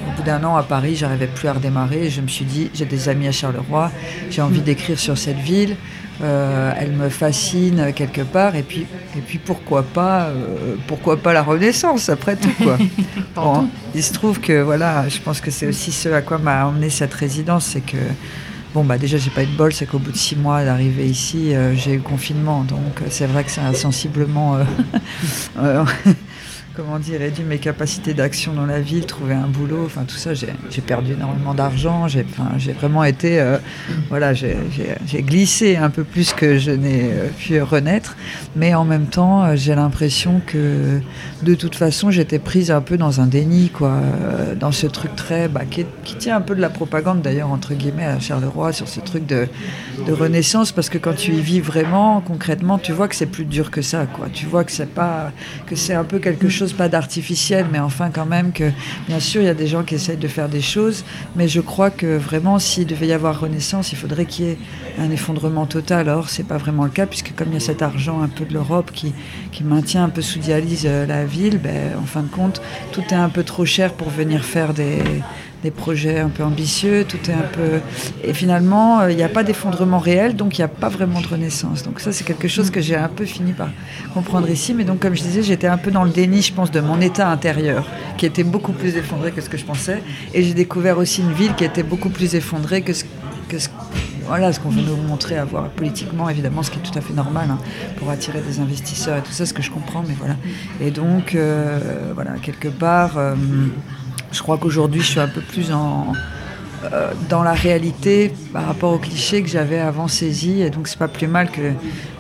au 0.09 0.17
bout 0.17 0.23
d'un 0.23 0.43
an 0.45 0.57
à 0.57 0.63
Paris, 0.63 0.97
j'arrivais 0.97 1.27
plus 1.27 1.49
à 1.49 1.55
redémarrer. 1.55 2.07
Et 2.07 2.11
je 2.11 2.21
me 2.21 2.29
suis 2.29 2.45
dit, 2.45 2.71
j'ai 2.75 2.87
des 2.87 3.09
amis 3.09 3.29
à 3.29 3.33
Charleroi, 3.33 3.91
j'ai 4.31 4.43
envie 4.43 4.61
d'écrire 4.61 4.99
sur 4.99 5.19
cette 5.19 5.39
ville. 5.39 5.77
Euh, 6.21 6.73
elle 6.77 6.91
me 6.91 7.11
fascine 7.11 7.93
quelque 7.95 8.23
part 8.23 8.57
et 8.57 8.65
puis 8.65 8.87
et 9.17 9.21
puis 9.21 9.39
pourquoi 9.39 9.85
pas 9.85 10.23
euh, 10.23 10.75
pourquoi 10.89 11.17
pas 11.17 11.33
la 11.33 11.45
Renaissance 11.45 12.09
après 12.09 12.35
tout 12.35 12.51
quoi. 12.61 12.77
il 13.95 14.03
se 14.03 14.13
trouve 14.13 14.41
que 14.41 14.61
voilà, 14.61 15.09
je 15.09 15.21
pense 15.21 15.41
que 15.41 15.53
c'est 15.53 15.69
aussi 15.69 15.93
ce 15.93 16.09
à 16.09 16.21
quoi 16.21 16.39
m'a 16.39 16.67
emmené 16.67 16.91
cette 16.91 17.15
résidence, 17.15 17.67
c'est 17.67 17.83
que 17.83 17.99
bon 18.75 18.85
bah 18.85 18.99
déjà 18.99 19.19
j'ai 19.19 19.31
pas 19.31 19.43
eu 19.43 19.47
de 19.47 19.57
bol, 19.57 19.73
c'est 19.73 19.87
qu'au 19.87 19.99
bout 19.99 20.13
de 20.13 20.17
six 20.17 20.37
mois 20.37 20.65
d'arriver 20.65 21.07
ici, 21.07 21.55
euh, 21.55 21.75
j'ai 21.75 21.95
eu 21.95 22.01
confinement, 22.01 22.65
donc 22.65 23.03
c'est 23.11 23.27
vrai 23.27 23.45
que 23.45 23.51
ça 23.51 23.67
a 23.67 23.75
sensiblement 23.75 24.59
comment 26.79 27.01
dire, 27.01 27.19
réduire 27.19 27.45
mes 27.45 27.59
capacités 27.59 28.15
d'action 28.15 28.53
dans 28.53 28.65
la 28.65 28.81
ville, 28.81 29.05
trouver 29.05 29.35
un 29.35 29.49
boulot, 29.49 29.83
enfin 29.85 30.05
tout 30.07 30.15
ça, 30.15 30.33
j'ai 30.33 30.81
perdu 30.81 31.15
énormément 31.15 31.53
d'argent, 31.53 32.07
j'ai 32.07 32.23
vraiment 32.73 33.03
été, 33.03 33.41
euh, 33.41 33.59
voilà, 34.11 34.33
j'ai 34.33 34.55
glissé 35.17 35.77
un 35.77 35.91
peu 35.91 36.05
plus 36.05 36.33
que 36.33 36.57
je 36.57 36.71
n'ai 36.71 37.03
euh, 37.03 37.29
pu 37.37 37.61
renaître, 37.61 38.17
mais 38.55 38.77
en 38.77 38.85
même 38.85 39.07
temps, 39.07 39.43
euh, 39.43 39.57
j'ai 39.57 39.75
l'impression 39.75 40.41
que 40.47 41.01
de 41.43 41.55
toute 41.57 41.75
façon, 41.75 42.13
j'étais 42.13 42.39
prise 42.39 42.71
un 42.71 42.81
peu 42.81 42.97
dans 42.97 43.21
un 43.21 43.27
déni, 43.27 43.71
quoi, 43.71 44.01
dans 44.61 44.71
ce 44.71 44.87
truc 44.87 45.17
très, 45.17 45.49
bah, 45.49 45.63
qui, 45.69 45.85
tient 46.19 46.37
un 46.37 46.41
peu 46.41 46.55
de 46.55 46.61
la 46.61 46.71
propagande 46.71 47.23
d'ailleurs, 47.23 47.51
entre 47.51 47.75
guillemets, 47.75 48.05
à 48.05 48.21
Charleroi, 48.21 48.73
sur 48.73 48.87
ce 48.87 49.01
truc 49.01 49.27
de, 49.27 49.49
de 50.07 50.13
renaissance, 50.13 50.71
parce 50.71 50.89
que 50.89 50.99
quand 50.99 51.15
tu 51.15 51.33
y 51.33 51.41
vis 51.41 51.61
vraiment, 51.61 52.21
concrètement, 52.21 52.79
tu 52.79 52.93
vois 52.93 53.09
que 53.09 53.17
c'est 53.17 53.27
plus 53.27 53.47
dur 53.47 53.73
que 53.73 53.83
ça, 53.83 54.07
quoi, 54.07 54.29
tu 54.33 54.47
vois 54.47 54.63
que 54.63 54.71
c'est 54.71 54.95
pas, 54.95 55.33
que 55.67 55.75
c'est 55.75 55.95
un 55.95 56.05
peu 56.05 56.21
quelque 56.21 56.49
chose 56.49 56.68
pas 56.73 56.89
d'artificiel, 56.89 57.67
mais 57.71 57.79
enfin 57.79 58.11
quand 58.13 58.27
même 58.27 58.53
que, 58.53 58.71
bien 59.07 59.21
sûr, 59.21 59.43
il 59.43 59.47
y 59.47 59.51
a 59.51 59.55
des 59.55 59.67
gens 59.67 59.83
qui 59.83 59.95
essayent 59.95 60.17
de 60.17 60.29
faire 60.29 60.49
des 60.49 60.61
choses, 60.61 61.05
mais 61.37 61.49
je 61.49 61.61
crois 61.61 61.91
que 61.91 62.17
vraiment, 62.17 62.59
s'il 62.59 62.87
devait 62.87 63.09
y 63.09 63.13
avoir 63.13 63.41
renaissance, 63.41 63.93
il 63.93 63.97
faudrait 63.97 64.27
qu'il 64.27 64.45
y 64.45 64.49
ait 64.49 64.59
un 64.99 65.11
effondrement 65.11 65.67
total. 65.67 66.09
Or, 66.09 66.29
c'est 66.29 66.47
pas 66.47 66.59
vraiment 66.59 66.85
le 66.85 66.91
cas, 66.91 67.07
puisque 67.07 67.35
comme 67.35 67.49
il 67.49 67.55
y 67.55 67.57
a 67.59 67.61
cet 67.61 67.83
argent 67.83 68.23
un 68.23 68.29
peu 68.29 68.45
de 68.45 68.55
l'Europe 68.55 68.91
qui, 68.93 69.13
qui 69.53 69.65
maintient 69.65 70.05
un 70.05 70.09
peu 70.09 70.23
sous 70.23 70.39
dialyse 70.39 70.85
euh, 70.87 71.07
la 71.07 71.25
ville, 71.25 71.59
ben, 71.59 71.93
en 72.01 72.07
fin 72.07 72.23
de 72.23 72.29
compte, 72.29 72.61
tout 72.93 73.03
est 73.11 73.15
un 73.15 73.29
peu 73.29 73.45
trop 73.45 73.65
cher 73.65 73.93
pour 73.93 74.11
venir 74.11 74.45
faire 74.45 74.75
des 74.75 75.03
des 75.63 75.71
projets 75.71 76.21
un 76.21 76.29
peu 76.29 76.45
ambitieux, 76.45 77.05
tout 77.09 77.19
est 77.29 77.35
un 77.35 77.49
peu... 77.53 77.81
Et 78.23 78.33
finalement, 78.33 79.01
euh, 79.01 79.11
il 79.11 79.17
n'y 79.17 79.23
a 79.23 79.29
pas 79.29 79.43
d'effondrement 79.43 79.99
réel, 79.99 80.37
donc 80.37 80.59
il 80.59 80.61
n'y 80.61 80.65
a 80.65 80.69
pas 80.69 80.89
vraiment 80.89 81.21
de 81.21 81.27
renaissance. 81.27 81.83
Donc 81.83 82.01
ça, 82.01 82.13
c'est 82.13 82.25
quelque 82.25 82.49
chose 82.49 82.71
que 82.71 82.81
j'ai 82.81 82.97
un 82.97 83.09
peu 83.09 83.25
fini 83.25 83.53
par 83.53 83.69
comprendre 84.15 84.49
ici. 84.49 84.75
Mais 84.75 84.85
donc, 84.85 85.01
comme 85.01 85.15
je 85.15 85.23
disais, 85.23 85.43
j'étais 85.43 85.67
un 85.67 85.79
peu 85.79 85.91
dans 85.91 86.05
le 86.05 86.11
déni, 86.11 86.43
je 86.43 86.53
pense, 86.53 86.71
de 86.71 86.81
mon 86.81 87.01
état 87.01 87.29
intérieur, 87.29 87.87
qui 88.17 88.27
était 88.27 88.45
beaucoup 88.45 88.73
plus 88.73 88.97
effondré 88.97 89.33
que 89.33 89.41
ce 89.41 89.49
que 89.49 89.57
je 89.57 89.65
pensais. 89.65 90.03
Et 90.35 90.43
j'ai 90.43 90.55
découvert 90.55 90.99
aussi 90.99 91.23
une 91.23 91.33
ville 91.33 91.55
qui 91.55 91.65
était 91.65 91.83
beaucoup 91.83 92.11
plus 92.11 92.35
effondrée 92.35 92.83
que 92.83 92.93
ce 92.93 93.05
que 93.49 93.59
ce, 93.59 93.69
voilà, 94.27 94.53
ce 94.53 94.61
qu'on 94.61 94.69
veut 94.69 94.83
nous 94.83 94.97
montrer 94.97 95.39
avoir 95.39 95.71
politiquement, 95.71 96.29
évidemment, 96.29 96.63
ce 96.63 96.71
qui 96.71 96.79
est 96.79 96.83
tout 96.83 96.97
à 96.97 97.01
fait 97.01 97.15
normal 97.15 97.49
hein, 97.51 97.59
pour 97.97 98.11
attirer 98.11 98.41
des 98.43 98.61
investisseurs 98.61 99.17
et 99.19 99.23
tout 99.23 99.33
ça, 99.33 99.47
ce 99.47 99.55
que 99.55 99.63
je 99.63 99.71
comprends, 99.71 100.05
mais 100.07 100.15
voilà. 100.19 100.37
Et 100.81 100.91
donc, 100.91 101.35
euh, 101.35 102.13
voilà, 102.15 102.33
quelque 102.43 102.69
part, 102.69 103.17
euh, 103.17 103.35
je 104.33 104.43
crois 104.43 104.59
qu'aujourd'hui, 104.59 105.01
je 105.01 105.07
suis 105.07 105.21
un 105.21 105.29
peu 105.29 105.41
plus 105.41 105.73
en, 105.73 106.13
euh, 106.85 107.13
dans 107.29 107.43
la 107.43 107.53
réalité 107.53 108.33
par 108.53 108.67
rapport 108.67 108.93
aux 108.93 108.99
clichés 108.99 109.43
que 109.43 109.49
j'avais 109.49 109.79
avant 109.79 110.09
saisi. 110.09 110.63
Et 110.63 110.71
donc, 110.71 110.89
c'est 110.89 110.99
pas 110.99 111.09
plus 111.09 111.27
mal 111.27 111.51
que, 111.51 111.73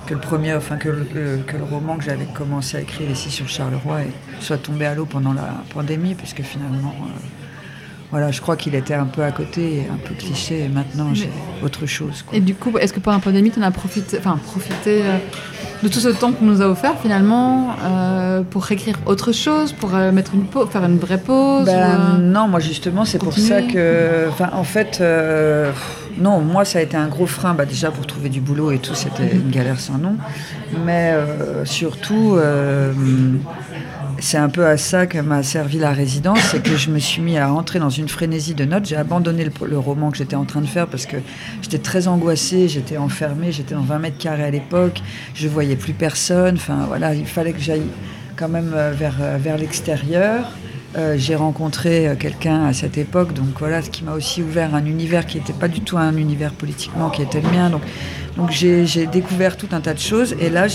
que 0.06 0.14
le 0.14 0.20
premier, 0.20 0.54
enfin, 0.54 0.76
que 0.76 0.88
le, 0.88 1.04
que 1.46 1.56
le 1.56 1.64
roman 1.64 1.96
que 1.96 2.04
j'avais 2.04 2.26
commencé 2.34 2.76
à 2.76 2.80
écrire 2.80 3.10
ici 3.10 3.30
sur 3.30 3.48
Charleroi 3.48 4.00
soit 4.40 4.58
tombé 4.58 4.86
à 4.86 4.94
l'eau 4.94 5.06
pendant 5.06 5.32
la 5.32 5.62
pandémie, 5.72 6.14
puisque 6.14 6.42
finalement. 6.42 6.94
Euh, 7.02 7.10
voilà, 8.10 8.30
je 8.30 8.40
crois 8.40 8.56
qu'il 8.56 8.74
était 8.74 8.94
un 8.94 9.04
peu 9.04 9.22
à 9.22 9.32
côté, 9.32 9.86
un 9.92 9.98
peu 9.98 10.14
cliché, 10.14 10.64
et 10.64 10.68
maintenant 10.68 11.12
j'ai 11.12 11.28
autre 11.62 11.84
chose. 11.84 12.24
Et 12.32 12.40
du 12.40 12.54
coup, 12.54 12.76
est-ce 12.78 12.94
que 12.94 13.00
pendant 13.00 13.18
la 13.18 13.22
pandémie, 13.22 13.50
tu 13.50 13.58
en 13.58 13.62
as 13.62 13.70
profité, 13.70 14.16
enfin, 14.18 14.38
profité 14.46 15.02
euh, 15.02 15.18
de 15.82 15.88
tout 15.88 16.00
ce 16.00 16.08
temps 16.08 16.32
qu'on 16.32 16.44
nous 16.44 16.62
a 16.62 16.66
offert 16.66 16.98
finalement 17.00 17.76
euh, 17.82 18.42
pour 18.42 18.64
réécrire 18.64 18.96
autre 19.06 19.32
chose, 19.32 19.72
pour 19.72 19.94
euh, 19.94 20.12
mettre 20.12 20.34
une 20.34 20.44
pause, 20.44 20.68
faire 20.70 20.84
une 20.84 20.98
vraie 20.98 21.18
pause 21.18 21.66
ben, 21.66 22.18
Non, 22.20 22.48
moi 22.48 22.60
justement, 22.60 23.04
c'est 23.04 23.18
pour 23.18 23.32
ça 23.32 23.62
que, 23.62 24.26
en 24.52 24.64
fait, 24.64 25.02
non, 26.18 26.40
moi 26.40 26.64
ça 26.64 26.78
a 26.78 26.82
été 26.82 26.96
un 26.96 27.08
gros 27.08 27.26
frein, 27.26 27.54
bah, 27.54 27.64
déjà 27.64 27.90
pour 27.90 28.06
trouver 28.06 28.28
du 28.28 28.40
boulot 28.40 28.72
et 28.72 28.78
tout, 28.78 28.94
c'était 28.94 29.32
une 29.32 29.50
galère 29.50 29.80
sans 29.80 29.98
nom, 29.98 30.16
mais 30.84 31.14
surtout 31.64 32.38
c'est 34.20 34.38
un 34.38 34.48
peu 34.48 34.66
à 34.66 34.76
ça 34.76 35.06
que 35.06 35.18
m'a 35.18 35.42
servi 35.42 35.78
la 35.78 35.92
résidence, 35.92 36.40
c'est 36.50 36.62
que 36.62 36.76
je 36.76 36.90
me 36.90 36.98
suis 36.98 37.22
mis 37.22 37.38
à 37.38 37.52
entrer 37.52 37.78
dans 37.78 37.90
une 37.90 38.08
frénésie 38.08 38.54
de 38.54 38.64
notes. 38.64 38.86
J'ai 38.86 38.96
abandonné 38.96 39.44
le, 39.44 39.78
roman 39.78 40.10
que 40.10 40.16
j'étais 40.16 40.36
en 40.36 40.44
train 40.44 40.60
de 40.60 40.66
faire 40.66 40.86
parce 40.86 41.06
que 41.06 41.16
j'étais 41.62 41.78
très 41.78 42.08
angoissée, 42.08 42.68
j'étais 42.68 42.96
enfermée, 42.96 43.52
j'étais 43.52 43.74
dans 43.74 43.82
20 43.82 43.98
mètres 43.98 44.18
carrés 44.18 44.44
à 44.44 44.50
l'époque, 44.50 45.00
je 45.34 45.48
voyais 45.48 45.76
plus 45.76 45.92
personne. 45.92 46.56
Enfin 46.56 46.84
voilà, 46.88 47.14
il 47.14 47.26
fallait 47.26 47.52
que 47.52 47.60
j'aille 47.60 47.86
quand 48.36 48.48
même 48.48 48.72
euh, 48.74 48.92
vers, 48.92 49.16
euh, 49.20 49.38
vers 49.40 49.56
l'extérieur. 49.56 50.50
Euh, 50.98 51.14
j'ai 51.16 51.36
rencontré 51.36 52.16
quelqu'un 52.18 52.64
à 52.64 52.72
cette 52.72 52.98
époque, 52.98 53.32
donc 53.32 53.58
voilà, 53.58 53.82
ce 53.82 53.90
qui 53.90 54.02
m'a 54.02 54.14
aussi 54.14 54.42
ouvert 54.42 54.74
un 54.74 54.84
univers 54.84 55.26
qui 55.26 55.38
n'était 55.38 55.52
pas 55.52 55.68
du 55.68 55.80
tout 55.80 55.96
un 55.96 56.16
univers 56.16 56.52
politiquement 56.52 57.08
qui 57.08 57.22
était 57.22 57.40
le 57.40 57.48
mien. 57.50 57.70
Donc 57.70 57.82
donc 58.38 58.52
j'ai 58.52 59.06
découvert 59.08 59.56
tout 59.56 59.66
un 59.72 59.80
tas 59.80 59.94
de 59.94 59.98
choses 59.98 60.36
et 60.38 60.48
là, 60.48 60.68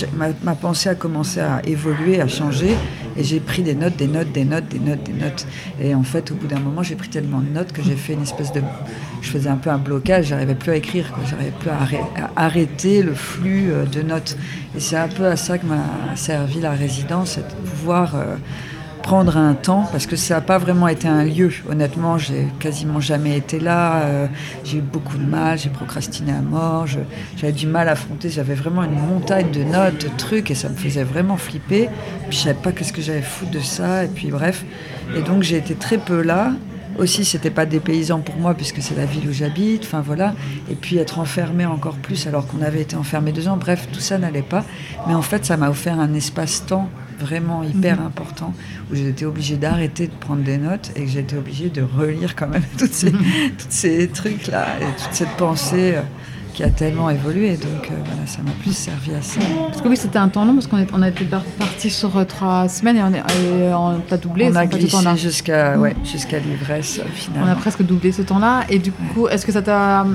ma, 0.44 0.54
pensée 0.54 0.90
a 0.90 0.96
commencé 0.96 1.40
à 1.40 1.62
évoluer, 1.66 2.20
à 2.20 2.28
changer 2.28 2.76
et 3.16 3.24
j'ai 3.24 3.40
pris 3.40 3.64
des 3.64 3.74
notes, 3.74 3.96
des 3.96 4.08
notes, 4.08 4.34
des 4.34 4.44
notes, 4.44 4.68
des 4.68 4.80
notes, 4.80 5.04
des 5.04 5.14
notes. 5.14 5.48
Et 5.80 5.96
en 5.96 6.04
fait, 6.04 6.30
au 6.32 6.36
bout 6.36 6.48
d'un 6.48 6.60
moment, 6.60 6.84
j'ai 6.84 6.96
pris 6.96 7.08
tellement 7.08 7.40
de 7.40 7.48
notes 7.48 7.72
que 7.72 7.82
j'ai 7.82 7.96
fait 7.96 8.14
une 8.14 8.24
espèce 8.24 8.52
de... 8.52 8.62
Je 9.22 9.30
faisais 9.30 9.48
un 9.48 9.56
peu 9.56 9.70
un 9.70 9.78
blocage, 9.78 10.26
j'arrivais 10.26 10.56
plus 10.56 10.74
à 10.74 10.76
écrire, 10.76 11.06
j'arrivais 11.30 11.54
plus 11.58 11.70
à, 11.70 12.32
arrêter 12.36 13.02
le 13.02 13.14
flux 13.14 13.72
euh, 13.72 13.86
de 13.86 14.02
notes. 14.02 14.36
Et 14.76 14.82
c'est 14.82 14.98
un 14.98 15.08
peu 15.08 15.26
à 15.26 15.38
ça 15.38 15.58
que 15.58 15.66
m'a 15.66 16.16
servi 16.16 16.60
la 16.60 16.72
résidence, 16.72 17.38
de 17.38 17.70
pouvoir... 17.70 18.16
Euh, 18.16 18.36
prendre 19.04 19.38
un 19.38 19.54
temps 19.54 19.88
parce 19.92 20.08
que 20.08 20.16
ça 20.16 20.36
n'a 20.36 20.42
pas 20.42 20.58
vraiment 20.58 20.88
été 20.88 21.08
un 21.08 21.24
lieu. 21.24 21.52
Honnêtement, 21.70 22.18
j'ai 22.18 22.48
quasiment 22.60 23.00
jamais 23.00 23.38
été 23.38 23.60
là. 23.60 24.02
Euh, 24.04 24.28
j'ai 24.64 24.78
eu 24.78 24.82
beaucoup 24.82 25.18
de 25.18 25.26
mal, 25.26 25.60
j'ai 25.60 25.70
procrastiné 25.70 26.32
à 26.32 26.42
mort, 26.42 26.88
j'avais 27.36 27.54
du 27.54 27.68
mal 27.68 27.90
à 27.90 27.92
affronter. 27.92 28.30
J'avais 28.30 28.56
vraiment 28.56 28.84
une 28.84 28.98
montagne 29.00 29.52
de 29.52 29.64
notes, 29.64 30.02
de 30.04 30.10
trucs 30.18 30.50
et 30.50 30.56
ça 30.56 30.70
me 30.70 30.76
faisait 30.76 31.04
vraiment 31.04 31.38
flipper. 31.38 31.90
Puis 32.30 32.38
je 32.38 32.44
savais 32.44 32.56
pas 32.56 32.72
qu'est-ce 32.72 32.94
que 32.94 33.02
j'avais 33.02 33.22
foutre 33.22 33.52
de 33.52 33.60
ça. 33.60 34.06
Et 34.06 34.08
puis 34.08 34.32
bref. 34.32 34.66
Et 35.16 35.22
donc 35.22 35.44
j'ai 35.44 35.58
été 35.58 35.76
très 35.76 35.98
peu 35.98 36.24
là. 36.24 36.54
Aussi, 36.98 37.26
c'était 37.26 37.50
pas 37.50 37.66
des 37.66 37.80
paysans 37.80 38.20
pour 38.20 38.36
moi 38.36 38.54
puisque 38.54 38.82
c'est 38.82 38.96
la 38.96 39.06
ville 39.06 39.28
où 39.28 39.34
j'habite. 39.34 39.84
Enfin 39.84 40.02
voilà. 40.02 40.34
Et 40.72 40.76
puis 40.76 40.98
être 40.98 41.20
enfermé 41.20 41.66
encore 41.66 41.96
plus 41.96 42.26
alors 42.26 42.48
qu'on 42.48 42.62
avait 42.62 42.82
été 42.82 42.96
enfermé 42.96 43.34
deux 43.34 43.50
ans. 43.50 43.58
Bref, 43.58 43.90
tout 43.92 44.00
ça 44.00 44.18
n'allait 44.18 44.44
pas. 44.44 44.64
Mais 45.08 45.14
en 45.14 45.22
fait, 45.24 45.44
ça 45.44 45.58
m'a 45.58 45.70
offert 45.70 46.00
un 46.00 46.14
espace-temps 46.14 46.90
vraiment 47.20 47.64
hyper 47.64 48.00
mhm. 48.00 48.08
important 48.08 48.54
où 48.92 48.96
j'ai 48.96 49.10
été 49.10 49.26
obligée 49.26 49.58
d'arrêter 49.58 50.08
de 50.08 50.14
prendre 50.14 50.44
des 50.44 50.58
notes 50.58 50.92
et 50.96 51.04
que 51.04 51.10
j'ai 51.10 51.20
été 51.20 51.38
obligée 51.38 51.70
de 51.70 51.82
relire 51.82 52.36
quand 52.36 52.48
même 52.48 52.64
toutes 52.78 52.94
ces, 52.94 53.12
toutes 53.12 53.72
ces 53.72 54.08
trucs-là 54.08 54.66
et 54.82 55.02
toute 55.02 55.14
cette 55.14 55.36
pensée 55.38 55.96
euh, 55.96 56.02
qui 56.54 56.64
a 56.64 56.70
tellement 56.70 57.10
évolué. 57.10 57.58
Donc 57.58 57.86
euh, 57.86 57.96
voilà, 58.06 58.28
ça 58.28 58.42
m'a 58.42 58.52
plus 58.62 58.76
servi 58.76 59.14
à 59.16 59.22
ça. 59.22 59.40
Parce 59.68 59.82
que 59.82 59.88
oui, 59.88 59.98
c'était 59.98 60.20
un 60.20 60.30
temps 60.30 60.46
long 60.46 60.54
parce 60.54 60.68
qu'on 60.68 60.86
on 60.94 61.02
a 61.02 61.10
été 61.10 61.26
parti 61.26 61.90
sur 61.90 62.18
euh, 62.18 62.26
trois 62.26 62.68
semaines 62.70 62.98
et 62.98 63.04
on, 63.04 63.14
est, 63.14 63.74
on 63.74 64.02
a 64.14 64.18
doublé. 64.18 64.50
On 64.52 64.56
a 64.56 64.66
glissé 64.66 65.18
jusqu'à 65.18 65.78
ouais, 65.78 65.96
jusqu'à 66.04 66.40
l'ivresse 66.40 67.02
finalement. 67.14 67.48
On 67.48 67.52
a 67.52 67.56
presque 67.56 67.84
doublé 67.84 68.12
ce 68.12 68.22
temps-là. 68.22 68.66
Et 68.70 68.80
du 68.80 68.92
coup, 68.92 69.28
est-ce 69.28 69.46
que 69.46 69.52
ça 69.52 69.62
t'a 69.62 70.06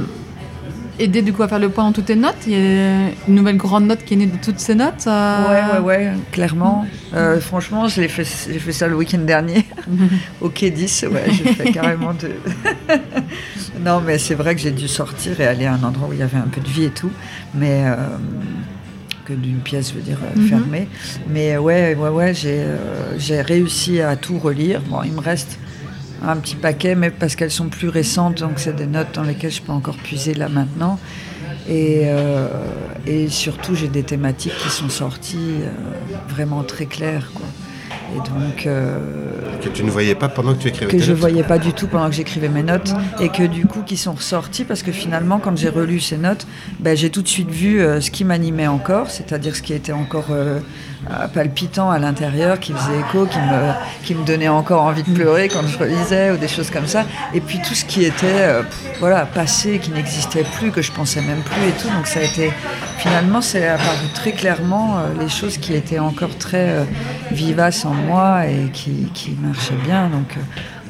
aider 0.98 1.22
du 1.22 1.32
coup 1.32 1.42
à 1.42 1.48
faire 1.48 1.58
le 1.58 1.68
point 1.68 1.84
dans 1.84 1.92
toutes 1.92 2.06
tes 2.06 2.16
notes 2.16 2.36
Il 2.46 2.52
y 2.52 2.56
a 2.56 3.08
une 3.28 3.34
nouvelle 3.34 3.56
grande 3.56 3.86
note 3.86 4.04
qui 4.04 4.14
est 4.14 4.16
née 4.16 4.26
de 4.26 4.36
toutes 4.36 4.58
ces 4.58 4.74
notes 4.74 5.04
euh... 5.06 5.48
Ouais, 5.48 5.80
ouais, 5.80 5.86
ouais, 6.06 6.12
clairement. 6.32 6.86
Euh, 7.14 7.40
franchement, 7.40 7.88
j'ai 7.88 8.08
fait, 8.08 8.24
fait 8.24 8.72
ça 8.72 8.86
le 8.88 8.96
week-end 8.96 9.18
dernier, 9.18 9.64
au 10.40 10.48
quai 10.48 10.70
10. 10.70 11.06
Ouais, 11.10 11.24
j'ai 11.32 11.52
fait 11.52 11.70
carrément 11.72 12.12
de. 12.14 12.30
Non, 13.84 14.00
mais 14.04 14.18
c'est 14.18 14.34
vrai 14.34 14.54
que 14.54 14.60
j'ai 14.60 14.72
dû 14.72 14.88
sortir 14.88 15.40
et 15.40 15.46
aller 15.46 15.66
à 15.66 15.74
un 15.74 15.82
endroit 15.84 16.08
où 16.08 16.12
il 16.12 16.18
y 16.18 16.22
avait 16.22 16.36
un 16.36 16.48
peu 16.50 16.60
de 16.60 16.66
vie 16.68 16.84
et 16.84 16.90
tout, 16.90 17.10
mais 17.54 17.84
euh, 17.86 17.94
que 19.24 19.32
d'une 19.32 19.58
pièce, 19.58 19.90
je 19.90 19.94
veux 19.94 20.00
dire, 20.02 20.18
euh, 20.24 20.40
Mhm. 20.40 20.48
fermée. 20.48 20.88
Mais 21.28 21.56
ouais, 21.56 21.94
ouais, 21.94 22.08
ouais, 22.08 22.34
j'ai 22.34 22.64
j'ai 23.18 23.40
réussi 23.40 24.00
à 24.00 24.16
tout 24.16 24.38
relire. 24.38 24.80
Bon, 24.88 25.02
il 25.04 25.12
me 25.12 25.20
reste 25.20 25.58
un 26.22 26.36
petit 26.36 26.56
paquet, 26.56 26.94
mais 26.94 27.10
parce 27.10 27.36
qu'elles 27.36 27.50
sont 27.50 27.68
plus 27.68 27.88
récentes, 27.88 28.38
donc 28.38 28.52
c'est 28.56 28.74
des 28.74 28.86
notes 28.86 29.14
dans 29.14 29.22
lesquelles 29.22 29.52
je 29.52 29.62
peux 29.62 29.72
encore 29.72 29.96
puiser 29.96 30.34
là 30.34 30.48
maintenant. 30.48 30.98
Et, 31.68 32.02
euh, 32.06 32.48
et 33.06 33.28
surtout, 33.28 33.74
j'ai 33.74 33.88
des 33.88 34.02
thématiques 34.02 34.56
qui 34.62 34.70
sont 34.70 34.88
sorties 34.88 35.56
euh, 35.60 35.70
vraiment 36.28 36.62
très 36.64 36.86
claires, 36.86 37.30
quoi. 37.34 37.46
Et 38.14 38.18
donc, 38.20 38.66
euh, 38.66 38.98
Que 39.62 39.68
tu 39.68 39.84
ne 39.84 39.90
voyais 39.90 40.14
pas 40.14 40.28
pendant 40.28 40.54
que 40.54 40.62
tu 40.62 40.68
écrivais 40.68 40.86
que 40.90 40.96
tes 40.96 41.02
je 41.02 41.10
notes. 41.10 41.20
voyais 41.20 41.42
pas 41.42 41.58
du 41.58 41.72
tout 41.72 41.86
pendant 41.88 42.08
que 42.08 42.14
j'écrivais 42.14 42.48
mes 42.48 42.62
notes 42.62 42.94
et 43.20 43.28
que 43.28 43.42
du 43.42 43.66
coup 43.66 43.82
qui 43.82 43.96
sont 43.96 44.12
ressortis 44.12 44.64
parce 44.64 44.82
que 44.82 44.92
finalement 44.92 45.38
quand 45.38 45.56
j'ai 45.56 45.68
relu 45.68 46.00
ces 46.00 46.16
notes 46.16 46.46
ben, 46.80 46.96
j'ai 46.96 47.10
tout 47.10 47.20
de 47.22 47.28
suite 47.28 47.50
vu 47.50 47.80
euh, 47.80 48.00
ce 48.00 48.10
qui 48.10 48.24
m'animait 48.24 48.66
encore 48.66 49.10
c'est-à-dire 49.10 49.54
ce 49.54 49.62
qui 49.62 49.74
était 49.74 49.92
encore 49.92 50.28
euh, 50.30 50.58
palpitant 51.34 51.90
à 51.90 51.98
l'intérieur 51.98 52.58
qui 52.60 52.72
faisait 52.72 52.98
écho 53.00 53.26
qui 53.26 53.38
me, 53.38 53.72
qui 54.04 54.14
me 54.14 54.24
donnait 54.24 54.48
encore 54.48 54.82
envie 54.82 55.02
de 55.02 55.12
pleurer 55.12 55.48
quand 55.48 55.66
je 55.66 55.78
relisais 55.78 56.30
ou 56.30 56.36
des 56.38 56.48
choses 56.48 56.70
comme 56.70 56.86
ça 56.86 57.04
et 57.34 57.40
puis 57.40 57.58
tout 57.66 57.74
ce 57.74 57.84
qui 57.84 58.04
était 58.04 58.62
pff, 58.62 58.96
voilà 59.00 59.26
passé 59.26 59.78
qui 59.80 59.90
n'existait 59.90 60.44
plus 60.58 60.70
que 60.70 60.80
je 60.82 60.92
pensais 60.92 61.20
même 61.20 61.40
plus 61.42 61.68
et 61.68 61.72
tout 61.72 61.88
donc 61.94 62.06
ça 62.06 62.20
a 62.20 62.22
été 62.22 62.52
finalement 62.98 63.40
c'est 63.40 63.66
apparu 63.66 64.08
très 64.12 64.32
clairement 64.32 64.98
euh, 64.98 65.14
les 65.18 65.28
choses 65.28 65.56
qui 65.56 65.72
étaient 65.72 66.00
encore 66.00 66.36
très 66.36 66.70
euh, 66.70 66.84
vivaces 67.30 67.84
en 67.84 67.94
moi 67.94 68.46
et 68.46 68.70
qui, 68.72 69.36
marchaient 69.40 69.78
bien. 69.84 70.08
Donc 70.08 70.36
euh, 70.36 70.40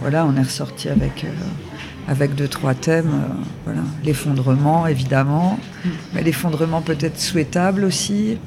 voilà 0.01 0.25
on 0.25 0.35
est 0.37 0.43
ressorti 0.43 0.89
avec 0.89 1.27
avec 2.09 2.35
deux 2.35 2.49
trois 2.49 2.75
thèmes 2.75 3.13
voilà. 3.65 3.83
L'effondrement 4.05 4.87
évidemment. 4.87 5.59
Mais 6.15 6.23
l'effondrement 6.23 6.81
peut-être 6.81 7.21
souhaitable 7.21 7.85
aussi. 7.85 8.39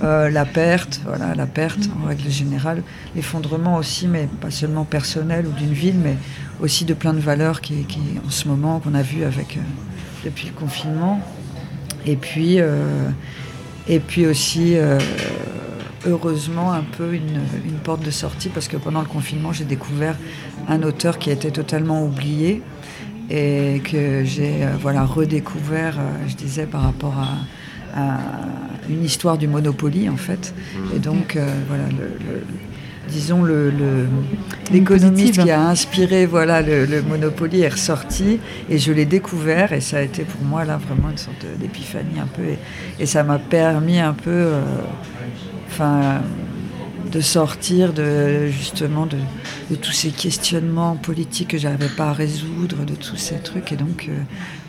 La 0.00 0.44
perte, 0.44 1.00
voilà, 1.06 1.32
la 1.36 1.46
perte 1.46 1.88
en 2.02 2.08
règle 2.08 2.28
générale, 2.28 2.82
l'effondrement 3.14 3.76
aussi, 3.76 4.08
mais 4.08 4.28
pas 4.40 4.50
seulement 4.50 4.82
personnel 4.82 5.46
ou 5.46 5.52
d'une 5.52 5.72
ville, 5.72 5.94
mais 6.02 6.16
aussi 6.60 6.84
de 6.84 6.92
plein 6.92 7.12
de 7.12 7.20
valeurs 7.20 7.60
qui, 7.60 7.84
qui 7.84 8.00
en 8.26 8.30
ce 8.30 8.48
moment 8.48 8.80
qu'on 8.80 8.94
a 8.94 9.02
vu 9.02 9.22
avec 9.22 9.60
depuis 10.24 10.48
le 10.48 10.54
confinement. 10.54 11.20
Et 12.06 12.16
puis, 12.16 12.60
euh, 12.60 13.08
et 13.88 14.00
puis 14.00 14.26
aussi, 14.26 14.76
euh, 14.76 14.98
heureusement, 16.06 16.72
un 16.72 16.82
peu 16.82 17.14
une, 17.14 17.40
porte 17.84 18.04
de 18.04 18.10
sortie, 18.10 18.48
parce 18.48 18.68
que 18.68 18.76
pendant 18.76 19.00
le 19.00 19.06
confinement, 19.06 19.52
j'ai 19.52 19.64
découvert 19.64 20.16
un 20.68 20.82
auteur 20.82 21.18
qui 21.18 21.30
été 21.30 21.50
totalement 21.50 22.04
oublié 22.04 22.62
et 23.30 23.80
que 23.84 24.24
j'ai 24.24 24.64
euh, 24.64 24.70
voilà, 24.80 25.04
redécouvert, 25.04 25.98
je 26.28 26.34
disais, 26.34 26.66
par 26.66 26.82
rapport 26.82 27.14
à, 27.16 27.28
une 28.88 29.04
histoire 29.04 29.36
du 29.36 29.46
Monopoly, 29.46 30.08
en 30.08 30.16
fait. 30.16 30.54
Et 30.96 30.98
donc, 30.98 31.38
voilà, 31.68 31.84
disons, 33.08 33.42
le, 33.42 33.70
le- 33.70 34.06
l'économiste 34.72 35.34
qui 35.44 35.50
a 35.50 35.60
inspiré 35.68 36.26
voilà, 36.26 36.62
le, 36.62 36.86
le 36.86 37.02
Monopoly 37.02 37.60
est 37.62 37.68
ressorti 37.68 38.38
et 38.70 38.78
je 38.78 38.92
l'ai 38.92 39.04
découvert 39.06 39.72
et 39.72 39.80
ça 39.80 39.98
a 39.98 40.02
été 40.02 40.22
pour 40.24 40.40
moi 40.42 40.64
là 40.64 40.78
vraiment 40.78 41.10
une 41.10 41.18
sorte 41.18 41.44
d'épiphanie 41.58 42.20
un 42.20 42.26
peu 42.26 42.42
et, 42.44 42.58
et 43.00 43.06
ça 43.06 43.22
m'a 43.24 43.38
permis 43.38 43.98
un 43.98 44.12
peu 44.14 44.30
euh, 44.30 44.60
enfin 45.68 46.20
de 47.10 47.20
sortir 47.20 47.92
de 47.92 48.46
justement 48.48 49.06
de, 49.06 49.18
tous 49.76 49.92
ces 49.92 50.10
questionnements 50.10 50.96
politiques 50.96 51.48
que 51.48 51.58
j'avais 51.58 51.88
pas 51.88 52.10
à 52.10 52.12
résoudre, 52.12 52.84
de 52.84 52.94
tous 52.94 53.16
ces 53.16 53.36
trucs. 53.36 53.72
Et 53.72 53.76
donc 53.76 54.06
euh, 54.08 54.22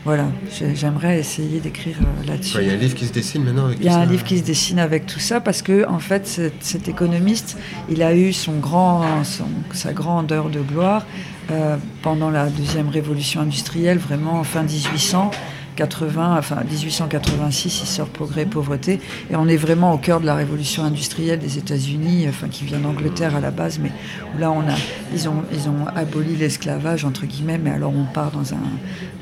voilà, 0.05 0.25
j'aimerais 0.73 1.19
essayer 1.19 1.59
d'écrire 1.59 1.97
euh, 2.01 2.27
là-dessus. 2.27 2.57
Il 2.61 2.67
y 2.67 2.69
a 2.69 2.73
un 2.73 2.77
livre 2.77 2.95
qui 2.95 3.05
se 3.05 3.13
dessine 3.13 3.43
maintenant. 3.43 3.65
Avec 3.65 3.79
il 3.79 3.85
y 3.85 3.89
a 3.89 3.97
un 3.97 4.05
livre 4.05 4.23
qui 4.23 4.37
se 4.37 4.43
dessine 4.43 4.79
avec 4.79 5.05
tout 5.05 5.19
ça 5.19 5.41
parce 5.41 5.61
que 5.61 5.87
en 5.87 5.99
fait 5.99 6.27
cet, 6.59 6.87
économiste, 6.87 7.57
il 7.89 8.01
a 8.01 8.15
eu 8.15 8.33
son 8.33 8.59
grand, 8.59 9.23
son, 9.23 9.45
sa 9.73 9.93
grande 9.93 10.31
heure 10.31 10.49
de 10.49 10.59
gloire 10.59 11.05
euh, 11.51 11.77
pendant 12.01 12.29
la 12.29 12.47
deuxième 12.47 12.89
révolution 12.89 13.41
industrielle, 13.41 13.97
vraiment 13.97 14.39
en 14.39 14.43
fin 14.43 14.63
1800. 14.63 15.31
80, 15.75 16.41
1886, 16.69 17.81
il 17.81 17.87
sort 17.87 18.07
Progrès 18.07 18.43
et 18.43 18.45
pauvreté, 18.45 18.99
et 19.29 19.35
on 19.35 19.47
est 19.47 19.57
vraiment 19.57 19.93
au 19.93 19.97
cœur 19.97 20.19
de 20.19 20.25
la 20.25 20.35
révolution 20.35 20.83
industrielle 20.83 21.39
des 21.39 21.57
États-Unis, 21.57 22.25
enfin 22.29 22.47
qui 22.47 22.65
vient 22.65 22.79
d'Angleterre 22.79 23.35
à 23.35 23.39
la 23.39 23.51
base, 23.51 23.79
mais 23.79 23.91
où 24.35 24.39
là 24.39 24.51
on 24.51 24.61
a, 24.61 24.75
ils 25.13 25.27
ont, 25.27 25.43
ils 25.51 25.69
ont 25.69 25.87
aboli 25.95 26.35
l'esclavage 26.35 27.05
entre 27.05 27.25
guillemets, 27.25 27.57
mais 27.57 27.71
alors 27.71 27.93
on 27.95 28.05
part 28.05 28.31
dans 28.31 28.53
un, 28.53 28.61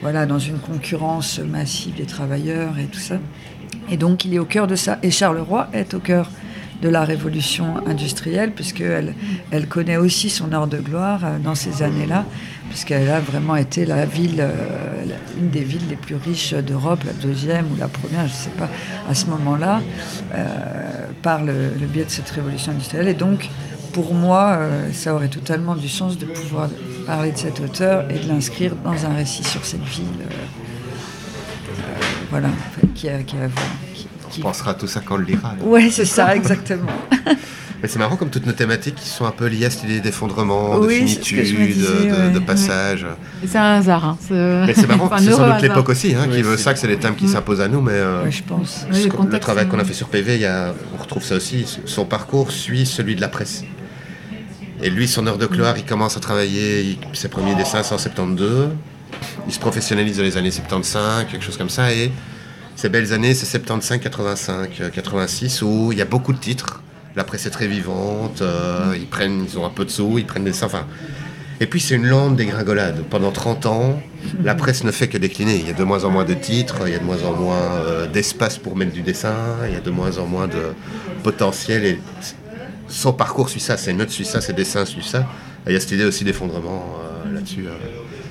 voilà, 0.01 0.25
dans 0.25 0.39
une 0.39 0.59
concurrence 0.59 1.39
massive 1.39 1.95
des 1.95 2.05
travailleurs 2.05 2.77
et 2.79 2.85
tout 2.85 2.99
ça, 2.99 3.15
et 3.89 3.97
donc 3.97 4.25
il 4.25 4.33
est 4.33 4.39
au 4.39 4.45
cœur 4.45 4.67
de 4.67 4.75
ça, 4.75 4.99
et 5.03 5.11
Charleroi 5.11 5.67
est 5.73 5.93
au 5.93 5.99
cœur 5.99 6.29
de 6.81 6.89
la 6.89 7.05
révolution 7.05 7.85
industrielle, 7.85 8.51
puisqu'elle 8.51 9.13
elle 9.51 9.67
connaît 9.67 9.97
aussi 9.97 10.29
son 10.29 10.51
heure 10.51 10.67
de 10.67 10.77
gloire 10.77 11.21
euh, 11.23 11.39
dans 11.39 11.55
ces 11.55 11.83
années-là 11.83 12.25
puisqu'elle 12.71 13.09
a 13.09 13.19
vraiment 13.19 13.57
été 13.57 13.85
la 13.85 14.05
ville, 14.05 14.39
euh, 14.39 15.03
une 15.37 15.49
des 15.49 15.63
villes 15.63 15.87
les 15.89 15.97
plus 15.97 16.15
riches 16.15 16.53
d'Europe, 16.53 17.01
la 17.05 17.11
deuxième 17.13 17.65
ou 17.71 17.75
la 17.77 17.89
première, 17.89 18.21
je 18.27 18.33
ne 18.33 18.37
sais 18.37 18.49
pas, 18.57 18.69
à 19.09 19.13
ce 19.13 19.25
moment-là, 19.27 19.81
euh, 20.33 20.45
par 21.21 21.43
le, 21.43 21.53
le 21.79 21.85
biais 21.85 22.05
de 22.05 22.09
cette 22.09 22.29
révolution 22.29 22.71
industrielle. 22.71 23.09
Et 23.09 23.13
donc, 23.13 23.49
pour 23.91 24.13
moi, 24.13 24.53
euh, 24.57 24.89
ça 24.93 25.13
aurait 25.13 25.27
totalement 25.27 25.75
du 25.75 25.89
sens 25.89 26.17
de 26.17 26.25
pouvoir 26.25 26.69
parler 27.05 27.33
de 27.33 27.37
cet 27.37 27.59
auteur 27.59 28.05
et 28.09 28.19
de 28.19 28.27
l'inscrire 28.29 28.73
dans 28.77 29.05
un 29.05 29.13
récit 29.15 29.43
sur 29.43 29.65
cette 29.65 29.83
ville. 29.83 30.05
voilà, 32.29 32.47
qui 32.95 33.09
a, 33.09 33.21
qui 33.23 33.35
a- 33.35 33.49
qui- 34.29 34.39
On 34.39 34.43
pensera 34.43 34.71
à 34.71 34.73
tout 34.75 34.87
ça 34.87 35.01
quand 35.03 35.15
on 35.15 35.17
le 35.17 35.25
lira. 35.25 35.55
Ouais, 35.61 35.89
c'est 35.91 36.05
ça, 36.05 36.33
exactement. 36.35 36.89
Mais 37.81 37.87
c'est 37.87 37.97
marrant 37.97 38.15
comme 38.15 38.29
toutes 38.29 38.45
nos 38.45 38.51
thématiques 38.51 38.93
qui 38.95 39.07
sont 39.09 39.25
un 39.25 39.31
peu 39.31 39.47
liées 39.47 39.65
à 39.65 39.69
cette 39.71 39.83
idée 39.85 40.01
d'effondrement, 40.01 40.79
de 40.79 40.85
Oui, 40.85 40.97
finitude, 40.99 41.43
disais, 41.43 41.87
de, 41.87 42.11
ouais, 42.11 42.29
de 42.29 42.37
ouais. 42.39 42.45
passage. 42.45 43.07
C'est 43.47 43.57
un 43.57 43.77
hasard. 43.79 44.05
hein, 44.05 44.17
c'est- 44.21 44.33
Mais 44.67 44.73
c'est 44.75 44.87
marrant, 44.87 45.05
enfin, 45.11 45.17
c'est 45.17 45.31
sans 45.31 45.47
doute 45.51 45.61
l'époque 45.63 45.89
aussi 45.89 46.13
hein, 46.13 46.25
qui 46.27 46.35
Oui, 46.37 46.41
veut 46.43 46.57
ça, 46.57 46.73
que 46.73 46.79
c'est 46.79 46.87
des 46.87 46.97
thèmes 46.97 47.15
qui 47.15 47.27
s'imposent 47.27 47.61
à 47.61 47.67
nous, 47.67 47.81
mais 47.81 47.93
euh, 47.93 48.23
Ouais, 48.23 48.31
je 48.31 48.43
pense. 48.43 48.85
Oui, 48.93 49.09
le 49.31 49.39
travail 49.39 49.67
qu'on 49.67 49.79
a 49.79 49.81
euh, 49.81 49.85
fait 49.85 49.93
sur 49.93 50.09
PV, 50.09 50.35
il 50.35 50.41
y 50.41 50.45
a- 50.45 50.73
on 50.95 51.01
retrouve 51.01 51.23
ça 51.23 51.35
aussi. 51.35 51.65
Son 51.85 52.05
parcours 52.05 52.51
suit 52.51 52.85
celui 52.85 53.15
de 53.15 53.21
la 53.21 53.29
presse. 53.29 53.63
Et 54.83 54.89
lui, 54.89 55.07
son 55.07 55.25
heure 55.27 55.37
de 55.37 55.45
gloire, 55.47 55.75
il 55.77 55.85
commence 55.85 56.17
à 56.17 56.19
travailler, 56.19 56.81
il- 56.83 56.97
ses 57.13 57.29
premiers 57.29 57.55
dessins, 57.55 57.81
c'est 57.83 57.93
en 57.95 57.97
72. 57.97 58.69
Il 59.47 59.53
se 59.53 59.59
professionnalise 59.59 60.17
dans 60.17 60.23
les 60.23 60.37
années 60.37 60.51
75, 60.51 61.25
quelque 61.31 61.43
chose 61.43 61.57
comme 61.57 61.69
ça. 61.69 61.91
Et 61.91 62.11
ces 62.75 62.89
belles 62.89 63.11
années, 63.13 63.33
c'est 63.33 63.45
75, 63.47 63.99
85, 63.99 64.69
euh, 64.81 64.89
86, 64.89 65.61
où 65.63 65.91
il 65.91 65.97
y 65.97 66.01
a 66.01 66.05
beaucoup 66.05 66.31
de 66.33 66.37
titres. 66.39 66.81
La 67.15 67.23
presse 67.23 67.45
est 67.45 67.49
très 67.49 67.67
vivante, 67.67 68.41
euh, 68.41 68.93
ils, 68.95 69.05
prennent, 69.07 69.45
ils 69.47 69.59
ont 69.59 69.65
un 69.65 69.69
peu 69.69 69.83
de 69.85 69.89
sous, 69.89 70.17
ils 70.17 70.25
prennent 70.25 70.43
des 70.45 70.51
dessins. 70.51 70.67
Enfin, 70.67 70.85
et 71.59 71.65
puis 71.67 71.79
c'est 71.79 71.95
une 71.95 72.07
lente 72.07 72.35
dégringolade. 72.37 73.03
Pendant 73.09 73.31
30 73.31 73.65
ans, 73.65 74.01
la 74.43 74.55
presse 74.55 74.83
ne 74.83 74.91
fait 74.91 75.07
que 75.07 75.17
décliner. 75.17 75.57
Il 75.57 75.67
y 75.67 75.69
a 75.69 75.73
de 75.73 75.83
moins 75.83 76.05
en 76.05 76.09
moins 76.09 76.23
de 76.25 76.33
titres, 76.33 76.77
il 76.87 76.93
y 76.93 76.95
a 76.95 76.99
de 76.99 77.03
moins 77.03 77.23
en 77.23 77.33
moins 77.33 77.55
euh, 77.85 78.07
d'espace 78.07 78.57
pour 78.57 78.75
mettre 78.77 78.93
du 78.93 79.01
dessin, 79.01 79.35
il 79.67 79.73
y 79.73 79.77
a 79.77 79.81
de 79.81 79.91
moins 79.91 80.17
en 80.17 80.25
moins 80.25 80.47
de 80.47 80.73
potentiel. 81.23 81.85
Et 81.85 81.99
son 82.87 83.13
parcours 83.13 83.49
suit 83.49 83.59
ça, 83.59 83.77
ses 83.77 83.93
notes 83.93 84.09
suivent 84.09 84.25
ça, 84.27 84.41
ses 84.41 84.53
dessins 84.53 84.85
suivent 84.85 85.03
ça. 85.05 85.19
Et 85.67 85.71
il 85.71 85.73
y 85.73 85.75
a 85.75 85.79
cette 85.79 85.91
idée 85.91 86.05
aussi 86.05 86.23
d'effondrement 86.23 86.95
euh, 87.27 87.33
là-dessus. 87.35 87.65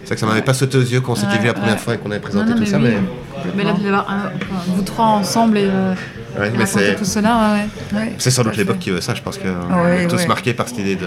C'est 0.03 0.07
vrai 0.07 0.15
que 0.17 0.21
ça 0.21 0.27
m'avait 0.27 0.43
pas 0.43 0.55
sauté 0.55 0.77
aux 0.79 0.83
yeux 0.83 1.01
quand 1.01 1.13
on 1.13 1.15
s'était 1.15 1.35
Ouais, 1.35 1.39
vu 1.41 1.47
la 1.47 1.53
première 1.55 1.75
ouais. 1.75 1.79
fois 1.79 1.95
et 1.95 1.99
qu'on 1.99 2.11
avait 2.11 2.19
présenté 2.19 2.49
non, 2.51 2.55
tout 2.57 2.61
mais 2.63 2.67
ça. 2.67 2.79
oui. 2.79 2.89
Mais, 2.89 3.53
Mais 3.57 3.65
là, 3.65 3.73
de 3.75 3.87
euh, 3.87 4.29
vous 4.69 4.83
trois 4.83 5.05
ensemble 5.07 5.57
et 5.59 5.67
euh, 5.67 5.95
ouais, 6.41 6.53
mais 6.57 6.67
c'est, 6.67 6.95
tout 6.97 7.05
cela, 7.05 7.55
ouais, 7.55 7.99
ouais. 7.99 7.99
Ouais, 8.05 8.13
c'est 8.19 8.31
sans 8.31 8.43
doute 8.43 8.57
l'époque 8.57 8.79
qui 8.79 8.91
veut 8.91 9.01
ça. 9.01 9.15
Je 9.15 9.23
pense 9.23 9.39
qu'on 9.39 9.85
Ouais, 9.85 10.05
est 10.05 10.07
tous 10.09 10.27
marqués 10.27 10.55
par 10.55 10.69
cette 10.69 10.79
idée 10.79 10.97
de 10.97 11.07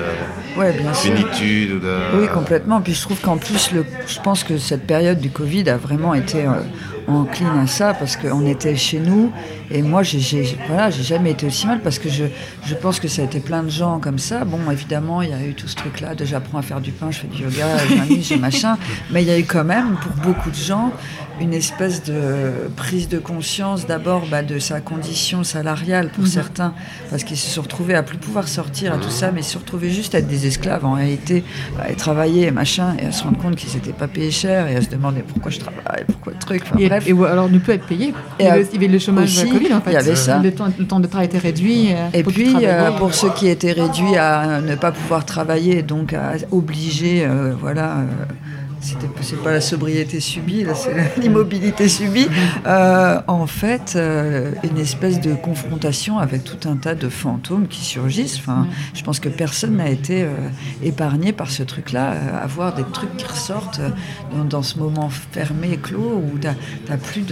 de. 1.80 2.19
Oui, 2.19 2.28
complètement. 2.34 2.82
Puis 2.82 2.93
je 2.93 3.02
trouve 3.02 3.19
qu'en 3.19 3.38
plus, 3.38 3.72
le, 3.72 3.86
je 4.08 4.19
pense 4.19 4.43
que 4.43 4.58
cette 4.58 4.86
période 4.88 5.19
du 5.19 5.30
Covid 5.30 5.69
a 5.69 5.78
vraiment 5.78 6.13
été 6.13 6.46
euh, 6.46 6.52
encline 7.08 7.60
à 7.60 7.68
ça 7.68 7.94
parce 7.94 8.16
qu'on 8.16 8.46
était 8.46 8.76
chez 8.76 9.00
nous 9.00 9.32
et 9.74 9.82
moi, 9.82 10.04
j'ai, 10.04 10.20
j'ai, 10.20 10.58
voilà, 10.68 10.92
j'ai 10.92 11.02
jamais 11.02 11.32
été 11.32 11.48
aussi 11.48 11.66
mal 11.66 11.82
parce 11.82 11.98
que 11.98 12.08
je, 12.08 12.26
je 12.66 12.76
pense 12.76 13.00
que 13.00 13.08
ça 13.08 13.24
a 13.24 13.26
été 13.26 13.39
plein 13.39 13.63
de 13.63 13.70
gens 13.70 14.00
comme 14.00 14.20
ça. 14.20 14.46
Bon, 14.46 14.60
évidemment, 14.72 15.24
il 15.24 15.30
y 15.30 15.34
a 15.34 15.44
eu 15.44 15.56
tout 15.56 15.68
ce 15.68 15.76
truc-là 15.76 16.13
de 16.13 16.26
j'apprends 16.26 16.60
à 16.60 16.62
faire 16.62 16.80
du 16.80 16.92
pain, 16.92 17.10
je 17.10 17.20
fais 17.20 17.28
du 17.28 17.42
yoga, 17.42 17.66
je 17.88 18.36
machin. 18.36 18.78
Mais 19.12 19.24
il 19.24 19.28
y 19.28 19.32
a 19.32 19.39
eu 19.39 19.46
quand 19.46 19.63
même, 19.63 19.96
pour 19.96 20.12
beaucoup 20.24 20.52
de 20.52 20.56
gens, 20.56 20.92
une 21.42 21.54
espèce 21.54 22.04
de 22.04 22.70
prise 22.76 23.10
de 23.10 23.18
conscience 23.18 23.88
d'abord 23.88 24.28
bah, 24.30 24.44
de 24.44 24.60
sa 24.60 24.80
condition 24.80 25.44
salariale 25.44 26.10
pour 26.10 26.28
certains, 26.28 26.74
parce 27.10 27.24
qu'ils 27.24 27.38
se 27.38 27.50
sont 27.50 27.63
retrouvés 27.63 27.96
à 27.96 28.04
plus 28.04 28.18
pouvoir 28.18 28.48
sortir 28.48 28.94
à 28.94 28.98
tout 28.98 29.10
ça, 29.10 29.32
mais 29.32 29.42
se 29.42 29.58
retrouver 29.58 29.89
juste 29.89 30.13
à 30.13 30.20
être 30.20 30.28
des 30.28 30.46
esclaves 30.46 30.86
en 30.86 30.94
réalité, 30.94 31.44
à 31.82 31.92
travailler 31.96 32.48
et 32.48 32.52
machin, 32.52 32.96
et 33.00 33.08
à 33.08 33.12
se 33.12 33.24
rendre 33.24 33.39
compte 33.39 33.56
qu'ils 33.56 33.70
s'étaient 33.70 33.92
pas 33.92 34.08
payés 34.08 34.30
cher, 34.30 34.68
et 34.68 34.76
à 34.76 34.82
se 34.82 34.89
demander 34.89 35.22
pourquoi 35.22 35.52
je 35.52 35.60
travaille, 35.60 36.06
pourquoi 36.08 36.34
le 36.34 36.39
truc, 36.39 36.62
enfin, 36.63 36.78
Et, 36.78 36.88
et 37.06 37.14
ou 37.14 37.24
alors 37.26 37.50
ne 37.50 37.58
plus 37.60 37.74
être 37.74 37.86
payé. 37.86 38.14
Il 38.40 38.44
Et 38.44 38.48
y 38.48 38.52
avait, 38.52 38.68
il 38.72 38.74
y 38.74 38.78
avait 38.86 38.94
le 38.94 39.00
chômage 39.00 39.38
aussi, 39.38 39.50
Covid 39.50 39.74
en 39.74 39.82
fait. 39.82 39.92
il 39.92 39.94
y 39.94 39.98
avait 39.98 40.16
ça. 40.16 40.40
Le 40.40 40.52
temps, 40.52 40.68
le 40.78 40.86
temps 40.86 41.00
de 41.00 41.08
travail 41.08 41.28
était 41.28 41.38
réduit. 41.38 41.92
euh, 41.92 42.08
Et 42.14 42.24
puis, 42.24 42.54
euh, 42.64 42.92
pour 42.92 43.14
ceux 43.14 43.30
qui 43.32 43.48
étaient 43.48 43.72
réduits 43.72 44.16
à 44.18 44.62
ne 44.62 44.76
pas 44.76 44.91
pouvoir 44.91 45.26
travailler, 45.26 45.82
donc 45.84 46.14
à 46.14 46.34
obliger, 46.52 47.26
euh, 47.26 47.54
voilà, 47.60 47.98
euh, 47.98 48.06
c'est 49.22 49.42
pas 49.42 49.52
la 49.52 49.62
sobriété 49.62 50.20
subie, 50.20 50.66
c'est 50.76 51.18
l'immobilité 51.22 51.88
subie. 51.88 52.28
Euh, 52.66 53.22
en 53.28 53.48
fait, 53.48 53.94
euh, 53.96 54.52
une 54.64 54.78
espèce 54.78 55.22
de 55.22 55.34
confrontation 55.34 56.20
avec 56.20 56.44
tout 56.44 56.68
un 56.68 56.76
tas 56.76 56.96
de 56.96 57.08
fantômes 57.10 57.68
qui 57.68 57.84
surgissent. 57.84 58.38
Enfin, 58.38 58.68
je 58.94 59.04
pense 59.04 59.20
que 59.20 59.30
personne 59.30 59.78
n'a 59.78 59.90
été 59.90 60.24
euh, 60.24 60.30
épargné 60.84 61.32
par 61.32 61.50
ce 61.50 61.64
truc-là, 61.64 62.14
avoir 62.42 62.76
des 62.76 62.84
trucs 62.84 63.16
qui 63.16 63.26
ressortent 63.26 63.82
dans, 64.36 64.44
dans 64.44 64.64
ce 64.64 64.78
moment 64.78 65.10
fermé, 65.10 65.78
clos, 65.82 66.22
où 66.22 66.38
t'as 66.40 66.98
plus 66.98 67.24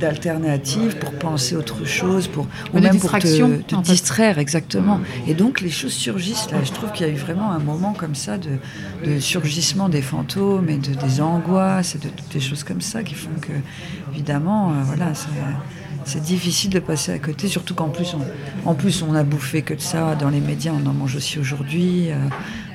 d'alternatives 0.00 0.96
pour 0.96 1.12
penser 1.12 1.54
autre 1.54 1.84
chose, 1.84 2.28
pour 2.28 2.46
ou 2.72 2.80
même 2.80 2.98
pour 2.98 3.12
te, 3.18 3.26
fait. 3.26 3.76
distraire 3.82 4.38
exactement. 4.38 5.00
Et 5.26 5.34
donc 5.34 5.60
les 5.60 5.70
choses 5.70 5.92
surgissent 5.92 6.50
là. 6.50 6.58
Je 6.64 6.72
trouve 6.72 6.92
qu'il 6.92 7.06
y 7.06 7.10
a 7.10 7.12
eu 7.12 7.16
vraiment 7.16 7.52
un 7.52 7.58
moment 7.58 7.92
comme 7.92 8.14
ça 8.14 8.38
de, 8.38 8.50
de 9.04 9.20
surgissement 9.20 9.88
des 9.88 9.97
fantômes 10.02 10.68
et 10.68 10.78
de, 10.78 10.94
des 10.94 11.20
angoisses 11.20 11.94
et 11.94 11.98
de 11.98 12.08
toutes 12.08 12.32
des 12.32 12.40
choses 12.40 12.64
comme 12.64 12.80
ça 12.80 13.02
qui 13.02 13.14
font 13.14 13.30
que, 13.40 13.52
évidemment, 14.12 14.70
euh, 14.70 14.82
voilà, 14.84 15.12
c'est, 16.08 16.22
difficile 16.22 16.70
de 16.70 16.78
passer 16.80 17.12
à 17.12 17.18
côté. 17.18 17.48
Surtout 17.48 17.74
qu'en 17.74 17.88
plus, 17.88 18.14
on, 18.14 18.68
en 18.68 18.74
plus, 18.74 19.02
on 19.02 19.14
a 19.14 19.22
bouffé 19.22 19.62
que 19.62 19.74
de 19.74 19.80
ça 19.80 20.14
dans 20.14 20.30
les 20.30 20.40
médias. 20.40 20.72
On 20.72 20.86
en 20.88 20.92
mange 20.92 21.14
aussi 21.16 21.38
aujourd'hui. 21.38 22.10
euh, 22.10 22.14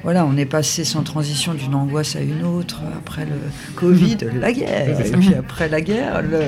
voilà, 0.04 0.26
on 0.26 0.36
est 0.36 0.46
passé 0.46 0.84
sans 0.84 1.02
transition 1.04 1.54
d'une 1.54 1.76
angoisse 1.76 2.16
à 2.18 2.22
une 2.22 2.44
autre. 2.44 2.82
Après 2.98 3.26
le 3.26 3.32
Covid, 3.76 4.18
la 4.42 4.52
guerre. 4.52 5.00
Et 5.00 5.12
puis 5.12 5.34
après 5.34 5.70
la 5.70 5.80
guerre, 5.82 6.22
le, 6.22 6.40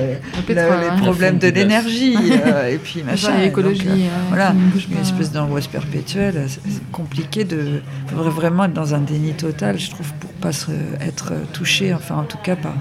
pétrole, 0.45 0.55
le- 0.55 0.87
hein. 0.89 0.95
les 0.95 1.01
problèmes 1.01 1.37
de 1.37 1.47
l'énergie. 1.47 2.15
euh, 2.45 2.67
et 2.69 2.77
puis 2.77 3.01
machin. 3.03 3.37
L'écologie, 3.39 3.87
euh, 3.87 3.91
euh, 4.07 4.25
voilà, 4.29 4.53
ne 4.53 4.59
une 4.59 4.95
pas. 4.95 5.01
espèce 5.01 5.31
d'angoisse 5.31 5.67
perpétuelle. 5.67 6.47
C'est 6.49 6.91
compliqué 6.91 7.43
de. 7.45 7.81
Il 8.09 8.11
faudrait 8.15 8.29
vraiment 8.29 8.65
être 8.65 8.73
dans 8.73 8.93
un 8.93 8.99
déni 8.99 9.31
total, 9.33 9.79
je 9.79 9.89
trouve, 9.89 10.11
pour 10.19 10.31
pas 10.31 10.51
se- 10.51 10.71
être 11.01 11.31
touché, 11.53 11.93
enfin, 11.93 12.15
en 12.17 12.23
tout 12.23 12.37
cas, 12.43 12.55
enfin, 12.59 12.73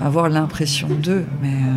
avoir 0.00 0.28
l'impression 0.28 0.88
d'eux, 0.88 1.24
mais 1.42 1.48
euh, 1.48 1.72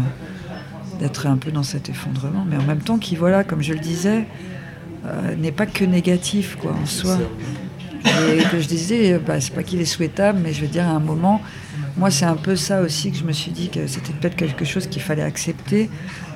d'être 1.02 1.26
un 1.28 1.38
peu 1.38 1.52
dans 1.52 1.64
cet 1.64 1.90
effondrement. 1.90 2.46
Mais 2.48 2.56
en 2.56 2.64
même 2.64 2.80
temps, 2.80 2.98
qui, 2.98 3.16
voilà, 3.16 3.44
comme 3.44 3.62
je 3.62 3.74
le 3.74 3.80
disais, 3.80 4.26
euh, 5.06 5.36
n'est 5.36 5.52
pas 5.52 5.66
que 5.66 5.84
négatif, 5.84 6.58
quoi, 6.62 6.74
en 6.82 6.86
soi. 6.86 7.18
Et 8.06 8.44
que 8.52 8.60
je 8.60 8.68
disais, 8.68 9.20
bah, 9.20 9.42
c'est 9.42 9.54
pas 9.54 9.64
qu'il 9.64 9.82
est 9.82 9.86
souhaitable, 9.86 10.40
mais 10.44 10.54
je 10.54 10.62
veux 10.62 10.68
dire, 10.68 10.86
à 10.86 10.92
un 10.92 11.00
moment, 11.00 11.42
moi, 11.98 12.10
c'est 12.10 12.26
un 12.26 12.36
peu 12.36 12.56
ça 12.56 12.82
aussi 12.82 13.12
que 13.12 13.18
je 13.18 13.24
me 13.24 13.32
suis 13.32 13.52
dit 13.52 13.70
que 13.70 13.88
c'était 13.88 14.14
peut-être 14.14 14.36
quelque 14.36 14.66
chose 14.66 14.88
qu'il 14.88 15.02
fallait 15.02 15.22
accepter. 15.24 15.90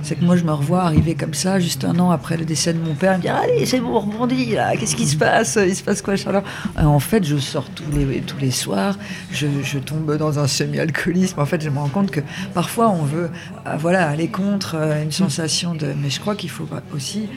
C'est 0.04 0.16
que 0.16 0.24
moi, 0.26 0.36
je 0.36 0.44
me 0.44 0.52
revois 0.52 0.84
arriver 0.84 1.16
comme 1.16 1.34
ça, 1.34 1.60
juste 1.60 1.84
un 1.84 1.98
an 2.00 2.12
après 2.12 2.38
le 2.38 2.46
décès 2.46 2.74
de 2.74 2.80
mon 2.80 2.94
père, 2.94 3.18
me 3.18 3.22
dire 3.22 3.36
Allez, 3.36 3.66
c'est 3.66 3.80
bon, 3.80 3.96
on 3.96 4.00
rebondit, 4.00 4.54
là, 4.54 4.76
qu'est-ce 4.78 4.96
qui 4.96 5.08
se 5.08 5.16
passe? 5.16 5.58
Il 5.66 5.76
se 5.76 5.84
passe 5.84 6.02
quoi, 6.02 6.16
Charlotte? 6.16 6.44
Euh, 6.78 6.84
En 6.84 7.00
fait, 7.00 7.24
je 7.24 7.38
sors 7.38 7.70
tous 7.70 7.84
les, 7.92 8.22
tous 8.22 8.38
les 8.38 8.52
soirs, 8.52 8.98
je, 9.32 9.48
je 9.64 9.80
tombe 9.80 10.16
dans 10.18 10.38
un 10.38 10.48
semi-alcoolisme. 10.48 11.40
En 11.40 11.46
fait, 11.46 11.62
je 11.62 11.70
me 11.70 11.80
rends 11.80 11.90
compte 11.90 12.12
que 12.12 12.22
parfois, 12.54 12.90
on 12.90 13.04
veut 13.04 13.30
euh, 13.66 13.76
voilà, 13.78 14.08
aller 14.08 14.28
contre 14.28 14.76
euh, 14.76 15.02
une 15.02 15.12
sensation 15.12 15.74
de. 15.74 15.94
Mais 16.02 16.10
je 16.10 16.20
crois 16.20 16.36
qu'il 16.36 16.50
faut 16.52 16.68
aussi 16.94 17.28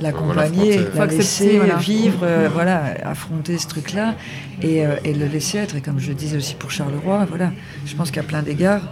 l'accompagner, 0.00 0.76
l'affronter. 0.78 0.98
la 0.98 1.06
laisser 1.06 1.56
voilà. 1.58 1.76
vivre, 1.76 2.20
euh, 2.22 2.48
voilà, 2.52 2.82
affronter 3.04 3.58
ce 3.58 3.66
truc-là 3.66 4.14
et, 4.62 4.86
euh, 4.86 4.96
et 5.04 5.12
le 5.12 5.26
laisser 5.26 5.58
être. 5.58 5.76
Et 5.76 5.80
comme 5.80 5.98
je 5.98 6.08
le 6.08 6.14
disais 6.14 6.36
aussi 6.36 6.54
pour 6.54 6.70
Charleroi, 6.70 7.24
voilà, 7.28 7.52
je 7.86 7.94
pense 7.94 8.10
qu'à 8.10 8.22
plein 8.22 8.42
d'égards, 8.42 8.82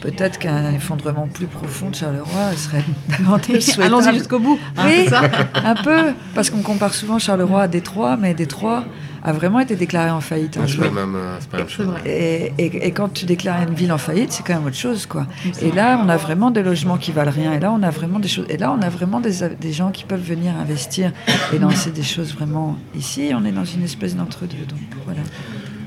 peut-être 0.00 0.38
qu'un 0.38 0.72
effondrement 0.72 1.26
plus 1.26 1.46
profond 1.46 1.90
de 1.90 1.94
Charleroi 1.94 2.52
serait 2.56 2.84
davantage 3.18 3.62
souhaitable. 3.62 3.82
Allons-y 3.94 4.18
jusqu'au 4.18 4.38
bout. 4.38 4.58
hein, 4.76 4.82
Oui, 4.86 5.08
ça 5.08 5.22
un 5.54 5.74
peu, 5.74 6.12
parce 6.34 6.50
qu'on 6.50 6.62
compare 6.62 6.94
souvent 6.94 7.18
Charleroi 7.18 7.62
à 7.62 7.68
Détroit, 7.68 8.16
mais 8.16 8.34
Détroit 8.34 8.84
a 9.22 9.32
vraiment 9.32 9.58
été 9.58 9.74
déclaré 9.74 10.10
en 10.10 10.20
faillite. 10.20 10.56
un 10.56 10.62
C'est 10.68 10.74
jour. 10.74 10.84
pas, 10.84 10.94
la 10.94 11.06
même, 11.06 11.16
euh, 11.16 11.36
c'est 11.40 11.50
pas 11.50 11.56
même 11.58 11.66
C'est 11.68 11.74
chose. 11.74 11.94
Et, 12.04 12.52
et- 12.58 12.86
et 12.86 12.90
quand 12.92 13.08
tu 13.12 13.24
déclares 13.24 13.62
une 13.66 13.74
ville 13.74 13.90
en 13.90 13.98
faillite, 13.98 14.30
c'est 14.32 14.44
quand 14.46 14.54
même 14.54 14.66
autre 14.66 14.76
chose, 14.76 15.06
quoi. 15.06 15.26
Et 15.62 15.72
là, 15.72 16.00
on 16.04 16.08
a 16.08 16.16
vraiment 16.16 16.52
des 16.52 16.62
logements 16.62 16.96
qui 16.96 17.10
valent 17.10 17.32
rien. 17.32 17.52
Et 17.54 17.58
là, 17.58 17.72
on 17.72 17.82
a 17.82 17.90
vraiment 17.90 18.20
des 18.20 18.28
choses. 18.28 18.46
Et 18.48 18.56
là, 18.56 18.70
on 18.70 18.80
a 18.82 18.88
vraiment 18.88 19.18
des, 19.18 19.32
des 19.60 19.72
gens 19.72 19.90
qui 19.90 20.04
peuvent 20.04 20.22
venir 20.22 20.54
investir 20.54 21.10
et 21.52 21.58
lancer 21.58 21.90
des 21.90 22.04
choses 22.04 22.34
vraiment 22.34 22.76
ici. 22.94 23.32
On 23.34 23.44
est 23.44 23.50
dans 23.50 23.64
une 23.64 23.82
espèce 23.82 24.14
d'entre-deux. 24.14 24.64
Donc 24.68 24.78
voilà. 25.04 25.22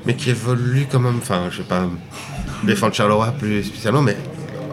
mais 0.04 0.14
qui 0.14 0.28
évolue 0.28 0.86
quand 0.90 1.00
même. 1.00 1.16
Enfin, 1.16 1.44
je 1.50 1.58
vais 1.58 1.64
pas 1.64 1.88
défendre 2.64 2.94
Charleroi 2.94 3.32
plus 3.38 3.62
spécialement, 3.64 4.02
mais 4.02 4.16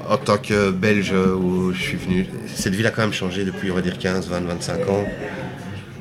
en 0.10 0.18
tant 0.18 0.38
que 0.38 0.72
Belge 0.72 1.12
où 1.14 1.74
je 1.74 1.82
suis 1.82 1.98
venu, 1.98 2.26
cette 2.54 2.74
ville 2.76 2.88
a 2.88 2.92
quand 2.92 3.02
même 3.02 3.14
changé 3.14 3.44
depuis, 3.46 3.72
on 3.72 3.76
va 3.76 3.82
dire, 3.82 3.98
15, 3.98 4.28
20, 4.30 4.42
25 4.42 4.90
ans. 4.90 5.06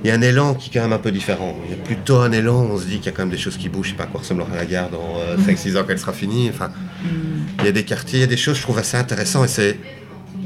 Il 0.05 0.09
y 0.09 0.11
a 0.11 0.14
un 0.14 0.20
élan 0.20 0.55
qui 0.55 0.68
est 0.70 0.72
quand 0.74 0.82
même 0.82 0.93
un 0.93 0.99
peu 0.99 1.11
différent. 1.11 1.57
Il 1.64 1.70
y 1.70 1.74
a 1.74 1.82
plutôt 1.82 2.18
un 2.18 2.30
élan, 2.30 2.68
on 2.70 2.78
se 2.78 2.84
dit 2.84 2.97
qu'il 2.99 3.07
y 3.07 3.09
a 3.09 3.12
quand 3.12 3.22
même 3.22 3.30
des 3.30 3.39
choses 3.39 3.57
qui 3.57 3.68
bougent. 3.68 3.87
Je 3.87 3.91
sais 3.93 3.97
pas 3.97 4.05
à 4.05 4.07
quoi 4.07 4.20
ressemblera 4.20 4.55
la 4.55 4.64
gare 4.66 4.89
dans 4.91 5.16
5-6 5.45 5.76
ans 5.76 5.80
quand 5.80 5.91
elle 5.93 5.99
sera 5.99 6.12
finie. 6.12 6.49
Enfin, 6.53 6.70
il 7.59 7.64
y 7.64 7.68
a 7.68 7.72
des 7.72 7.82
quartiers, 7.84 8.18
il 8.18 8.22
y 8.22 8.24
a 8.24 8.28
des 8.28 8.37
choses, 8.37 8.57
je 8.57 8.62
trouve 8.62 8.78
assez 8.78 8.97
intéressantes. 8.97 9.47
Et 9.47 9.49
c'est. 9.49 9.78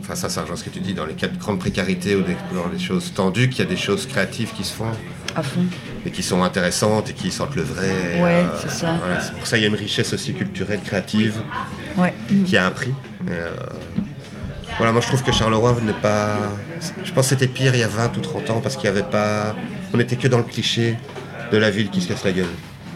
Enfin, 0.00 0.14
ça, 0.14 0.28
ça 0.30 0.42
rejoint 0.42 0.56
ce 0.56 0.64
que 0.64 0.70
tu 0.70 0.80
dis, 0.80 0.94
dans 0.94 1.04
les 1.04 1.12
cas 1.14 1.26
de 1.28 1.36
grande 1.36 1.58
précarité 1.58 2.16
ou 2.16 2.22
des- 2.22 2.36
dans 2.54 2.68
les 2.72 2.78
choses 2.78 3.12
tendues, 3.12 3.48
qu'il 3.50 3.62
y 3.62 3.66
a 3.66 3.70
des 3.70 3.76
choses 3.76 4.06
créatives 4.06 4.50
qui 4.56 4.64
se 4.64 4.72
font 4.72 4.86
À 5.36 5.42
fond. 5.42 5.60
Et 6.06 6.10
qui 6.10 6.22
sont 6.22 6.42
intéressantes 6.42 7.10
et 7.10 7.12
qui 7.12 7.30
sentent 7.30 7.56
le 7.56 7.62
vrai. 7.62 8.20
Ouais, 8.22 8.44
c'est 8.60 8.70
ça. 8.70 8.94
voilà, 8.98 9.20
c'est 9.20 9.32
pour 9.34 9.46
ça 9.46 9.56
qu'il 9.56 9.62
y 9.64 9.66
a 9.66 9.68
une 9.68 9.74
richesse 9.76 10.12
aussi 10.12 10.32
culturelle, 10.34 10.80
créative, 10.84 11.34
Ouais. 11.96 12.14
qui 12.46 12.56
a 12.56 12.66
un 12.66 12.70
prix. 12.70 12.94
Euh, 13.28 13.50
voilà, 14.78 14.92
moi 14.92 15.00
je 15.02 15.08
trouve 15.08 15.22
que 15.22 15.32
Charleroi 15.32 15.76
n'est 15.82 15.92
pas. 15.92 16.36
Je 17.04 17.12
pense 17.12 17.26
que 17.26 17.30
c'était 17.30 17.48
pire 17.48 17.74
il 17.74 17.80
y 17.80 17.82
a 17.82 17.88
20 17.88 18.16
ou 18.16 18.20
30 18.20 18.50
ans 18.50 18.60
parce 18.62 18.76
qu'il 18.76 18.90
n'y 18.90 18.96
avait 18.98 19.08
pas. 19.08 19.54
On 19.92 19.98
n'était 19.98 20.16
que 20.16 20.28
dans 20.28 20.38
le 20.38 20.44
cliché 20.44 20.96
de 21.52 21.58
la 21.58 21.70
ville 21.70 21.90
qui 21.90 22.00
se 22.00 22.08
casse 22.08 22.24
la 22.24 22.32
gueule. 22.32 22.46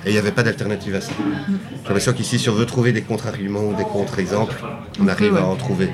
Et 0.07 0.11
il 0.11 0.13
n'y 0.13 0.19
avait 0.19 0.33
pas 0.33 0.43
d'alternative 0.43 0.95
à 0.95 1.01
ça. 1.01 1.13
J'ai 1.19 1.89
l'impression 1.89 2.13
qu'ici, 2.13 2.39
si 2.39 2.49
on 2.51 2.55
veut 2.55 2.67
trouver 2.67 2.93
des 2.93 3.01
contre-arguments 3.03 3.63
ou 3.65 3.75
des 3.75 3.85
contre-exemples, 3.85 4.55
on 5.01 5.09
arrive 5.09 5.37
à 5.37 5.45
en 5.45 5.57
trouver. 5.57 5.91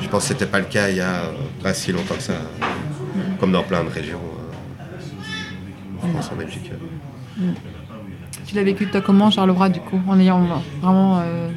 Je 0.00 0.08
pense 0.08 0.22
que 0.22 0.28
c'était 0.28 0.46
pas 0.46 0.58
le 0.60 0.64
cas 0.66 0.88
il 0.90 0.96
y 0.96 1.00
a 1.00 1.22
euh, 1.24 1.32
pas 1.62 1.74
si 1.74 1.90
longtemps 1.92 2.14
que 2.14 2.22
ça, 2.22 2.34
comme 3.40 3.50
dans 3.52 3.62
plein 3.64 3.82
de 3.82 3.88
régions 3.90 4.20
euh, 4.20 4.41
France, 6.08 6.30
en 6.32 6.36
Belgique. 6.36 6.70
Tu 8.46 8.54
l'as 8.54 8.62
vécu 8.62 8.86
toi 8.86 9.00
comment 9.00 9.30
Charleroi 9.30 9.68
du 9.68 9.80
coup 9.80 10.00
en 10.08 10.18
ayant 10.18 10.40
vraiment 10.80 11.18
euh, 11.20 11.48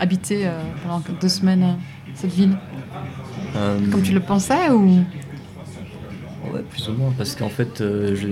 habité 0.00 0.46
euh, 0.46 0.60
pendant 0.82 1.02
deux 1.20 1.28
semaines 1.28 1.62
euh, 1.62 1.72
cette 2.14 2.32
ville? 2.32 2.56
Comme 3.90 4.02
tu 4.02 4.12
le 4.12 4.20
pensais 4.20 4.70
ou? 4.70 5.04
Ouais, 6.52 6.60
plus 6.70 6.88
ou 6.88 6.92
moins, 6.92 7.12
parce 7.16 7.34
qu'en 7.36 7.48
fait, 7.48 7.80
euh, 7.80 8.14
je 8.14 8.28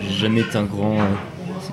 j'ai 0.00 0.14
jamais 0.18 0.40
été 0.40 0.56
un 0.58 0.64
grand 0.64 0.98
euh, 0.98 1.04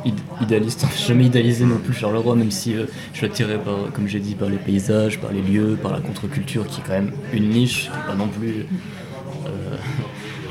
id- 0.05 0.19
idéaliste, 0.39 0.85
jamais 1.07 1.25
idéalisé 1.25 1.65
non 1.65 1.77
plus 1.77 1.93
Charleroi, 1.93 2.35
même 2.35 2.51
si 2.51 2.75
euh, 2.75 2.85
je 3.13 3.17
suis 3.17 3.25
attiré 3.25 3.57
par, 3.57 3.91
comme 3.93 4.07
j'ai 4.07 4.19
dit, 4.19 4.35
par 4.35 4.49
les 4.49 4.57
paysages, 4.57 5.19
par 5.19 5.31
les 5.31 5.41
lieux, 5.41 5.77
par 5.81 5.91
la 5.91 5.99
contre-culture, 5.99 6.67
qui 6.67 6.81
est 6.81 6.83
quand 6.85 6.93
même 6.93 7.11
une 7.33 7.49
niche, 7.49 7.89
qui 7.91 7.97
est 7.97 8.07
pas 8.07 8.15
non 8.15 8.27
plus 8.27 8.65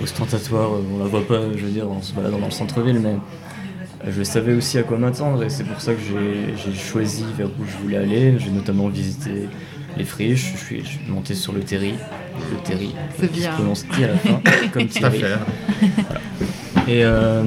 ostentatoire, 0.02 0.72
euh, 0.72 0.82
on 0.94 0.98
la 0.98 1.06
voit 1.06 1.26
pas, 1.26 1.40
je 1.56 1.64
veux 1.64 1.70
dire, 1.70 1.90
en 1.90 2.02
se 2.02 2.12
baladant 2.12 2.38
dans 2.38 2.46
le 2.46 2.52
centre-ville, 2.52 3.00
mais 3.00 3.16
euh, 4.06 4.10
je 4.10 4.22
savais 4.22 4.54
aussi 4.54 4.78
à 4.78 4.82
quoi 4.82 4.98
m'attendre, 4.98 5.42
et 5.42 5.50
c'est 5.50 5.64
pour 5.64 5.80
ça 5.80 5.92
que 5.94 6.00
j'ai 6.00 6.74
choisi 6.74 7.24
vers 7.36 7.48
où 7.48 7.64
je 7.66 7.82
voulais 7.82 7.96
aller. 7.96 8.38
J'ai 8.38 8.50
notamment 8.50 8.88
visité 8.88 9.48
les 9.96 10.04
friches, 10.04 10.52
je 10.54 10.64
suis, 10.64 10.80
je 10.80 10.88
suis 10.88 11.00
monté 11.08 11.34
sur 11.34 11.52
le 11.52 11.60
terri, 11.60 11.94
le 12.50 12.56
terri, 12.62 12.94
qui 13.20 13.26
bien. 13.26 13.50
se 13.50 13.56
prononce 13.56 13.84
I 13.98 14.04
à 14.04 14.08
la 14.08 14.16
fin, 14.18 14.40
comme 14.72 14.86
Thierry. 14.86 15.22
Et 16.86 17.04
euh, 17.04 17.42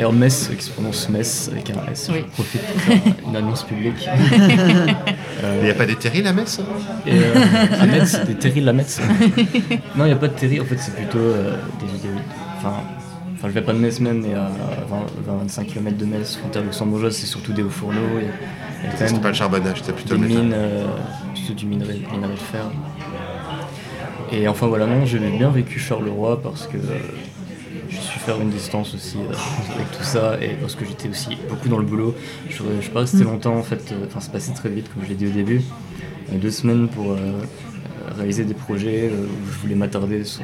alors 0.00 0.12
Metz, 0.12 0.50
qui 0.56 0.64
se 0.64 0.70
prononce 0.70 1.08
Metz 1.08 1.48
avec 1.52 1.70
un 1.70 1.90
S, 1.90 2.08
Oui. 2.12 2.24
je 2.26 2.32
profite 2.32 2.60
pour 2.62 2.80
faire 2.82 2.98
une 3.26 3.36
annonce 3.36 3.64
publique. 3.64 4.08
Il 5.60 5.64
n'y 5.64 5.70
a 5.70 5.74
pas 5.74 5.86
des 5.86 5.96
terrils 5.96 6.26
à 6.26 6.32
Metz 6.32 6.60
hein? 6.60 6.64
Et 7.06 7.12
euh, 7.14 7.34
à 7.80 7.86
Metz, 7.86 8.08
c'est 8.10 8.26
des 8.26 8.34
terrils 8.36 8.64
la 8.64 8.72
Metz. 8.72 9.00
Non, 9.96 10.04
il 10.04 10.08
n'y 10.08 10.12
a 10.12 10.16
pas 10.16 10.28
de 10.28 10.34
terri, 10.34 10.60
en 10.60 10.64
fait 10.64 10.78
c'est 10.78 10.94
plutôt 10.94 11.18
euh, 11.18 11.56
des, 11.80 12.08
Enfin, 12.58 12.74
enfin, 13.34 13.48
je 13.48 13.52
vais 13.52 13.62
pas 13.62 13.72
de 13.72 13.78
Metz 13.78 14.00
même, 14.00 14.22
mais 14.22 14.34
à 14.34 14.50
20-25 15.46 15.64
km 15.66 15.96
de 15.96 16.04
Metz, 16.04 16.36
frontière 16.36 16.64
luxembourgeoise, 16.64 17.16
c'est 17.16 17.26
surtout 17.26 17.52
des 17.52 17.62
hauts 17.62 17.70
fourneaux. 17.70 18.00
même 19.00 19.20
pas 19.20 19.28
le 19.28 19.34
charbonnage, 19.34 19.78
c'était 19.80 19.92
plutôt 19.92 20.16
des 20.16 20.22
le 20.22 20.28
métal. 20.28 20.42
mines, 20.44 20.52
euh, 20.54 20.86
plutôt 21.34 21.54
du 21.54 21.66
minerai, 21.66 22.00
minerai 22.12 22.32
de 22.34 22.38
fer. 22.38 22.64
Et 24.32 24.46
enfin 24.48 24.66
voilà, 24.66 24.86
non, 24.86 25.06
j'ai 25.06 25.18
bien 25.18 25.50
vécu 25.50 25.78
Charleroi 25.78 26.42
parce 26.42 26.66
que 26.66 26.76
euh, 26.76 26.98
faire 28.28 28.42
une 28.42 28.50
distance 28.50 28.94
aussi 28.94 29.16
euh, 29.16 29.74
avec 29.74 29.90
tout 29.96 30.02
ça 30.04 30.36
et 30.42 30.48
parce 30.60 30.74
que 30.74 30.84
j'étais 30.84 31.08
aussi 31.08 31.30
beaucoup 31.48 31.68
dans 31.70 31.78
le 31.78 31.86
boulot. 31.86 32.14
Je 32.50 32.56
je 32.76 32.82
suis 32.82 32.90
pas 32.90 33.00
resté 33.00 33.24
longtemps 33.24 33.56
en 33.56 33.62
fait, 33.62 33.90
euh, 33.92 34.04
enfin 34.06 34.20
c'est 34.20 34.30
passé 34.30 34.52
très 34.52 34.68
vite 34.68 34.92
comme 34.92 35.02
je 35.02 35.08
l'ai 35.08 35.14
dit 35.14 35.26
au 35.26 35.30
début. 35.30 35.62
Euh, 36.30 36.36
Deux 36.38 36.50
semaines 36.50 36.88
pour 36.88 37.16
réaliser 38.18 38.44
des 38.44 38.52
projets 38.54 39.10
où 39.10 39.46
je 39.50 39.58
voulais 39.60 39.74
m'attarder 39.76 40.24
sur, 40.24 40.42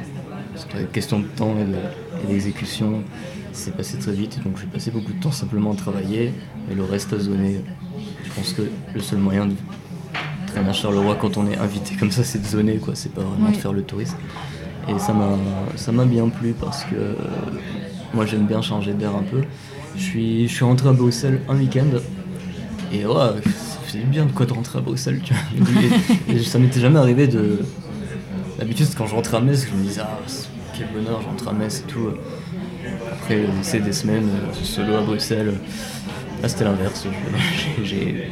sur 0.55 0.67
des 0.79 0.85
questions 0.85 1.19
de 1.19 1.27
temps 1.27 1.53
et 1.59 2.27
d'exécution. 2.27 3.03
C'est 3.53 3.75
passé 3.77 3.99
très 3.99 4.13
vite 4.13 4.43
donc 4.43 4.57
j'ai 4.59 4.65
passé 4.65 4.89
beaucoup 4.89 5.13
de 5.13 5.19
temps 5.19 5.31
simplement 5.31 5.71
à 5.73 5.75
travailler 5.75 6.33
et 6.71 6.73
le 6.73 6.83
reste 6.83 7.13
à 7.13 7.19
zoner. 7.19 7.61
Je 8.23 8.31
pense 8.33 8.53
que 8.53 8.63
le 8.95 8.99
seul 8.99 9.19
moyen 9.19 9.45
de 9.45 9.53
traîner 10.47 10.69
à 10.69 10.73
Charleroi 10.73 11.15
quand 11.21 11.37
on 11.37 11.45
est 11.51 11.57
invité 11.57 11.95
comme 11.95 12.11
ça, 12.11 12.23
c'est 12.23 12.39
de 12.41 12.47
zoner, 12.47 12.77
quoi. 12.77 12.95
C'est 12.95 13.13
pas 13.13 13.21
vraiment 13.21 13.47
Oui. 13.49 13.55
de 13.55 13.61
faire 13.61 13.73
le 13.73 13.83
tourisme. 13.83 14.17
Et 14.87 14.99
ça 14.99 15.13
m'a, 15.13 15.29
ça 15.75 15.91
m'a 15.91 16.05
bien 16.05 16.29
plu 16.29 16.53
parce 16.59 16.83
que 16.83 16.95
euh, 16.95 17.13
moi 18.13 18.25
j'aime 18.25 18.45
bien 18.45 18.61
changer 18.61 18.93
d'air 18.93 19.15
un 19.15 19.23
peu. 19.23 19.41
Je 19.97 20.03
suis, 20.03 20.47
je 20.47 20.53
suis 20.53 20.65
rentré 20.65 20.89
à 20.89 20.93
Bruxelles 20.93 21.41
un 21.47 21.57
week-end 21.57 21.85
et 22.91 23.05
ouais, 23.05 23.41
fait 23.85 23.99
du 23.99 24.05
bien 24.05 24.25
de 24.25 24.31
quoi 24.31 24.45
de 24.45 24.53
rentrer 24.53 24.79
à 24.79 24.81
Bruxelles, 24.81 25.21
tu 25.23 25.33
vois. 25.33 25.73
Et, 26.29 26.33
et 26.33 26.43
ça 26.43 26.59
m'était 26.59 26.79
jamais 26.79 26.99
arrivé 26.99 27.27
de. 27.27 27.59
D'habitude, 28.59 28.87
quand 28.97 29.05
je 29.05 29.15
rentrais 29.15 29.37
à 29.37 29.41
Metz, 29.41 29.67
je 29.69 29.75
me 29.75 29.83
disais, 29.83 30.01
ah, 30.01 30.17
quel 30.77 30.87
bonheur, 30.87 31.21
je 31.21 31.27
rentre 31.27 31.47
à 31.49 31.53
Metz 31.53 31.83
et 31.85 31.91
tout. 31.91 32.09
Après, 33.11 33.41
c'est 33.61 33.79
des 33.81 33.91
semaines 33.91 34.29
euh, 34.29 34.53
solo 34.63 34.95
à 34.95 35.01
Bruxelles. 35.01 35.55
Là, 36.41 36.47
c'était 36.47 36.63
l'inverse. 36.63 37.05
J'ai 37.83 38.31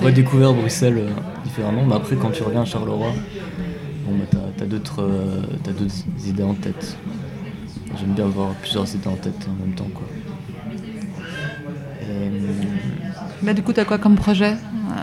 redécouvert 0.00 0.52
Bruxelles 0.54 0.98
euh, 0.98 1.10
différemment, 1.44 1.84
mais 1.84 1.94
après, 1.94 2.16
quand 2.16 2.30
tu 2.30 2.42
reviens 2.42 2.62
à 2.62 2.64
Charleroi, 2.64 3.12
bon, 4.10 4.16
bah, 4.32 4.40
t'as 4.56 4.66
d'autres 4.66 5.02
euh, 5.02 5.42
idées 6.26 6.42
en 6.42 6.54
tête. 6.54 6.96
J'aime 7.98 8.10
bien 8.14 8.24
avoir 8.26 8.48
plusieurs 8.54 8.92
idées 8.94 9.08
en 9.08 9.16
tête 9.16 9.34
en 9.48 9.64
même 9.64 9.74
temps, 9.74 9.88
quoi. 9.94 10.04
Et, 12.02 12.30
Bah, 13.42 13.52
du 13.54 13.62
coup, 13.62 13.72
t'as 13.72 13.84
quoi 13.84 13.98
comme 13.98 14.16
projet 14.16 14.52
euh, 14.52 14.94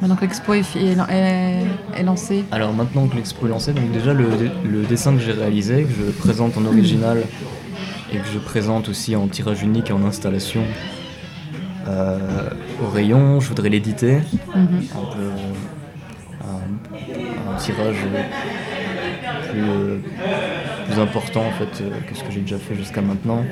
Maintenant 0.00 0.16
que 0.16 0.22
l'expo 0.22 0.54
est, 0.54 0.76
est, 0.76 0.96
est- 1.10 1.66
est 1.96 2.02
lancée? 2.02 2.44
Alors 2.50 2.72
maintenant 2.72 3.06
que 3.06 3.14
l'expo 3.16 3.46
est 3.46 3.50
lancée, 3.50 3.72
donc 3.72 3.90
déjà 3.92 4.12
le, 4.12 4.28
le 4.68 4.82
dessin 4.82 5.12
que 5.14 5.20
j'ai 5.20 5.32
réalisé, 5.32 5.84
que 5.84 5.90
je 6.06 6.10
présente 6.10 6.56
en 6.58 6.64
original 6.64 7.22
et 8.12 8.16
que 8.16 8.26
je 8.26 8.38
présente 8.40 8.88
aussi 8.88 9.14
en 9.14 9.28
tirage 9.28 9.62
unique 9.62 9.90
et 9.90 9.92
en 9.92 10.04
installation 10.04 10.62
euh, 11.88 12.18
au 12.84 12.90
rayon, 12.90 13.38
je 13.40 13.48
voudrais 13.48 13.68
l'éditer, 13.68 14.18
Mhm. 14.54 14.82
Tirage 17.62 17.96
plus, 19.50 19.60
euh, 19.60 19.98
plus 20.86 21.00
important 21.00 21.42
en 21.46 21.52
fait 21.52 21.82
euh, 21.82 21.90
que 22.08 22.14
ce 22.16 22.24
que 22.24 22.30
j'ai 22.32 22.40
déjà 22.40 22.58
fait 22.58 22.74
jusqu'à 22.74 23.02
maintenant 23.02 23.44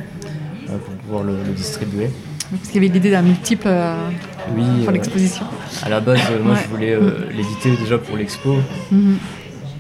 euh, 0.68 0.78
pour 0.78 0.94
pouvoir 0.94 1.22
le, 1.24 1.34
le 1.46 1.52
distribuer. 1.52 2.08
Parce 2.50 2.68
qu'il 2.68 2.82
y 2.82 2.86
avait 2.86 2.92
l'idée 2.92 3.10
d'un 3.10 3.22
multiple 3.22 3.68
euh, 3.68 4.08
Oui, 4.56 4.64
pour 4.80 4.88
euh, 4.88 4.92
l'exposition. 4.92 5.46
à 5.84 5.88
la 5.88 6.00
base, 6.00 6.18
euh, 6.30 6.42
moi 6.42 6.54
Ouais. 6.54 6.60
je 6.64 6.68
voulais 6.68 6.92
euh, 6.92 7.28
l'éditer 7.36 7.70
déjà 7.76 7.98
pour 7.98 8.16
l'expo. 8.16 8.56
Mhm. 8.90 9.18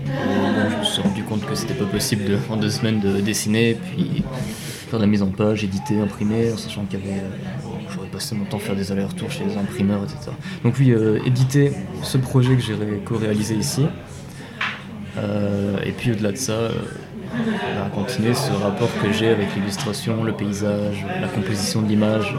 Euh, 0.08 0.10
bon, 0.54 0.70
je 0.70 0.76
me 0.78 0.84
suis 0.84 1.02
rendu 1.02 1.22
compte 1.24 1.44
que 1.46 1.54
c'était 1.54 1.74
pas 1.74 1.84
possible 1.84 2.24
de, 2.24 2.38
en 2.48 2.56
deux 2.56 2.70
semaines 2.70 3.00
de 3.00 3.20
dessiner, 3.20 3.74
puis 3.74 4.22
faire 4.88 4.98
de 4.98 5.04
la 5.04 5.10
mise 5.10 5.22
en 5.22 5.28
page, 5.28 5.62
éditer, 5.64 6.00
imprimer, 6.00 6.52
en 6.52 6.56
sachant 6.56 6.84
qu'il 6.84 7.00
y 7.00 7.02
avait. 7.02 7.20
euh, 7.20 7.28
J'aurais 7.92 8.06
passé 8.08 8.36
mon 8.36 8.44
temps 8.44 8.58
à 8.58 8.60
faire 8.60 8.76
des 8.76 8.92
allers-retours 8.92 9.32
chez 9.32 9.42
les 9.44 9.56
imprimeurs, 9.56 10.04
etc. 10.04 10.30
Donc, 10.64 10.74
oui, 10.78 10.92
euh, 10.92 11.18
éditer 11.26 11.72
ce 12.04 12.18
projet 12.18 12.54
que 12.54 12.62
j'ai 12.62 12.74
ré- 12.74 13.00
co-réalisé 13.04 13.56
ici. 13.56 13.84
Euh, 15.20 15.76
et 15.84 15.92
puis 15.92 16.12
au-delà 16.12 16.32
de 16.32 16.36
ça, 16.36 16.54
bah, 17.32 17.90
continuer 17.94 18.34
ce 18.34 18.52
rapport 18.52 18.88
que 19.02 19.12
j'ai 19.12 19.28
avec 19.28 19.54
l'illustration, 19.54 20.24
le 20.24 20.32
paysage, 20.32 21.04
la 21.20 21.28
composition 21.28 21.82
de 21.82 21.88
l'image, 21.88 22.34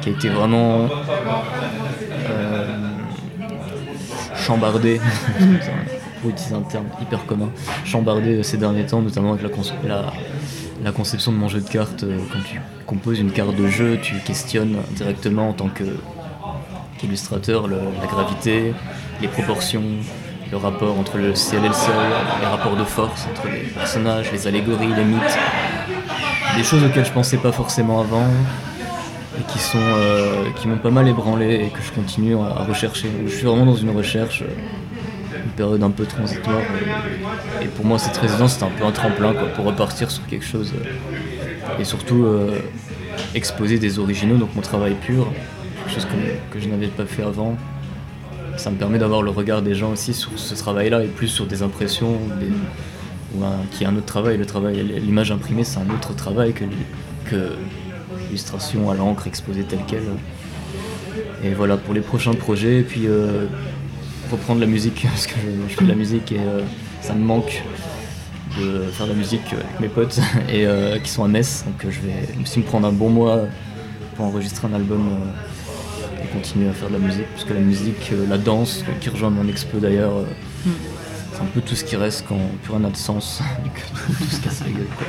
qui 0.00 0.10
a 0.10 0.12
été 0.12 0.28
vraiment 0.28 0.88
euh, 2.30 2.78
chambardé, 4.36 5.00
pour 6.20 6.30
utiliser 6.30 6.54
un 6.54 6.62
terme 6.62 6.86
hyper 7.02 7.26
commun, 7.26 7.50
chambardé 7.84 8.42
ces 8.42 8.56
derniers 8.56 8.86
temps, 8.86 9.02
notamment 9.02 9.34
avec 9.34 9.44
la, 10.82 10.92
conception 10.92 11.32
de 11.32 11.36
mon 11.36 11.48
jeu 11.48 11.60
de 11.60 11.68
cartes. 11.68 12.04
Quand 12.32 12.40
tu 12.48 12.60
composes 12.86 13.18
une 13.18 13.32
carte 13.32 13.56
de 13.56 13.66
jeu, 13.68 13.98
tu 14.02 14.16
questionnes 14.16 14.76
directement 14.92 15.48
en 15.48 15.52
tant 15.52 15.68
qu'illustrateur 16.98 17.66
la 17.68 18.06
gravité, 18.06 18.72
les 19.20 19.28
proportions, 19.28 19.82
le 20.50 20.56
rapport 20.56 20.98
entre 20.98 21.18
le 21.18 21.34
ciel 21.34 21.64
et 21.64 21.68
le 21.68 21.74
sol, 21.74 21.94
les 22.40 22.46
rapports 22.46 22.76
de 22.76 22.84
force 22.84 23.26
entre 23.30 23.48
les 23.48 23.60
personnages, 23.60 24.30
les 24.32 24.46
allégories, 24.46 24.94
les 24.94 25.04
mythes. 25.04 25.38
Des 26.56 26.62
choses 26.62 26.84
auxquelles 26.84 27.06
je 27.06 27.12
pensais 27.12 27.38
pas 27.38 27.52
forcément 27.52 28.00
avant 28.00 28.26
et 29.38 29.42
qui 29.52 29.58
sont 29.58 29.78
euh, 29.78 30.50
qui 30.56 30.68
m'ont 30.68 30.78
pas 30.78 30.90
mal 30.90 31.08
ébranlé 31.08 31.66
et 31.66 31.68
que 31.70 31.82
je 31.82 31.92
continue 31.92 32.36
à, 32.36 32.64
rechercher. 32.64 33.08
Je 33.26 33.34
suis 33.34 33.46
vraiment 33.46 33.66
dans 33.66 33.76
une 33.76 33.90
recherche, 33.90 34.42
euh, 34.42 35.42
une 35.44 35.50
période 35.50 35.82
un 35.82 35.90
peu 35.90 36.04
transitoire. 36.04 36.60
Et, 37.60 37.66
pour 37.66 37.84
moi, 37.84 37.98
cette 37.98 38.16
résidence, 38.16 38.52
c'était 38.52 38.66
un 38.66 38.70
peu 38.78 38.84
un 38.84 38.92
tremplin 38.92 39.32
quoi, 39.32 39.48
pour 39.48 39.64
repartir 39.64 40.10
sur 40.10 40.24
quelque 40.26 40.44
chose 40.44 40.72
euh, 40.74 41.80
et 41.80 41.84
surtout 41.84 42.26
exposer 43.34 43.78
des 43.78 43.98
originaux, 43.98 44.36
donc 44.36 44.54
mon 44.54 44.60
travail 44.60 44.94
pur, 44.94 45.26
quelque 45.78 45.94
chose 45.94 46.06
que 46.50 46.60
je 46.60 46.68
n'avais 46.68 46.88
pas 46.88 47.06
fait 47.06 47.22
avant. 47.22 47.56
Ça 48.56 48.70
me 48.70 48.76
permet 48.76 48.98
d'avoir 48.98 49.22
le 49.22 49.30
regard 49.30 49.62
des 49.62 49.74
gens 49.74 49.92
aussi 49.92 50.14
sur 50.14 50.38
ce 50.38 50.54
travail-là 50.54 51.04
et 51.04 51.08
plus 51.08 51.28
sur 51.28 51.46
des 51.46 51.62
impressions 51.62 52.18
qui 53.70 53.84
est 53.84 53.86
un 53.86 53.96
autre 53.96 54.06
travail. 54.06 54.36
Le 54.36 54.46
travail, 54.46 54.82
l'image 54.82 55.30
imprimée, 55.30 55.64
c'est 55.64 55.78
un 55.78 55.90
autre 55.90 56.14
travail 56.14 56.52
que, 56.52 56.64
l'illustration 58.26 58.90
à 58.90 58.94
l'encre 58.94 59.26
exposée 59.26 59.64
telle 59.64 59.84
qu'elle. 59.86 60.02
Et 61.42 61.52
voilà 61.52 61.76
pour 61.76 61.94
les 61.94 62.00
prochains 62.00 62.34
projets. 62.34 62.80
Et 62.80 62.82
puis 62.82 63.06
euh, 63.06 63.46
reprendre 64.30 64.60
la 64.60 64.66
musique, 64.66 65.06
parce 65.08 65.26
que 65.26 65.34
je, 65.68 65.74
fais 65.74 65.84
de 65.84 65.90
la 65.90 65.96
musique 65.96 66.32
et 66.32 66.38
euh, 66.38 66.60
ça 67.00 67.14
me 67.14 67.24
manque 67.24 67.62
de 68.58 68.82
faire 68.92 69.06
de 69.06 69.12
la 69.12 69.18
musique 69.18 69.52
avec 69.52 69.80
mes 69.80 69.88
potes 69.88 70.20
et 70.48 70.66
euh, 70.66 70.98
qui 71.00 71.10
sont 71.10 71.24
à 71.24 71.28
Metz. 71.28 71.64
Donc 71.66 71.90
je 71.90 72.00
vais 72.00 72.42
aussi 72.42 72.60
me 72.60 72.64
prendre 72.64 72.86
un 72.86 72.92
bon 72.92 73.10
mois 73.10 73.40
pour 74.16 74.26
enregistrer 74.26 74.68
un 74.68 74.74
album 74.74 75.10
continuer 76.34 76.68
à 76.68 76.72
faire 76.72 76.88
de 76.88 76.94
la 76.94 76.98
musique. 77.00 77.26
Parce 77.32 77.44
que 77.44 77.54
la 77.54 77.60
musique, 77.60 78.10
euh, 78.12 78.26
la 78.28 78.38
danse, 78.38 78.84
qui 79.00 79.08
rejoint 79.08 79.30
mon 79.30 79.48
expo 79.48 79.78
d'ailleurs, 79.78 80.16
euh, 80.18 80.24
c'est 81.32 81.40
un 81.42 81.46
peu 81.46 81.60
tout 81.60 81.74
ce 81.74 81.84
qui 81.84 81.96
reste 81.96 82.24
quand 82.28 82.38
plus 82.62 82.72
rien 82.72 82.80
n'a 82.80 82.90
de 82.90 82.96
sens. 82.96 83.40
tout 84.18 84.24
se 84.24 84.40
casse 84.40 84.60
la 84.60 84.72
gueule. 84.72 84.86
quoi. 84.96 85.06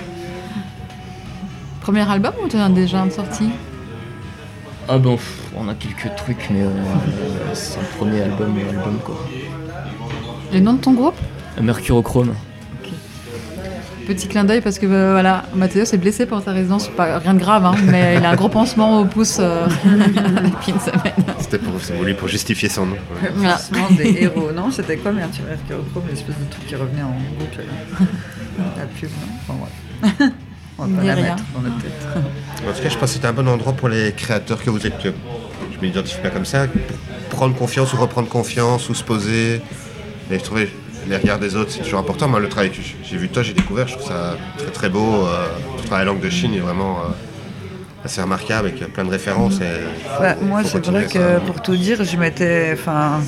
Premier 1.82 2.10
album 2.10 2.34
ou 2.44 2.48
tu 2.48 2.58
as 2.58 2.70
déjà 2.70 3.02
un 3.02 3.08
de 3.08 3.12
sorti? 3.12 3.50
Ah 4.88 4.98
bon, 4.98 5.18
on 5.56 5.68
a 5.68 5.74
quelques 5.74 6.16
trucs, 6.16 6.48
mais 6.52 6.62
euh, 6.62 6.70
c'est 7.54 7.80
le 7.80 7.86
premier 7.98 8.22
album, 8.22 8.56
album 8.58 9.00
quoi. 9.04 9.20
Le 10.54 10.60
nom 10.60 10.74
de 10.74 10.80
ton 10.80 10.94
groupe? 10.94 11.16
Mercurochrome. 11.62 12.34
Petit 14.08 14.28
clin 14.28 14.44
d'œil 14.44 14.62
parce 14.62 14.78
que 14.80 14.86
euh, 14.86 15.12
voilà, 15.14 15.46
Mathéo 15.56 15.84
s'est 15.86 15.98
blessé 15.98 16.26
pendant 16.26 16.44
sa 16.44 16.52
résidence, 16.52 16.90
pas 16.90 17.18
rien 17.20 17.34
de 17.34 17.40
grave, 17.40 17.66
hein, 17.66 17.76
mais 17.86 18.16
il 18.18 18.26
a 18.26 18.30
un 18.32 18.36
gros 18.36 18.50
pansement 18.50 19.02
au 19.02 19.06
pouce 19.06 19.38
euh, 19.40 19.66
depuis 19.86 20.72
une 20.74 20.80
semaine. 20.80 21.14
C'était 21.40 21.58
pour, 21.58 21.74
pour 22.20 22.28
justifier 22.28 22.70
son 22.70 22.86
nom. 22.86 22.94
ouais. 23.24 23.32
Voilà. 23.36 23.58
Des 23.98 24.18
héros. 24.24 24.52
Non, 24.56 24.70
c'était 24.72 24.98
quoi 24.98 25.12
Mercure 25.12 25.44
Mercurochrome, 25.48 26.04
l'espèce 26.10 26.36
de 26.38 26.50
truc 26.52 26.68
qui 26.68 26.76
revenait 26.76 27.02
en 27.04 27.16
boucle 27.40 27.60
là. 27.60 28.06
La 28.78 28.86
pub, 28.86 29.10
non 29.10 29.36
Enfin 29.48 29.60
bref. 30.20 30.32
On 30.78 30.86
va 30.86 30.98
pas 31.02 31.04
la 31.08 31.14
rien. 31.16 31.24
mettre 31.36 31.44
dans 31.56 31.62
notre 31.62 31.82
tête. 31.82 31.92
En 32.16 32.74
tout 32.74 32.84
cas, 32.84 32.90
je 32.90 32.98
pense 32.98 33.10
que 33.10 33.16
c'était 33.16 33.28
un 33.28 33.34
bon 33.34 33.48
endroit 33.48 33.74
pour 33.74 33.88
les 33.90 34.12
créateurs 34.12 34.62
que 34.64 34.70
vous 34.70 34.86
êtes. 34.86 35.02
que 35.02 35.10
Je 35.74 35.80
m'identifie 35.86 36.20
pas 36.22 36.30
comme 36.30 36.46
ça. 36.46 36.68
pour 37.30 37.38
Prendre 37.40 37.56
confiance 37.56 37.94
ou 37.94 37.98
reprendre 37.98 38.28
confiance 38.30 38.90
ou 38.90 38.94
se 38.94 39.04
poser. 39.04 39.62
Et 40.32 40.38
je 40.40 40.44
trouvais 40.44 40.70
les 41.08 41.18
regards 41.18 41.40
des 41.40 41.56
autres, 41.56 41.72
c'est 41.72 41.82
toujours 41.84 42.00
important. 42.00 42.28
Moi, 42.28 42.40
le 42.40 42.50
travail 42.50 42.72
que 42.72 42.78
j'ai 43.04 43.18
vu 43.18 43.28
de 43.28 43.34
toi, 43.34 43.44
j'ai 43.44 43.54
découvert, 43.54 43.88
je 43.88 43.96
trouve 43.98 44.08
ça 44.08 44.36
très 44.58 44.72
très 44.72 44.90
beau. 44.90 45.26
Euh, 45.26 45.46
le 45.78 45.84
travail 45.84 46.06
langue 46.06 46.20
de 46.22 46.30
Chine 46.30 46.54
est 46.54 46.60
vraiment 46.60 46.98
euh, 47.00 48.06
assez 48.06 48.22
remarquable 48.22 48.68
avec 48.70 48.94
plein 48.94 49.04
de 49.06 49.10
références. 49.12 49.60
Et 49.62 50.22
Ouais, 50.22 50.36
moi, 50.42 50.64
c'est 50.64 50.84
vrai 50.86 51.08
ça. 51.08 51.14
que 51.20 51.40
pour 51.46 51.62
tout 51.62 51.76
dire, 51.76 52.04
je 52.04 52.18
m'étais, 52.18 52.72
enfin, 52.74 53.20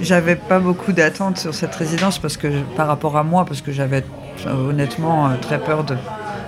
j'avais 0.00 0.36
pas 0.36 0.58
beaucoup 0.58 0.92
d'attentes 0.92 1.38
sur 1.38 1.54
cette 1.54 1.74
résidence 1.74 2.18
parce 2.18 2.36
que 2.36 2.48
par 2.76 2.86
rapport 2.86 3.16
à 3.16 3.22
moi, 3.22 3.44
parce 3.44 3.60
que 3.60 3.72
j'avais 3.72 4.04
euh, 4.46 4.68
honnêtement 4.70 5.26
euh, 5.26 5.30
très 5.40 5.58
peur 5.58 5.84
de 5.84 5.96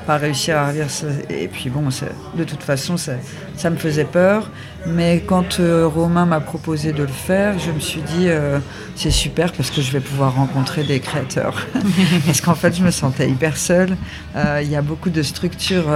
pas 0.09 0.17
réussir 0.17 0.57
à 0.57 0.73
ça. 0.89 1.07
Et 1.29 1.49
puis 1.49 1.69
bon, 1.69 1.91
de 2.35 2.45
toute 2.45 2.63
façon, 2.63 2.97
ça, 2.97 3.13
ça 3.59 3.69
me 3.69 3.77
faisait 3.77 4.07
peur. 4.07 4.51
Mais 4.87 5.23
quand 5.27 5.61
euh, 5.61 5.87
Romain 5.87 6.25
m'a 6.25 6.41
proposé 6.41 6.95
de 6.95 7.03
le 7.03 7.09
faire, 7.29 7.59
je 7.59 7.71
me 7.71 7.79
suis 7.79 8.01
dit, 8.01 8.31
euh, 8.31 8.59
c'est 8.97 9.11
super 9.11 9.53
parce 9.53 9.71
que 9.71 9.83
je 9.83 9.93
vais 9.93 10.01
pouvoir 10.01 10.35
rencontrer 10.35 10.83
des 10.83 11.01
créateurs. 11.01 11.67
parce 12.27 12.41
qu'en 12.41 12.55
fait, 12.55 12.75
je 12.75 12.83
me 12.83 12.91
sentais 12.91 13.29
hyper 13.29 13.59
seule. 13.59 13.99
Euh, 14.35 14.63
Il 14.65 14.71
y 14.71 14.77
a 14.77 14.83
beaucoup 14.83 15.11
de 15.11 15.23
structures 15.23 15.91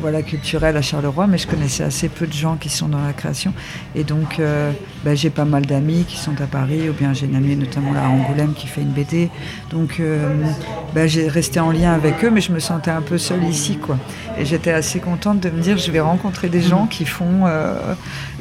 voilà, 0.00 0.22
culturelles 0.22 0.76
à 0.76 0.82
Charleroi, 0.82 1.26
mais 1.26 1.38
je 1.38 1.46
connaissais 1.46 1.82
assez 1.82 2.08
peu 2.08 2.26
de 2.26 2.32
gens 2.32 2.56
qui 2.56 2.68
sont 2.68 2.88
dans 2.88 3.04
la 3.04 3.12
création. 3.12 3.52
Et 3.94 4.04
donc, 4.04 4.38
euh, 4.38 4.72
bah, 5.04 5.14
j'ai 5.14 5.30
pas 5.30 5.44
mal 5.44 5.66
d'amis 5.66 6.04
qui 6.08 6.16
sont 6.16 6.40
à 6.40 6.46
Paris, 6.46 6.88
ou 6.88 6.92
bien 6.92 7.12
j'ai 7.12 7.26
une 7.26 7.36
amie 7.36 7.56
notamment 7.56 7.92
là 7.92 8.06
à 8.06 8.08
Angoulême 8.08 8.54
qui 8.54 8.66
fait 8.66 8.80
une 8.80 8.90
BD. 8.90 9.30
Donc, 9.70 10.00
euh, 10.00 10.28
bah, 10.94 11.06
j'ai 11.06 11.28
resté 11.28 11.60
en 11.60 11.70
lien 11.70 11.92
avec 11.92 12.24
eux, 12.24 12.30
mais 12.30 12.40
je 12.40 12.52
me 12.52 12.58
sentais 12.58 12.90
un 12.90 13.02
peu 13.02 13.18
seule 13.18 13.44
ici, 13.44 13.76
quoi. 13.76 13.98
Et 14.38 14.44
j'étais 14.44 14.72
assez 14.72 15.00
contente 15.00 15.40
de 15.40 15.50
me 15.50 15.60
dire, 15.60 15.78
je 15.78 15.90
vais 15.90 16.00
rencontrer 16.00 16.48
des 16.48 16.62
gens 16.62 16.86
qui 16.86 17.04
font, 17.04 17.46
euh, 17.46 17.94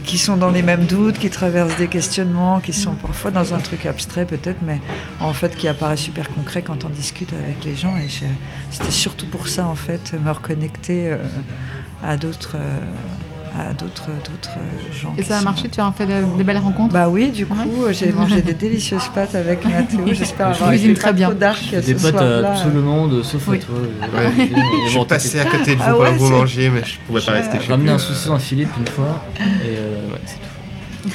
qui 0.10 0.18
sont 0.18 0.38
dans 0.38 0.50
les 0.50 0.64
mêmes 0.64 0.86
doutes, 0.86 1.20
qui 1.20 1.30
traversent 1.30 1.78
des 1.78 1.88
questionnements, 1.88 2.62
qui 2.62 2.74
sont 2.74 2.96
parfois 2.96 3.30
dans 3.30 3.54
un 3.54 3.60
truc 3.60 3.86
abstrait 3.86 4.26
peut-être, 4.26 4.58
mais 4.64 4.82
en 5.20 5.34
fait 5.34 5.56
qui 5.56 5.68
apparaît 5.68 5.98
super 5.98 6.28
concret 6.32 6.64
quand 6.64 6.84
on 6.84 6.90
discute 6.90 7.32
avec 7.32 7.64
les 7.64 7.76
gens. 7.76 7.96
Et 7.96 8.08
c'était 8.72 8.90
surtout 8.90 9.28
pour 9.28 9.48
ça, 9.48 9.68
en 9.68 9.76
fait, 9.76 10.16
me 10.26 10.32
reconnecter 10.32 11.12
euh, 11.12 11.18
à 12.04 12.18
d'autres, 12.18 12.56
euh, 12.56 12.80
à 13.58 13.74
d'autres, 13.74 14.08
d'autres 14.08 14.58
euh, 14.58 14.94
gens. 15.02 15.14
Et 15.18 15.24
ça 15.24 15.36
a 15.36 15.40
sont- 15.40 15.46
marché, 15.46 15.70
tu 15.70 15.80
as 15.80 15.92
fait 15.92 16.06
de- 16.06 16.38
des 16.38 16.44
belles 16.44 16.58
rencontres 16.58 16.94
Bah 16.94 17.10
oui, 17.10 17.30
du 17.32 17.46
coup, 17.46 17.58
j'ai 17.92 18.12
mangé 18.12 18.42
des 18.44 18.54
délicieuses 18.54 19.08
pâtes 19.14 19.36
avec 19.36 19.64
Mathéo. 19.66 20.02
J'espère 20.12 20.50
Je 20.50 20.56
avoir 20.58 20.70
cuisine 20.72 20.92
été 20.92 21.00
très 21.00 21.14
bien. 21.14 21.28
trop 21.30 21.38
Des 21.38 21.94
pâtes 21.96 22.16
à 22.22 22.56
tout 22.62 22.70
le 22.74 22.82
monde, 22.82 23.24
sauf 23.24 23.48
Oui. 23.48 23.58
à 23.58 23.66
toi. 23.66 24.20
Ouais. 24.20 24.50
Je 24.86 24.90
suis 24.92 25.06
passé 25.06 25.40
à 25.40 25.46
côté 25.46 25.76
de 25.76 25.80
vous 25.82 25.84
Ah 25.88 25.98
ouais, 25.98 26.12
que 26.14 26.18
vous 26.20 26.30
mangiez, 26.30 26.70
mais 26.70 26.82
je 26.86 26.96
pouvais 27.08 27.22
pas 27.22 27.32
rester 27.34 27.58
J'ai 27.60 27.66
chez 27.66 27.72
ramené 27.72 27.90
vous. 27.90 27.96
un 27.96 28.00
saucisson 28.00 28.36
à 28.36 28.40
Philippe 28.40 28.70
une 28.80 28.88
fois, 28.88 29.24
et 29.40 29.42
euh, 29.78 30.12
ouais, 30.12 30.20
c'est 30.26 30.36
tout. 30.36 30.42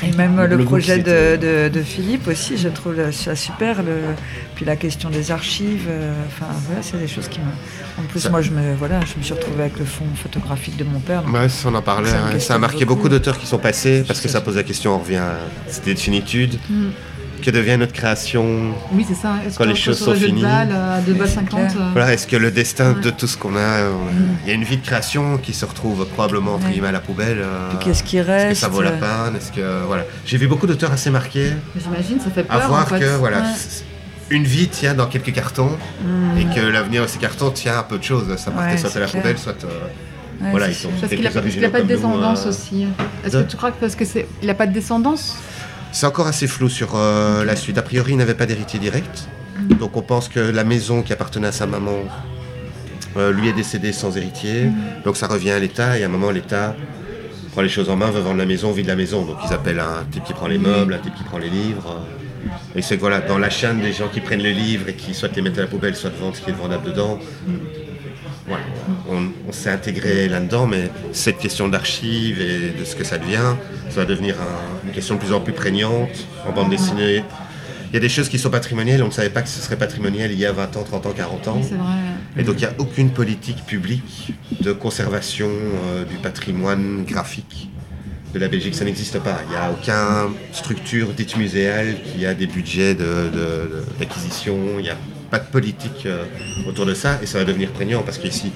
Et 0.03 0.13
même 0.17 0.43
Le 0.43 0.65
projet 0.65 0.99
de, 0.99 1.37
de- 1.37 1.69
de 1.69 1.83
Philippe 1.83 2.27
aussi, 2.29 2.57
je 2.57 2.69
trouve 2.69 2.95
ça 3.13 3.37
super. 3.37 3.83
Le, 3.83 4.01
puis 4.55 4.65
la 4.65 4.77
question 4.77 5.11
des 5.11 5.31
archives, 5.31 5.87
euh, 5.89 6.13
enfin 6.27 6.47
voilà, 6.67 6.83
c'est 6.83 6.97
des 6.99 7.07
choses 7.09 7.29
qui 7.29 7.41
me. 7.41 7.45
En 8.03 8.07
plus, 8.09 8.21
Ça- 8.21 8.31
moi, 8.31 8.41
je 8.41 8.51
me, 8.51 8.75
voilà, 8.75 9.01
je 9.01 9.19
me 9.19 9.23
suis 9.23 9.35
retrouvée 9.35 9.63
avec 9.63 9.79
le 9.79 9.85
fond 9.85 10.05
photographique 10.17 10.77
de 10.77 10.85
mon 10.85 11.01
père. 11.01 11.23
donc 11.23 11.35
Ouais, 11.35 11.49
ça, 11.49 11.69
on 11.69 11.75
en 11.75 11.83
parlait. 11.83 12.09
Ça 12.11 12.19
hein. 12.25 12.39
Ça 12.39 12.55
a 12.55 12.59
marqué 12.59 12.85
beaucoup. 12.85 12.95
beaucoup 13.03 13.09
d'auteurs 13.11 13.39
qui 13.39 13.47
sont 13.47 13.59
passés 13.59 14.05
parce 14.07 14.21
que 14.21 14.29
ça 14.29 14.41
pose 14.41 14.57
la 14.57 14.63
question, 14.63 14.95
on 14.95 14.99
revient 14.99 15.17
à 15.17 15.37
cette 15.69 15.85
définitude. 15.85 16.59
Mm. 16.71 16.87
Que 17.45 17.51
devient 17.51 17.77
notre 17.77 17.93
création 17.93 18.73
Oui, 18.93 19.05
c'est 19.07 19.15
ça. 19.15 19.35
Est-ce 19.47 19.59
Quand 19.59 19.67
les 19.67 19.75
se 19.75 19.81
choses 19.83 19.99
sont 19.99 20.13
de 20.13 20.17
finies. 20.17 20.41
balle 20.41 20.73
à 20.73 21.01
2 21.03 21.13
balles 21.13 21.29
c'est 21.29 21.35
50 21.35 21.49
clair. 21.61 21.73
euh, 21.79 21.91
Voilà, 21.93 22.15
est-ce 22.15 22.27
que 22.27 22.37
le 22.37 22.51
destin 22.51 22.95
Ouais. 22.95 23.01
de 23.03 23.11
tout 23.11 23.27
ce 23.27 23.37
qu'on 23.37 23.55
a, 23.55 23.59
euh, 23.59 23.93
il 24.45 24.49
y 24.49 24.53
a 24.53 24.55
une 24.55 24.65
vie 24.65 24.79
de 24.79 24.87
création 24.87 25.37
qui 25.37 25.53
se 25.53 25.67
retrouve 25.67 26.07
probablement 26.07 26.55
entre 26.55 26.69
guillemets 26.71 26.89
à 26.89 26.93
la 26.93 27.01
poubelle. 27.01 27.41
euh, 27.43 27.73
qu'est-ce 27.81 28.03
qui 28.03 28.17
Est-ce 28.17 28.27
que 28.27 28.33
reste 28.33 28.61
ça 28.63 28.69
vaut 28.69 28.81
la 28.81 28.93
euh, 28.93 28.99
peine 29.27 29.37
Est-ce 29.37 29.53
que 29.53 29.85
voilà, 29.87 30.05
j'ai 30.25 30.39
vu 30.39 30.47
beaucoup 30.49 30.67
d'auteurs 30.67 30.91
assez 30.93 31.11
marqués 31.11 31.53
J'imagine, 31.79 32.19
ça 32.19 32.31
fait 32.31 32.45
peur. 32.45 32.57
à 32.63 32.67
voir 32.67 32.83
en 32.85 32.87
fait. 32.87 33.01
que 33.01 33.17
voilà, 33.19 33.41
Ouais. 33.41 33.45
une 34.31 34.45
vie 34.45 34.69
tient 34.69 34.95
dans 34.95 35.07
quelques 35.07 35.35
cartons 35.35 35.77
hmm, 36.03 36.39
et 36.39 36.55
que 36.55 36.61
l'avenir 36.67 37.03
de 37.03 37.09
ces 37.09 37.19
cartons 37.19 37.51
tient 37.51 37.77
à 37.79 37.83
peu 37.83 37.99
de 37.99 38.05
choses. 38.05 38.25
Ça 38.39 38.53
partait 38.53 38.73
Ouais, 38.73 38.79
soit 38.79 38.97
à 38.97 39.01
la 39.01 39.07
clair. 39.07 39.21
poubelle, 39.21 39.37
soit 39.39 39.63
euh, 39.65 40.45
ouais, 40.45 40.51
voilà, 40.51 40.69
ils 40.69 40.75
sont. 40.75 40.89
Parce 40.99 41.13
qu'il 41.13 41.23
n'a 41.23 41.69
pas, 41.69 41.83
de 41.83 41.87
descendance 41.87 42.47
euh, 42.47 42.49
aussi. 42.49 42.87
Est-ce 43.23 43.37
de- 43.37 43.43
que 43.43 43.51
tu 43.51 43.57
crois 43.59 43.71
que 43.71 43.81
parce 43.81 43.95
que 43.97 44.07
c'est, 44.07 44.27
il 44.41 44.47
n'a 44.47 44.55
pas 44.55 44.67
de 44.67 44.73
descendance 44.73 45.37
C'est 45.95 46.07
encore 46.07 46.27
assez 46.27 46.49
flou 46.49 46.69
sur 46.69 46.97
euh, 46.97 47.45
la 47.45 47.55
suite. 47.55 47.79
A 47.79 47.83
priori, 47.83 48.15
il 48.15 48.17
n'avait 48.17 48.35
pas 48.35 48.47
d'héritier 48.47 48.81
direct. 48.81 49.29
Donc 49.79 49.97
on 49.97 50.03
pense 50.03 50.29
que 50.29 50.41
la 50.41 50.65
maison 50.65 51.03
qui 51.03 51.13
appartenait 51.13 51.47
à 51.47 51.53
sa 51.53 51.69
maman 51.69 52.01
euh, 53.17 53.31
lui 53.31 53.49
est 53.49 53.53
décédée 53.53 53.93
sans 53.93 54.17
héritier. 54.17 54.71
Donc 55.05 55.17
ça 55.17 55.29
revient 55.29 55.53
à 55.53 55.61
l'État 55.61 55.97
et 55.97 56.03
à 56.03 56.07
un 56.07 56.09
moment 56.09 56.33
l'État 56.33 56.75
prend 57.53 57.63
les 57.63 57.69
choses 57.69 57.89
en 57.91 57.97
main, 57.97 58.11
veut 58.11 58.21
vendre 58.21 58.39
la 58.39 58.45
maison, 58.45 58.73
vide 58.73 58.89
la 58.89 58.97
maison. 58.97 59.25
Donc 59.25 59.37
ils 59.47 59.55
appellent 59.55 59.79
un 59.79 60.05
type 60.11 60.25
qui 60.25 60.33
prend 60.33 60.49
les 60.49 60.59
meubles, 60.59 60.95
un 60.95 60.99
type 60.99 61.15
qui 61.15 61.23
prend 61.23 61.39
les 61.39 61.49
livres. 61.49 62.05
Et 62.75 62.83
c'est 62.83 62.97
que 62.97 63.01
voilà, 63.01 63.21
dans 63.21 63.39
la 63.39 63.49
chaîne 63.49 63.81
des 63.81 63.93
gens 63.93 64.09
qui 64.09 64.21
prennent 64.21 64.43
les 64.43 64.53
livres 64.53 64.89
et 64.89 64.95
qui 64.95 65.15
soit 65.15 65.35
les 65.37 65.43
mettent 65.43 65.59
à 65.59 65.63
la 65.63 65.69
poubelle, 65.69 65.95
soit 65.95 66.11
vendent 66.11 66.35
ce 66.35 66.41
qui 66.41 66.51
est 66.51 66.55
vendable 66.55 66.87
dedans. 66.87 67.21
Voilà, 68.47 68.63
on, 69.11 69.29
on 69.49 69.53
s'est 69.53 69.71
intégré 69.71 70.29
là-dedans, 70.29 70.67
mais 70.67 70.91
cette 71.13 71.39
question 71.39 71.67
d'archives 71.69 72.41
et 72.43 72.79
de 72.79 72.85
ce 72.85 72.95
que 72.95 73.03
ça 73.05 73.17
devient, 73.17 73.55
ça 73.89 74.01
va 74.01 74.05
devenir 74.05 74.35
un- 74.41 74.87
une 74.87 74.93
question 74.93 75.15
de 75.15 75.21
plus 75.21 75.33
en 75.33 75.41
plus 75.41 75.55
prégnante 75.55 76.27
en 76.47 76.53
bande 76.53 76.69
dessinée. 76.71 77.25
Il 77.91 77.95
y 77.95 77.97
a 77.97 78.01
des 78.01 78.09
choses 78.09 78.29
qui 78.29 78.39
sont 78.39 78.51
patrimoniales, 78.51 79.03
on 79.03 79.07
ne 79.07 79.13
savait 79.13 79.31
pas 79.31 79.41
que 79.41 79.49
ce 79.49 79.61
serait 79.61 79.77
patrimonial 79.77 80.31
il 80.33 80.39
y 80.39 80.45
a 80.45 80.53
20 80.53 80.77
ans, 80.77 80.83
30 80.83 81.07
ans, 81.07 81.13
40 81.17 81.49
ans. 81.49 81.61
Vrai. 81.61 81.79
Et 82.37 82.43
donc 82.43 82.57
il 82.57 82.61
n'y 82.61 82.65
a 82.67 82.75
aucune 82.79 83.11
politique 83.11 83.65
publique 83.65 84.35
de 84.61 84.73
conservation 84.73 85.49
euh, 85.49 86.05
du 86.05 86.17
patrimoine 86.17 87.05
graphique 87.07 87.71
de 88.35 88.39
la 88.41 88.49
Belgique. 88.49 88.75
Ça 88.75 88.85
n'existe 88.85 89.21
pas. 89.21 89.39
Il 89.47 89.51
n'y 89.51 89.57
a 89.57 89.71
aucune 89.71 90.35
structure 90.53 91.09
dite 91.15 91.37
muséale 91.37 91.95
qui 92.13 92.27
a 92.27 92.35
des 92.35 92.49
budgets 92.49 92.95
de- 92.95 93.05
de- 93.05 93.39
de- 93.39 93.85
pas 95.35 95.41
de 95.41 95.51
politique 95.51 96.07
euh, 96.07 96.25
autour 96.69 96.87
de 96.87 96.95
ça. 96.95 97.19
Et 97.23 97.27
ça 97.27 97.39
va 97.39 97.45
devenir 97.45 97.71
prégnant 97.71 98.03
parce 98.03 98.19
qu'ici, 98.19 98.53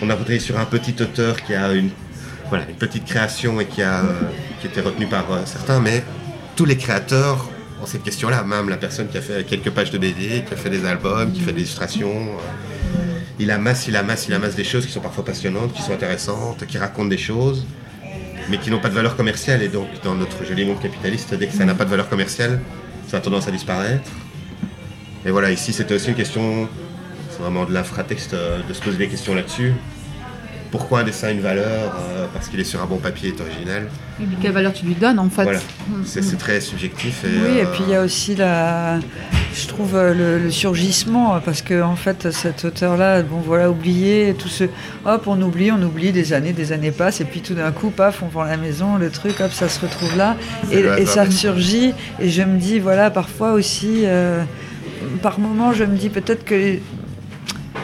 on 0.00 0.08
a 0.08 0.14
voté 0.14 0.38
sur 0.38 0.58
un 0.58 0.64
petit 0.64 0.94
auteur 1.02 1.42
qui 1.42 1.54
a 1.54 1.72
une, 1.72 1.90
voilà, 2.48 2.64
une 2.68 2.76
petite 2.76 3.04
création 3.04 3.60
et 3.60 3.66
qui 3.66 3.82
a 3.82 4.00
euh, 4.00 4.12
qui 4.60 4.66
était 4.68 4.80
retenu 4.80 5.06
par 5.06 5.30
euh, 5.30 5.42
certains. 5.44 5.80
Mais 5.80 6.02
tous 6.56 6.64
les 6.64 6.78
créateurs 6.78 7.50
ont 7.82 7.86
cette 7.86 8.04
question-là. 8.04 8.42
Même 8.42 8.70
la 8.70 8.78
personne 8.78 9.08
qui 9.08 9.18
a 9.18 9.20
fait 9.20 9.44
quelques 9.44 9.70
pages 9.70 9.90
de 9.90 9.98
BD, 9.98 10.44
qui 10.46 10.54
a 10.54 10.56
fait 10.56 10.70
des 10.70 10.86
albums, 10.86 11.30
qui 11.30 11.40
fait 11.40 11.52
des 11.52 11.60
illustrations. 11.60 12.08
euh, 12.08 13.10
il 13.38 13.50
amasse, 13.50 13.86
il 13.88 13.96
amasse, 13.96 14.26
il 14.28 14.34
amasse 14.34 14.54
des 14.54 14.64
choses 14.64 14.86
qui 14.86 14.92
sont 14.92 15.00
parfois 15.00 15.24
passionnantes, 15.24 15.72
qui 15.74 15.82
sont 15.82 15.92
intéressantes, 15.92 16.66
qui 16.66 16.78
racontent 16.78 17.08
des 17.08 17.18
choses, 17.18 17.66
mais 18.48 18.58
qui 18.58 18.70
n'ont 18.70 18.78
pas 18.78 18.88
de 18.88 18.94
valeur 18.94 19.16
commerciale. 19.16 19.62
Et 19.62 19.68
donc, 19.68 19.88
dans 20.04 20.14
notre 20.14 20.42
joli 20.44 20.64
monde 20.64 20.80
capitaliste, 20.80 21.34
dès 21.34 21.48
que 21.48 21.52
ça 21.52 21.64
n'a 21.64 21.74
pas 21.74 21.84
de 21.84 21.90
valeur 21.90 22.08
commerciale, 22.08 22.60
ça 23.08 23.18
a 23.18 23.20
tendance 23.20 23.46
à 23.48 23.50
disparaître. 23.50 24.08
Et 25.26 25.30
voilà, 25.30 25.50
ici, 25.50 25.72
c'était 25.72 25.94
aussi 25.94 26.08
une 26.08 26.14
question, 26.14 26.68
c'est 27.30 27.40
vraiment 27.40 27.64
de 27.64 27.72
l'infratexte, 27.72 28.34
euh, 28.34 28.60
de 28.68 28.74
se 28.74 28.82
poser 28.82 28.98
des 28.98 29.08
questions 29.08 29.34
là-dessus. 29.34 29.72
Pourquoi 30.70 31.00
un 31.00 31.04
dessin 31.04 31.28
a 31.28 31.30
une 31.30 31.40
valeur 31.40 31.94
euh, 31.98 32.26
Parce 32.34 32.48
qu'il 32.48 32.58
est 32.58 32.64
sur 32.64 32.82
un 32.82 32.86
bon 32.86 32.98
papier, 32.98 33.28
est 33.28 33.40
original. 33.40 33.88
Et 34.20 34.26
puis 34.26 34.36
quelle 34.42 34.52
valeur 34.52 34.72
tu 34.72 34.84
lui 34.84 34.94
donnes 34.94 35.20
en 35.20 35.30
fait 35.30 35.44
Voilà, 35.44 35.60
Mm, 35.88 36.02
c'est 36.04 36.38
très 36.38 36.60
subjectif. 36.60 37.24
Et, 37.24 37.28
Oui, 37.28 37.58
et 37.58 37.62
euh, 37.62 37.66
puis 37.72 37.82
il 37.86 37.90
y 37.90 37.94
a 37.94 38.02
aussi 38.02 38.34
la, 38.34 38.98
je 39.54 39.66
trouve 39.66 39.94
le, 39.94 40.38
le 40.38 40.50
surgissement 40.50 41.40
parce 41.44 41.62
que 41.62 41.82
en 41.82 41.96
fait 41.96 42.30
cet 42.30 42.64
auteur-là, 42.64 43.22
bon 43.22 43.38
voilà, 43.38 43.70
oublié, 43.70 44.34
tout 44.38 44.48
ce, 44.48 44.64
hop, 45.04 45.24
on 45.26 45.40
oublie, 45.42 45.70
on 45.70 45.82
oublie, 45.82 46.12
des 46.12 46.32
années, 46.32 46.52
des 46.52 46.72
années 46.72 46.90
passent, 46.90 47.20
et 47.20 47.24
puis 47.24 47.40
tout 47.40 47.54
d'un 47.54 47.70
coup, 47.70 47.90
paf, 47.90 48.22
on 48.22 48.28
vend 48.28 48.44
la 48.44 48.56
maison, 48.56 48.96
le 48.96 49.10
truc, 49.10 49.40
hop, 49.40 49.52
ça 49.52 49.68
se 49.68 49.80
retrouve 49.80 50.16
là, 50.16 50.36
et, 50.72 51.06
ça 51.06 51.24
ressurgit. 51.24 51.92
Et 52.20 52.30
je 52.30 52.42
me 52.42 52.58
dis, 52.58 52.78
voilà, 52.78 53.10
parfois 53.10 53.52
aussi, 53.52 54.02
euh, 54.04 54.42
par 55.22 55.38
moment, 55.38 55.72
je 55.72 55.84
me 55.84 55.96
dis 55.96 56.08
peut-être 56.10 56.44
que 56.44 56.78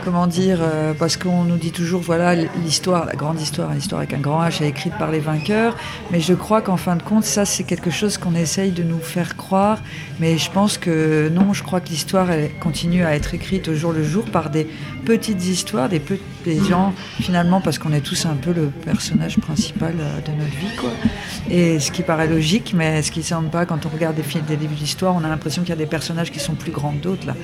comment 0.04 0.26
dire, 0.26 0.60
euh, 0.62 0.94
parce 0.98 1.18
qu'on 1.18 1.44
nous 1.44 1.56
dit 1.58 1.72
toujours, 1.72 2.00
voilà, 2.00 2.34
l'histoire, 2.34 3.04
la 3.04 3.12
grande 3.12 3.38
histoire, 3.38 3.70
l'histoire 3.74 4.00
avec 4.00 4.14
un 4.14 4.18
grand 4.20 4.42
H 4.42 4.62
est 4.62 4.68
écrite 4.68 4.94
par 4.98 5.10
les 5.10 5.18
vainqueurs, 5.18 5.76
mais 6.10 6.20
je 6.20 6.32
crois 6.32 6.62
qu'en 6.62 6.78
fin 6.78 6.96
de 6.96 7.02
compte, 7.02 7.24
ça, 7.24 7.44
c'est 7.44 7.64
quelque 7.64 7.90
chose 7.90 8.16
qu'on 8.16 8.34
essaye 8.34 8.70
de 8.70 8.82
nous 8.82 8.98
faire 8.98 9.36
croire, 9.36 9.78
mais 10.18 10.38
je 10.38 10.50
pense 10.50 10.78
que 10.78 11.28
non, 11.28 11.52
je 11.52 11.62
crois 11.62 11.80
que 11.80 11.90
l'histoire, 11.90 12.28
continue 12.60 13.04
à 13.04 13.14
être 13.14 13.34
écrite 13.34 13.68
au 13.68 13.74
jour 13.74 13.92
le 13.92 14.02
jour 14.02 14.24
par 14.24 14.48
des 14.48 14.66
petites 15.04 15.44
histoires, 15.46 15.90
des, 15.90 16.00
pe- 16.00 16.18
des 16.44 16.62
gens, 16.64 16.92
finalement, 17.20 17.60
parce 17.60 17.78
qu'on 17.78 17.92
est 17.92 18.00
tous 18.00 18.26
un 18.26 18.34
peu 18.34 18.52
le 18.52 18.66
personnage 18.66 19.38
principal 19.38 19.94
euh, 19.98 20.20
de 20.20 20.32
notre 20.32 20.56
vie, 20.56 20.76
quoi. 20.78 20.90
Et 21.50 21.78
ce 21.78 21.90
qui 21.90 22.02
paraît 22.02 22.28
logique, 22.28 22.72
mais 22.74 23.02
ce 23.02 23.10
qui 23.10 23.20
ne 23.20 23.24
semble 23.24 23.50
pas, 23.50 23.66
quand 23.66 23.86
on 23.86 23.88
regarde 23.88 24.16
des 24.16 24.22
films, 24.22 24.44
des 24.46 24.56
livres 24.56 24.74
d'histoire, 24.74 25.14
on 25.14 25.24
a 25.24 25.28
l'impression 25.28 25.62
qu'il 25.62 25.70
y 25.70 25.72
a 25.72 25.76
des 25.76 25.86
personnages 25.86 26.30
qui 26.30 26.40
sont 26.40 26.54
plus 26.54 26.72
grands 26.72 26.92
que 26.92 27.02
d'autres, 27.02 27.26
là. 27.26 27.34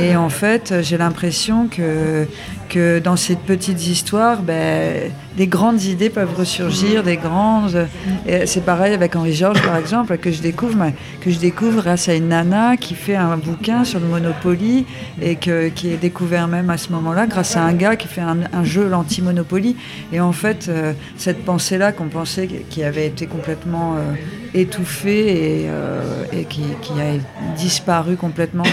Et 0.00 0.16
en 0.16 0.28
fait, 0.28 0.74
j'ai 0.82 0.98
l'impression 0.98 1.68
que, 1.68 2.26
que 2.68 2.98
dans 2.98 3.16
ces 3.16 3.36
petites 3.36 3.86
histoires, 3.86 4.42
ben, 4.42 5.10
des 5.36 5.46
grandes 5.46 5.82
idées 5.82 6.10
peuvent 6.10 6.34
ressurgir, 6.36 7.02
des 7.02 7.16
grandes. 7.16 7.86
et 8.26 8.46
C'est 8.46 8.60
pareil 8.60 8.94
avec 8.94 9.16
Henri 9.16 9.32
Georges, 9.32 9.62
par 9.62 9.76
exemple, 9.76 10.16
que 10.18 10.30
je 10.30 10.40
découvre, 10.40 10.92
que 11.20 11.30
je 11.30 11.38
découvre 11.38 11.82
grâce 11.82 12.08
à 12.08 12.14
une 12.14 12.28
nana 12.28 12.76
qui 12.76 12.94
fait 12.94 13.16
un 13.16 13.36
bouquin 13.36 13.84
sur 13.84 14.00
le 14.00 14.06
Monopoly 14.06 14.86
et 15.20 15.36
qui 15.36 15.50
est 15.50 16.00
découvert 16.00 16.48
même 16.48 16.70
à 16.70 16.78
ce 16.78 16.90
moment-là 16.92 17.26
grâce 17.26 17.56
à 17.56 17.62
un 17.62 17.72
gars 17.72 17.96
qui 17.96 18.08
fait 18.08 18.20
un, 18.20 18.64
jeu 18.64 18.88
l'anti-Monopoly. 18.88 19.76
Et 20.12 20.20
en 20.20 20.32
fait, 20.32 20.68
euh, 20.68 20.92
cette 21.16 21.44
pensée-là 21.44 21.92
qu'on 21.92 22.08
pensait 22.08 22.46
qui 22.46 22.82
avait 22.82 23.06
été 23.06 23.26
complètement 23.26 23.96
euh, 23.96 24.14
étouffée 24.54 25.62
et, 25.62 25.66
euh, 25.68 26.00
qui, 26.48 26.62
a 26.92 27.18
disparu 27.56 28.16
complètement 28.16 28.64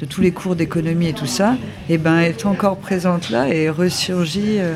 de, 0.00 0.06
tous 0.06 0.20
les 0.20 0.32
cours 0.32 0.56
d'économie 0.56 1.08
et 1.08 1.12
tout 1.12 1.26
ça, 1.26 1.56
et 1.88 1.98
ben 1.98 2.18
est 2.18 2.44
encore 2.46 2.76
présente 2.76 3.30
là 3.30 3.48
et 3.48 3.70
ressurgit 3.70 4.58
euh, 4.58 4.74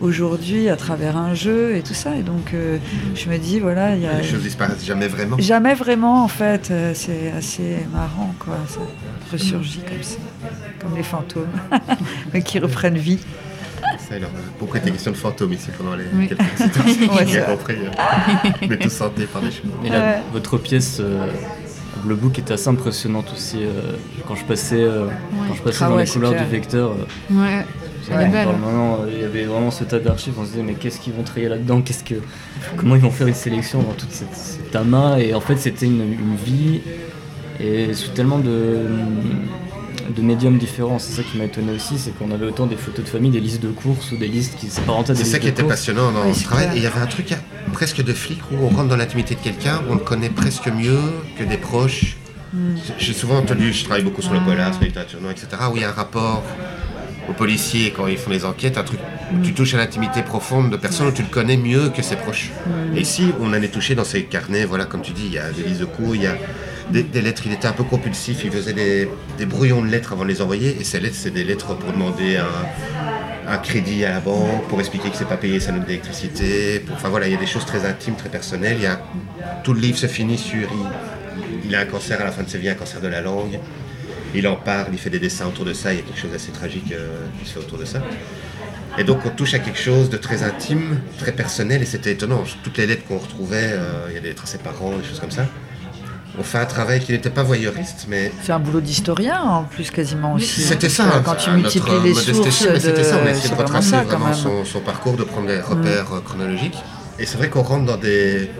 aujourd'hui 0.00 0.68
à 0.76 0.78
travers 0.78 1.16
un 1.16 1.32
jeu 1.34 1.74
et 1.76 1.82
tout 1.82 1.94
ça. 1.94 2.14
Et 2.16 2.22
donc 2.22 2.52
euh, 2.52 2.76
je 3.14 3.28
me 3.30 3.38
dis 3.38 3.58
voilà, 3.60 3.94
il 3.96 4.02
y 4.02 4.06
a 4.06 4.20
les 4.20 4.22
choses 4.28 4.42
disparaissent 4.42 4.84
jamais 4.84 5.08
vraiment. 5.08 5.36
jamais 5.38 5.74
vraiment 5.74 6.22
en 6.22 6.28
fait. 6.28 6.68
euh, 6.70 6.92
c'est 6.94 7.32
assez 7.36 7.78
marrant 7.92 8.34
quoi. 8.38 8.58
Ça 8.68 8.80
ressurgit 9.32 9.80
comme 9.80 10.02
ça, 10.02 10.18
comme 10.80 10.94
les 10.96 11.02
fantômes, 11.02 11.48
mais 12.34 12.42
qui 12.42 12.58
reprennent 12.58 12.98
vie. 12.98 13.18
Ça, 14.08 14.14
alors, 14.16 14.30
beaucoup 14.60 14.76
était 14.76 14.90
question 14.90 15.10
de 15.12 15.16
fantômes 15.16 15.52
ici 15.54 15.68
pendant 15.76 15.96
les 15.96 16.04
Oui. 16.14 16.28
quelques 16.28 16.42
citations. 16.56 17.12
Ouais, 17.14 17.26
J'ai 17.26 17.40
ça. 17.40 17.46
compris. 17.46 17.76
euh, 17.76 18.50
On 18.62 18.70
est 18.70 18.76
tous 18.78 19.00
hantés 19.00 19.26
par 19.26 19.42
des 19.42 19.50
choses. 19.50 19.62
Et 19.84 19.88
là, 19.90 19.98
Ouais. 20.00 20.18
votre 20.32 20.58
pièce, 20.58 20.98
euh, 21.00 21.26
le 22.06 22.14
book 22.14 22.38
était 22.38 22.52
assez 22.54 22.68
impressionnante 22.68 23.32
aussi. 23.32 23.58
euh, 23.64 23.96
quand 24.28 24.34
je 24.36 24.44
passais, 24.44 24.80
euh, 24.82 25.06
quand 25.48 25.54
je 25.54 25.62
passais 25.62 25.84
Ah 25.84 25.88
dans 25.88 25.96
ouais, 25.96 26.04
les 26.04 26.10
couleurs 26.10 26.32
clair. 26.32 26.44
du 26.44 26.50
vecteur, 26.50 26.90
euh, 27.32 27.62
Ouais, 28.10 28.28
maintenant, 28.28 29.00
euh, 29.02 29.10
il 29.12 29.20
y 29.20 29.24
avait 29.24 29.44
vraiment 29.44 29.70
ce 29.70 29.84
tas 29.84 29.98
d'archives. 29.98 30.34
On 30.38 30.44
se 30.44 30.50
disait, 30.50 30.62
mais 30.62 30.74
qu'est-ce 30.74 31.00
qu'ils 31.00 31.12
vont 31.12 31.22
trier 31.22 31.48
là-dedans 31.48 31.80
Qu'est-ce 31.82 32.04
que, 32.04 32.14
Comment 32.76 32.94
ils 32.94 33.00
vont 33.02 33.10
faire 33.10 33.26
une 33.26 33.34
sélection 33.34 33.82
dans 33.82 33.92
toute 33.94 34.12
cette, 34.12 34.34
cet 34.34 34.74
amas 34.76 35.18
Et 35.18 35.34
en 35.34 35.40
fait, 35.40 35.56
c'était 35.56 35.86
une, 35.86 36.02
une 36.02 36.36
vie 36.36 36.80
et 37.58 37.94
sous 37.94 38.10
tellement 38.10 38.38
de, 38.38 38.80
de 40.14 40.22
médiums 40.22 40.58
différents. 40.58 40.98
C'est 40.98 41.12
ça 41.14 41.22
qui 41.22 41.38
m'a 41.38 41.44
étonné 41.44 41.72
aussi, 41.72 41.98
c'est 41.98 42.10
qu'on 42.16 42.30
avait 42.30 42.46
autant 42.46 42.66
des 42.66 42.76
photos 42.76 43.04
de 43.04 43.10
famille, 43.10 43.30
des 43.30 43.40
listes 43.40 43.62
de 43.62 43.70
courses 43.70 44.12
ou 44.12 44.16
des 44.18 44.28
listes 44.28 44.56
qui 44.58 44.66
s'apparentaient 44.68 45.12
à 45.12 45.14
des 45.14 45.24
C'est 45.24 45.30
ça 45.30 45.38
qui 45.38 45.46
de 45.46 45.50
était 45.50 45.62
courses. 45.62 45.74
passionnant 45.74 46.12
dans 46.12 46.26
Oui, 46.26 46.34
ce 46.34 46.44
travail. 46.44 46.68
Et 46.74 46.76
il 46.76 46.82
y 46.82 46.86
avait 46.86 47.00
un 47.00 47.06
truc 47.06 47.32
à- 47.32 47.38
presque 47.72 48.02
de 48.04 48.12
flic 48.12 48.38
où 48.52 48.56
on 48.64 48.68
rentre 48.68 48.88
dans 48.88 48.96
l'intimité 48.96 49.34
de 49.34 49.40
quelqu'un, 49.40 49.80
on 49.90 49.94
le 49.94 50.00
connaît 50.00 50.30
presque 50.30 50.68
mieux 50.68 50.98
que 51.38 51.44
des 51.44 51.56
proches. 51.56 52.16
Hmm. 52.54 52.76
J'ai 52.98 53.12
souvent 53.12 53.38
entendu, 53.38 53.72
je 53.72 53.84
travaille 53.84 54.04
beaucoup 54.04 54.22
sur 54.22 54.32
le 54.32 54.40
polar, 54.40 54.72
sur 55.08 55.20
noire, 55.20 55.32
etc., 55.32 55.48
où 55.72 55.76
il 55.76 55.82
y 55.82 55.84
a 55.84 55.88
un 55.88 55.92
rapport 55.92 56.42
aux 57.28 57.32
policiers 57.32 57.92
quand 57.94 58.06
ils 58.06 58.18
font 58.18 58.30
les 58.30 58.44
enquêtes, 58.44 58.78
un 58.78 58.84
truc 58.84 59.00
où 59.32 59.40
tu 59.42 59.52
touches 59.52 59.74
à 59.74 59.78
l'intimité 59.78 60.22
profonde 60.22 60.70
de 60.70 60.76
personnes 60.76 61.08
où 61.08 61.12
tu 61.12 61.22
le 61.22 61.28
connais 61.28 61.56
mieux 61.56 61.90
que 61.90 62.02
ses 62.02 62.16
proches. 62.16 62.50
Et 62.94 63.00
ici, 63.00 63.32
on 63.40 63.48
en 63.48 63.54
est 63.54 63.68
touché 63.68 63.94
dans 63.94 64.04
ces 64.04 64.24
carnets, 64.24 64.64
voilà, 64.64 64.84
comme 64.84 65.02
tu 65.02 65.12
dis, 65.12 65.26
il 65.26 65.32
y 65.32 65.38
a 65.38 65.50
des 65.50 65.62
listes 65.62 65.80
de 65.80 65.86
coups, 65.86 66.16
il 66.16 66.22
y 66.22 66.26
a 66.26 66.36
des, 66.90 67.02
des 67.02 67.20
lettres, 67.20 67.42
il 67.46 67.52
était 67.52 67.66
un 67.66 67.72
peu 67.72 67.82
compulsif, 67.82 68.44
il 68.44 68.50
faisait 68.50 68.72
des, 68.72 69.08
des 69.38 69.46
brouillons 69.46 69.82
de 69.82 69.88
lettres 69.88 70.12
avant 70.12 70.22
de 70.22 70.28
les 70.28 70.40
envoyer, 70.40 70.76
et 70.80 70.84
ces 70.84 71.00
lettres, 71.00 71.16
c'est 71.18 71.32
des 71.32 71.42
lettres 71.42 71.74
pour 71.74 71.92
demander 71.92 72.36
un, 72.36 73.52
un 73.52 73.58
crédit 73.58 74.04
à 74.04 74.10
la 74.10 74.20
banque 74.20 74.66
pour 74.68 74.78
expliquer 74.80 75.04
qu'il 75.04 75.14
ne 75.14 75.18
sait 75.18 75.24
pas 75.24 75.36
payer 75.36 75.60
sa 75.60 75.72
note 75.72 75.86
d'électricité. 75.86 76.84
Enfin 76.92 77.08
voilà, 77.08 77.26
il 77.26 77.32
y 77.32 77.36
a 77.36 77.40
des 77.40 77.46
choses 77.46 77.64
très 77.64 77.84
intimes, 77.86 78.14
très 78.16 78.28
personnelles. 78.28 78.76
Il 78.78 78.84
y 78.84 78.86
a, 78.86 79.00
tout 79.64 79.72
le 79.72 79.80
livre 79.80 79.98
se 79.98 80.06
finit 80.06 80.38
sur 80.38 80.68
il, 80.72 81.68
il 81.68 81.74
a 81.74 81.80
un 81.80 81.84
cancer 81.84 82.20
à 82.20 82.24
la 82.24 82.32
fin 82.32 82.42
de 82.42 82.48
sa 82.48 82.58
vie, 82.58 82.68
un 82.68 82.74
cancer 82.74 83.00
de 83.00 83.08
la 83.08 83.20
langue. 83.20 83.58
Il 84.34 84.46
en 84.48 84.56
parle, 84.56 84.88
il 84.92 84.98
fait 84.98 85.10
des 85.10 85.18
dessins 85.18 85.46
autour 85.46 85.64
de 85.64 85.72
ça. 85.72 85.92
Il 85.92 85.96
y 85.96 85.98
a 86.00 86.02
quelque 86.02 86.18
chose 86.20 86.30
d'assez 86.32 86.52
tragique 86.52 86.92
euh, 86.92 87.26
qui 87.40 87.48
se 87.48 87.54
fait 87.54 87.60
autour 87.60 87.78
de 87.78 87.84
ça. 87.84 88.02
Et 88.98 89.04
donc 89.04 89.20
on 89.26 89.30
touche 89.30 89.54
à 89.54 89.58
quelque 89.58 89.78
chose 89.78 90.08
de 90.08 90.16
très 90.16 90.42
intime, 90.42 91.00
très 91.18 91.32
personnel, 91.32 91.82
et 91.82 91.86
c'était 91.86 92.12
étonnant. 92.12 92.42
Toutes 92.62 92.78
les 92.78 92.86
lettres 92.86 93.04
qu'on 93.06 93.18
retrouvait, 93.18 93.70
euh, 93.72 94.06
il 94.08 94.14
y 94.14 94.18
a 94.18 94.20
des 94.20 94.28
lettres 94.28 94.44
à 94.44 94.46
ses 94.46 94.58
parents, 94.58 94.96
des 94.96 95.04
choses 95.04 95.20
comme 95.20 95.30
ça. 95.30 95.46
On 96.38 96.42
fait 96.42 96.58
un 96.58 96.66
travail 96.66 97.00
qui 97.00 97.12
n'était 97.12 97.30
pas 97.30 97.42
voyeuriste, 97.42 98.06
mais 98.08 98.30
C'est 98.42 98.52
un 98.52 98.58
boulot 98.58 98.80
d'historien 98.82 99.40
en 99.40 99.64
plus 99.64 99.90
quasiment 99.90 100.34
aussi. 100.34 100.60
c'était 100.62 100.90
ça. 100.90 101.04
Hein, 101.04 101.22
Quand 101.24 101.34
c'est 101.38 101.44
tu 101.44 101.50
à 101.50 101.54
multiplies 101.54 102.00
les 102.04 102.14
sources, 102.14 102.68
c'était 102.78 103.04
ça. 103.04 103.16
On 103.16 103.22
a 103.22 103.24
de... 103.24 103.28
essayé 103.30 103.42
c'est 103.42 103.48
de 103.50 103.54
vraiment 103.54 103.68
retracer 103.68 103.90
ça 103.90 104.04
quand 104.08 104.18
vraiment 104.18 104.34
son, 104.34 104.64
son 104.64 104.80
parcours, 104.80 105.16
de 105.16 105.24
prendre 105.24 105.46
des 105.46 105.60
repères 105.60 106.12
euh, 106.12 106.20
chronologiques. 106.20 106.76
Et 107.18 107.24
c'est 107.24 107.38
vrai 107.38 107.48
qu'on 107.48 107.62
rentre 107.62 107.86
dans 107.86 107.96
des. 107.96 108.50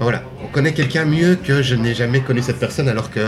Voilà, 0.00 0.22
on 0.42 0.48
connaît 0.48 0.72
quelqu'un 0.72 1.04
mieux 1.04 1.36
que 1.36 1.62
je 1.62 1.74
n'ai 1.74 1.94
jamais 1.94 2.20
connu 2.20 2.42
cette 2.42 2.58
personne 2.58 2.88
alors 2.88 3.10
que 3.10 3.20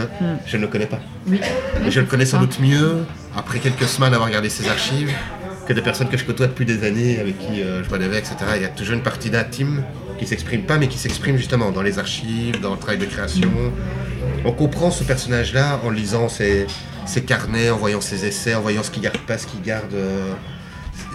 je 0.46 0.56
ne 0.56 0.62
le 0.62 0.68
connais 0.68 0.86
pas. 0.86 0.98
Oui. 1.28 1.40
Mais 1.82 1.90
je 1.90 2.00
le 2.00 2.06
connais 2.06 2.26
sans 2.26 2.40
doute 2.40 2.58
mieux 2.58 3.04
après 3.36 3.58
quelques 3.58 3.84
semaines 3.84 4.10
d'avoir 4.10 4.28
regardé 4.28 4.48
ses 4.48 4.68
archives 4.68 5.12
que 5.66 5.72
des 5.72 5.82
personnes 5.82 6.08
que 6.08 6.16
je 6.16 6.24
côtoie 6.24 6.46
depuis 6.46 6.66
des 6.66 6.84
années, 6.84 7.18
avec 7.20 7.38
qui 7.38 7.62
euh, 7.62 7.82
je 7.82 7.88
vois 7.88 7.98
des 7.98 8.06
etc. 8.06 8.36
Il 8.56 8.62
y 8.62 8.66
a 8.66 8.68
toujours 8.68 8.94
une 8.94 9.02
partie 9.02 9.30
d'intime 9.30 9.82
qui 10.18 10.26
s'exprime 10.26 10.62
pas, 10.62 10.78
mais 10.78 10.88
qui 10.88 10.98
s'exprime 10.98 11.36
justement 11.36 11.70
dans 11.70 11.82
les 11.82 11.98
archives, 11.98 12.60
dans 12.60 12.72
le 12.72 12.78
travail 12.78 12.98
de 12.98 13.06
création. 13.06 13.50
On 14.44 14.52
comprend 14.52 14.90
ce 14.90 15.04
personnage-là 15.04 15.80
en 15.84 15.90
lisant 15.90 16.28
ses, 16.28 16.66
ses 17.06 17.22
carnets, 17.22 17.70
en 17.70 17.76
voyant 17.76 18.00
ses 18.00 18.26
essais, 18.26 18.54
en 18.54 18.60
voyant 18.60 18.82
ce 18.82 18.90
qu'il 18.90 19.02
garde 19.02 19.18
pas, 19.18 19.38
ce 19.38 19.46
qu'il 19.46 19.62
garde, 19.62 19.94
euh, 19.94 20.32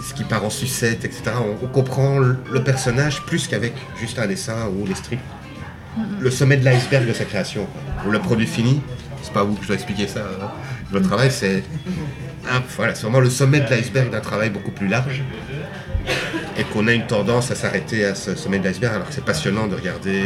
ce 0.06 0.14
qui 0.14 0.24
part 0.24 0.44
en 0.44 0.50
sucette, 0.50 1.04
etc. 1.04 1.22
On, 1.38 1.64
on 1.64 1.68
comprend 1.68 2.18
le 2.18 2.36
le 2.50 2.62
personnage 2.64 3.22
plus 3.22 3.46
qu'avec 3.46 3.74
juste 4.00 4.18
un 4.18 4.26
dessin 4.26 4.68
ou 4.68 4.86
les 4.86 4.94
strips. 4.94 5.20
Le 6.20 6.30
sommet 6.30 6.56
de 6.56 6.64
l'iceberg 6.64 7.06
de 7.06 7.12
sa 7.12 7.24
création, 7.24 7.66
ou 8.06 8.10
le 8.10 8.18
produit 8.18 8.46
fini, 8.46 8.80
c'est 9.22 9.32
pas 9.32 9.42
vous 9.42 9.54
que 9.54 9.62
je 9.62 9.66
dois 9.68 9.76
expliquer 9.76 10.06
ça. 10.06 10.22
Le 10.92 11.02
travail, 11.02 11.30
c'est 11.30 11.62
voilà, 12.76 12.92
vraiment 12.92 13.20
le 13.20 13.30
sommet 13.30 13.60
de 13.60 13.68
l'iceberg 13.68 14.10
d'un 14.10 14.20
travail 14.20 14.50
beaucoup 14.50 14.70
plus 14.70 14.88
large. 14.88 15.22
Et 16.56 16.64
qu'on 16.64 16.86
a 16.88 16.92
une 16.92 17.06
tendance 17.06 17.50
à 17.50 17.54
s'arrêter 17.54 18.04
à 18.04 18.14
ce 18.14 18.34
sommet 18.34 18.58
de 18.58 18.64
l'iceberg, 18.64 18.94
alors 18.94 19.08
que 19.08 19.14
c'est 19.14 19.24
passionnant 19.24 19.66
de 19.66 19.74
regarder, 19.74 20.24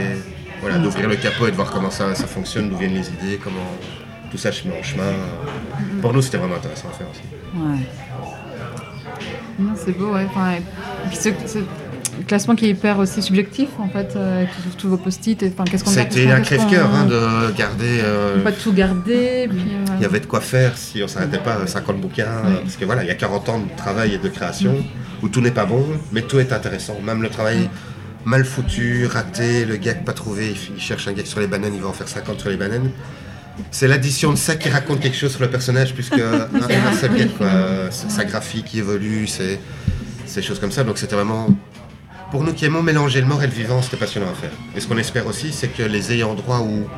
voilà, 0.60 0.78
d'ouvrir 0.78 1.08
le 1.08 1.16
capot 1.16 1.46
et 1.46 1.50
de 1.50 1.56
voir 1.56 1.70
comment 1.70 1.90
ça, 1.90 2.14
ça 2.14 2.26
fonctionne, 2.26 2.70
d'où 2.70 2.76
viennent 2.76 2.94
les 2.94 3.08
idées, 3.08 3.38
comment 3.42 3.70
tout 4.30 4.38
ça 4.38 4.50
se 4.52 4.66
met 4.66 4.78
en 4.78 4.82
chemin. 4.82 5.12
Pour 6.00 6.12
nous, 6.12 6.22
c'était 6.22 6.38
vraiment 6.38 6.56
intéressant 6.56 6.88
à 6.88 6.92
faire 6.92 7.06
aussi. 7.10 7.22
Ouais. 7.56 7.86
C'est 9.76 9.96
beau, 9.96 10.12
ouais. 10.12 10.26
Enfin, 10.28 10.56
classement 12.26 12.54
qui 12.54 12.66
est 12.66 12.70
hyper 12.70 12.98
aussi 12.98 13.22
subjectif, 13.22 13.68
en 13.78 13.88
fait, 13.88 14.14
euh, 14.16 14.38
avec 14.38 14.50
tous, 14.50 14.76
tous 14.78 14.88
vos 14.88 14.96
post-it. 14.96 15.42
Enfin, 15.52 15.64
qu'est-ce 15.64 15.84
qu'on 15.84 15.90
C'était 15.90 16.30
un 16.30 16.40
crève-cœur 16.40 16.88
hein, 16.94 17.04
de 17.06 17.52
garder. 17.56 18.00
euh, 18.02 18.42
Pas 18.42 18.52
tout 18.52 18.72
garder. 18.72 19.48
Puis, 19.48 19.58
euh, 19.60 19.94
Il 19.98 20.02
y 20.02 20.04
avait 20.04 20.20
de 20.20 20.26
quoi 20.26 20.40
faire 20.40 20.76
si 20.76 21.02
on 21.02 21.08
s'arrêtait 21.08 21.38
pas 21.38 21.54
à 21.62 21.66
50 21.66 22.00
bouquins. 22.00 22.24
euh, 22.46 22.60
Parce 22.62 22.76
que 22.76 22.84
voilà, 22.84 23.02
il 23.02 23.08
y 23.08 23.10
a 23.10 23.14
40 23.14 23.48
ans 23.48 23.58
de 23.58 23.76
travail 23.76 24.14
et 24.14 24.18
de 24.18 24.28
création 24.28 24.74
où 25.22 25.28
tout 25.28 25.40
n'est 25.40 25.50
pas 25.50 25.64
bon, 25.66 25.84
mais 26.12 26.22
tout 26.22 26.38
est 26.38 26.52
intéressant. 26.52 26.96
Même 27.04 27.22
le 27.22 27.28
travail 27.28 27.68
mal 28.24 28.44
foutu, 28.44 29.06
raté, 29.06 29.64
le 29.64 29.76
gag 29.76 30.04
pas 30.04 30.12
trouvé, 30.14 30.54
il, 30.74 30.80
cherche 30.80 31.08
un 31.08 31.12
gag 31.12 31.26
sur 31.26 31.40
les 31.40 31.46
bananes, 31.46 31.72
il 31.74 31.80
va 31.82 31.88
en 31.88 31.92
faire 31.92 32.08
50 32.08 32.40
sur 32.40 32.48
les 32.50 32.56
bananes. 32.56 32.90
C'est 33.70 33.86
l'addition 33.86 34.32
de 34.32 34.36
ça 34.36 34.56
qui 34.56 34.68
raconte 34.68 35.00
quelque 35.00 35.16
chose 35.16 35.30
sur 35.32 35.42
le 35.42 35.48
personnage, 35.50 35.94
puisque 35.94 36.14
un, 36.18 36.48
un 36.52 36.92
seul 36.96 37.14
gag, 37.16 37.28
quoi. 37.36 37.48
Sa 37.90 38.24
graphie 38.24 38.62
qui 38.64 38.78
évolue, 38.78 39.26
c'est 39.26 39.60
ces 40.26 40.42
choses 40.42 40.58
comme 40.58 40.72
ça. 40.72 40.84
Donc 40.84 40.98
c'était 40.98 41.14
vraiment. 41.14 41.48
Pour 42.34 42.42
nous 42.42 42.52
qui 42.52 42.64
aimons 42.64 42.82
mélanger 42.82 43.20
le 43.20 43.28
mort 43.28 43.44
et 43.44 43.46
le 43.46 43.52
vivant, 43.52 43.80
c'était 43.80 43.96
passionnant 43.96 44.26
à 44.28 44.34
faire. 44.34 44.50
Et 44.76 44.80
ce 44.80 44.88
qu'on 44.88 44.98
espère 44.98 45.24
aussi, 45.28 45.52
c'est 45.52 45.68
que 45.68 45.84
les 45.84 46.12
ayants 46.12 46.34
droit 46.34 46.58
ou 46.58 46.88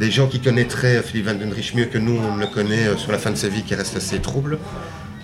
des 0.00 0.10
gens 0.10 0.26
qui 0.26 0.40
connaîtraient 0.40 1.02
Philippe 1.02 1.26
Van 1.26 1.34
Den 1.34 1.52
Rich 1.52 1.74
mieux 1.74 1.84
que 1.84 1.98
nous, 1.98 2.16
on 2.18 2.36
le 2.36 2.46
connaît 2.46 2.86
euh, 2.86 2.96
sur 2.96 3.12
la 3.12 3.18
fin 3.18 3.30
de 3.30 3.36
sa 3.36 3.48
vie 3.48 3.62
qui 3.62 3.74
reste 3.74 3.94
assez 3.94 4.20
trouble. 4.20 4.58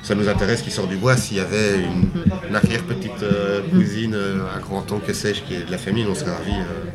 Ça 0.02 0.14
nous 0.14 0.28
intéresse 0.28 0.60
qu'il 0.60 0.72
sort 0.72 0.86
du 0.86 0.96
bois. 0.96 1.16
S'il 1.16 1.38
y 1.38 1.40
avait 1.40 1.76
une, 1.76 2.10
une 2.50 2.54
arrière-petite 2.54 3.22
euh, 3.22 3.62
cousine, 3.70 4.12
euh, 4.14 4.42
un 4.54 4.60
grand-oncle, 4.60 5.06
que 5.06 5.14
sais-je, 5.14 5.40
qui 5.40 5.54
est 5.54 5.64
de 5.64 5.70
la 5.70 5.78
famille, 5.78 6.04
on 6.06 6.14
serait 6.14 6.32
ravis 6.32 6.52
euh, 6.52 6.90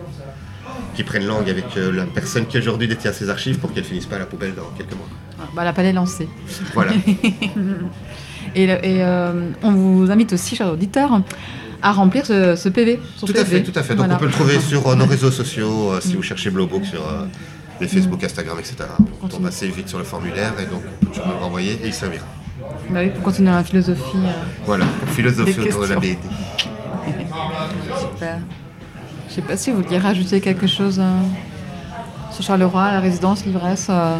qu'ils 0.94 1.06
prennent 1.06 1.26
langue 1.26 1.50
avec 1.50 1.66
euh, 1.78 1.92
la 1.92 2.06
personne 2.06 2.46
qui 2.46 2.60
aujourd'hui 2.60 2.88
détient 2.88 3.12
ses 3.12 3.32
archives 3.32 3.58
pour 3.58 3.74
qu'elle 3.74 3.86
finisse 3.86 4.06
pas 4.06 4.18
à 4.18 4.20
la 4.20 4.26
poubelle 4.28 4.54
dans 4.54 4.70
quelques 4.78 4.94
mois. 4.94 5.08
bah, 5.56 5.64
la 5.64 5.74
palette 5.74 5.94
est 5.94 5.96
lancée. 5.96 6.30
Voilà. 6.76 6.92
Et, 8.56 8.68
euh, 8.70 9.50
on 9.64 9.72
vous 9.72 10.12
invite 10.12 10.34
aussi, 10.34 10.56
chers 10.56 10.74
auditeurs, 10.74 11.22
à 11.82 11.92
remplir 11.92 12.26
ce, 12.26 12.56
ce 12.56 12.70
PV. 12.70 13.00
Tout 13.20 13.34
à 13.36 13.46
fait, 13.46 13.64
tout 13.64 13.72
à 13.80 13.84
fait. 13.84 13.90
Donc 13.96 14.00
Voilà. 14.06 14.16
on 14.16 14.18
peut 14.20 14.26
le 14.26 14.32
trouver 14.32 14.60
sur 14.60 14.88
euh, 14.88 14.96
nos 14.96 15.06
réseaux 15.14 15.32
sociaux, 15.32 15.92
euh, 15.94 16.00
si 16.02 16.16
vous 16.16 16.22
cherchez 16.24 16.50
Blowbook 16.50 16.86
sur 16.86 17.02
euh, 17.02 17.26
les 17.80 17.88
Facebook, 17.88 18.24
Instagram, 18.24 18.58
etc. 18.60 18.76
On 19.24 19.28
tombe 19.28 19.46
assez 19.48 19.68
vite 19.68 19.90
sur 19.90 19.98
le 19.98 20.04
formulaire 20.04 20.54
et 20.60 20.66
donc 20.66 20.82
on 21.02 21.06
peut 21.06 21.12
toujours 21.12 21.28
me 21.28 21.34
le 21.34 21.40
renvoyer 21.40 21.74
et 21.84 21.88
il 21.88 21.94
servira. 21.94 22.26
Bah 22.90 23.00
oui, 23.04 23.10
pour 23.10 23.24
continuer 23.24 23.52
la 23.52 23.64
philosophie. 23.64 24.02
euh, 24.18 24.32
Voilà, 24.66 24.86
philosophie 25.08 25.60
autour 25.62 25.82
de 25.84 25.88
la 25.88 25.96
BD. 26.00 26.18
Super. 28.00 28.38
Je 29.30 29.34
sais 29.36 29.42
pas 29.42 29.58
si 29.58 29.72
vous 29.72 29.82
vouliez 29.82 29.98
rajouter 29.98 30.42
quelque 30.42 30.68
chose 30.68 31.00
euh, 31.00 31.20
sur 32.32 32.44
Charleroi, 32.44 32.92
la 32.92 33.00
résidence, 33.00 33.46
l'ivresse. 33.46 33.88
euh, 33.90 34.18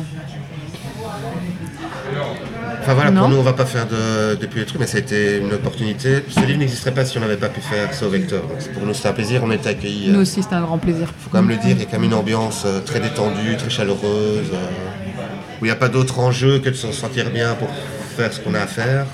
Enfin 2.82 2.96
voilà, 2.96 3.12
Non. 3.12 3.22
pour 3.22 3.30
nous 3.30 3.38
on 3.38 3.44
va 3.44 3.54
pas 3.54 3.66
faire 3.66 3.86
de, 3.88 4.36
depuis 4.36 4.60
les 4.60 4.66
trucs, 4.66 4.80
mais 4.80 4.88
ça 4.88 4.98
a 4.98 5.02
été 5.02 5.38
une 5.38 5.54
opportunité. 5.54 6.24
Ce 6.28 6.40
livre 6.40 6.58
n'existerait 6.60 6.94
pas 6.94 7.06
si 7.06 7.16
on 7.18 7.22
n'avait 7.22 7.38
pas 7.38 7.50
pu 7.50 7.62
faire 7.62 7.94
ça 7.94 8.08
au 8.08 8.10
Vecteur. 8.10 8.42
Donc 8.42 8.58
pour 8.74 8.86
nous 8.88 8.94
c'était 8.96 9.10
un 9.10 9.14
plaisir, 9.14 9.42
on 9.44 9.52
était 9.52 9.70
accueillis. 9.70 10.10
Nous 10.10 10.18
euh, 10.18 10.22
aussi, 10.24 10.42
c'était 10.42 10.56
un 10.56 10.62
grand 10.62 10.80
plaisir. 10.80 11.08
faut 11.20 11.30
quand 11.30 11.42
même 11.44 11.50
le 11.50 11.58
dire, 11.58 11.72
il 11.76 11.80
y 11.80 11.84
a 11.84 11.86
quand 11.86 12.00
même 12.00 12.06
une 12.06 12.16
ambiance 12.16 12.64
euh, 12.66 12.80
très 12.82 13.00
détendue, 13.00 13.56
très 13.58 13.70
chaleureuse, 13.70 14.50
euh, 14.52 14.68
où 15.62 15.66
il 15.66 15.68
n'y 15.68 15.72
a 15.72 15.76
pas 15.76 15.90
d'autre 15.90 16.18
enjeu 16.20 16.58
que 16.60 16.70
de 16.70 16.76
se 16.76 16.92
sentir 16.92 17.30
bien 17.30 17.54
pour 17.54 17.70
faire 18.18 18.34
ce 18.34 18.40
qu'on 18.40 18.56
a 18.56 18.62
à 18.62 18.68
faire. 18.68 19.06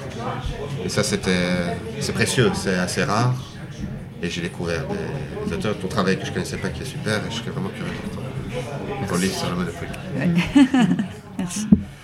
Et 0.85 0.89
ça, 0.89 1.03
c'était, 1.03 1.75
c'est 1.99 2.13
précieux, 2.13 2.49
c'est 2.53 2.75
assez 2.75 3.03
rare. 3.03 3.35
Et 4.23 4.29
j'ai 4.29 4.41
découvert 4.41 4.85
des, 4.87 5.49
des 5.49 5.55
auteurs 5.57 5.75
de 5.75 5.81
ton 5.81 5.89
travail 5.89 6.17
que 6.17 6.23
je 6.23 6.29
ne 6.29 6.35
connaissais 6.35 6.57
pas 6.57 6.69
qui 6.69 6.83
est 6.83 6.85
super, 6.85 7.15
et 7.17 7.29
je 7.29 7.35
serais 7.35 7.51
vraiment 7.51 7.69
curieux 7.69 7.91
de 9.03 9.07
ton 9.09 9.17
livre 9.17 9.35
sur 9.35 9.49
le 9.49 9.55
Monopoly. 9.57 9.91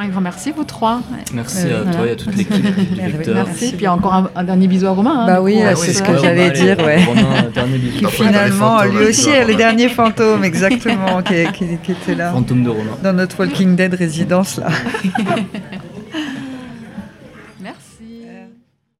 Un 0.00 0.08
grand 0.10 0.20
merci, 0.20 0.52
vous 0.52 0.62
trois. 0.62 1.00
Merci 1.34 1.66
Euh, 1.66 1.80
à 1.80 1.82
voilà. 1.82 1.96
toi 1.96 2.06
et 2.06 2.10
à 2.12 2.16
toute 2.16 2.36
l'équipe 2.36 2.54
du 2.94 3.00
Vecteur. 3.00 3.34
Merci. 3.34 3.72
Puis 3.76 3.88
encore 3.88 4.14
un, 4.14 4.30
un 4.36 4.44
dernier 4.44 4.68
bisou 4.68 4.86
à 4.86 4.90
Romain. 4.90 5.22
hein, 5.22 5.26
Bah 5.26 5.42
oui, 5.42 5.60
euh, 5.60 5.74
c'est 5.74 5.92
ce 5.92 6.02
que 6.04 6.16
j'allais 6.18 6.52
dire, 6.52 6.78
ouais. 6.78 7.02
Romain, 7.04 7.22
dernier 7.52 7.78
bisou. 7.78 8.06
Qui 8.06 8.12
Finalement, 8.12 8.78
fantômes, 8.78 8.96
lui 8.98 9.06
aussi 9.06 9.28
est 9.30 9.44
le 9.44 9.56
dernier 9.56 9.88
fantôme, 9.88 10.44
exactement, 10.44 11.20
qui, 11.22 11.34
qui- 11.52 11.78
qui 11.82 11.92
était 11.92 12.14
là, 12.14 12.30
Fantôme 12.30 12.62
de 12.62 12.68
Romain. 12.70 12.92
dans 13.02 13.12
notre 13.12 13.40
Walking 13.40 13.74
Dead 13.74 13.92
résidence, 13.94 14.58
là. 14.58 14.68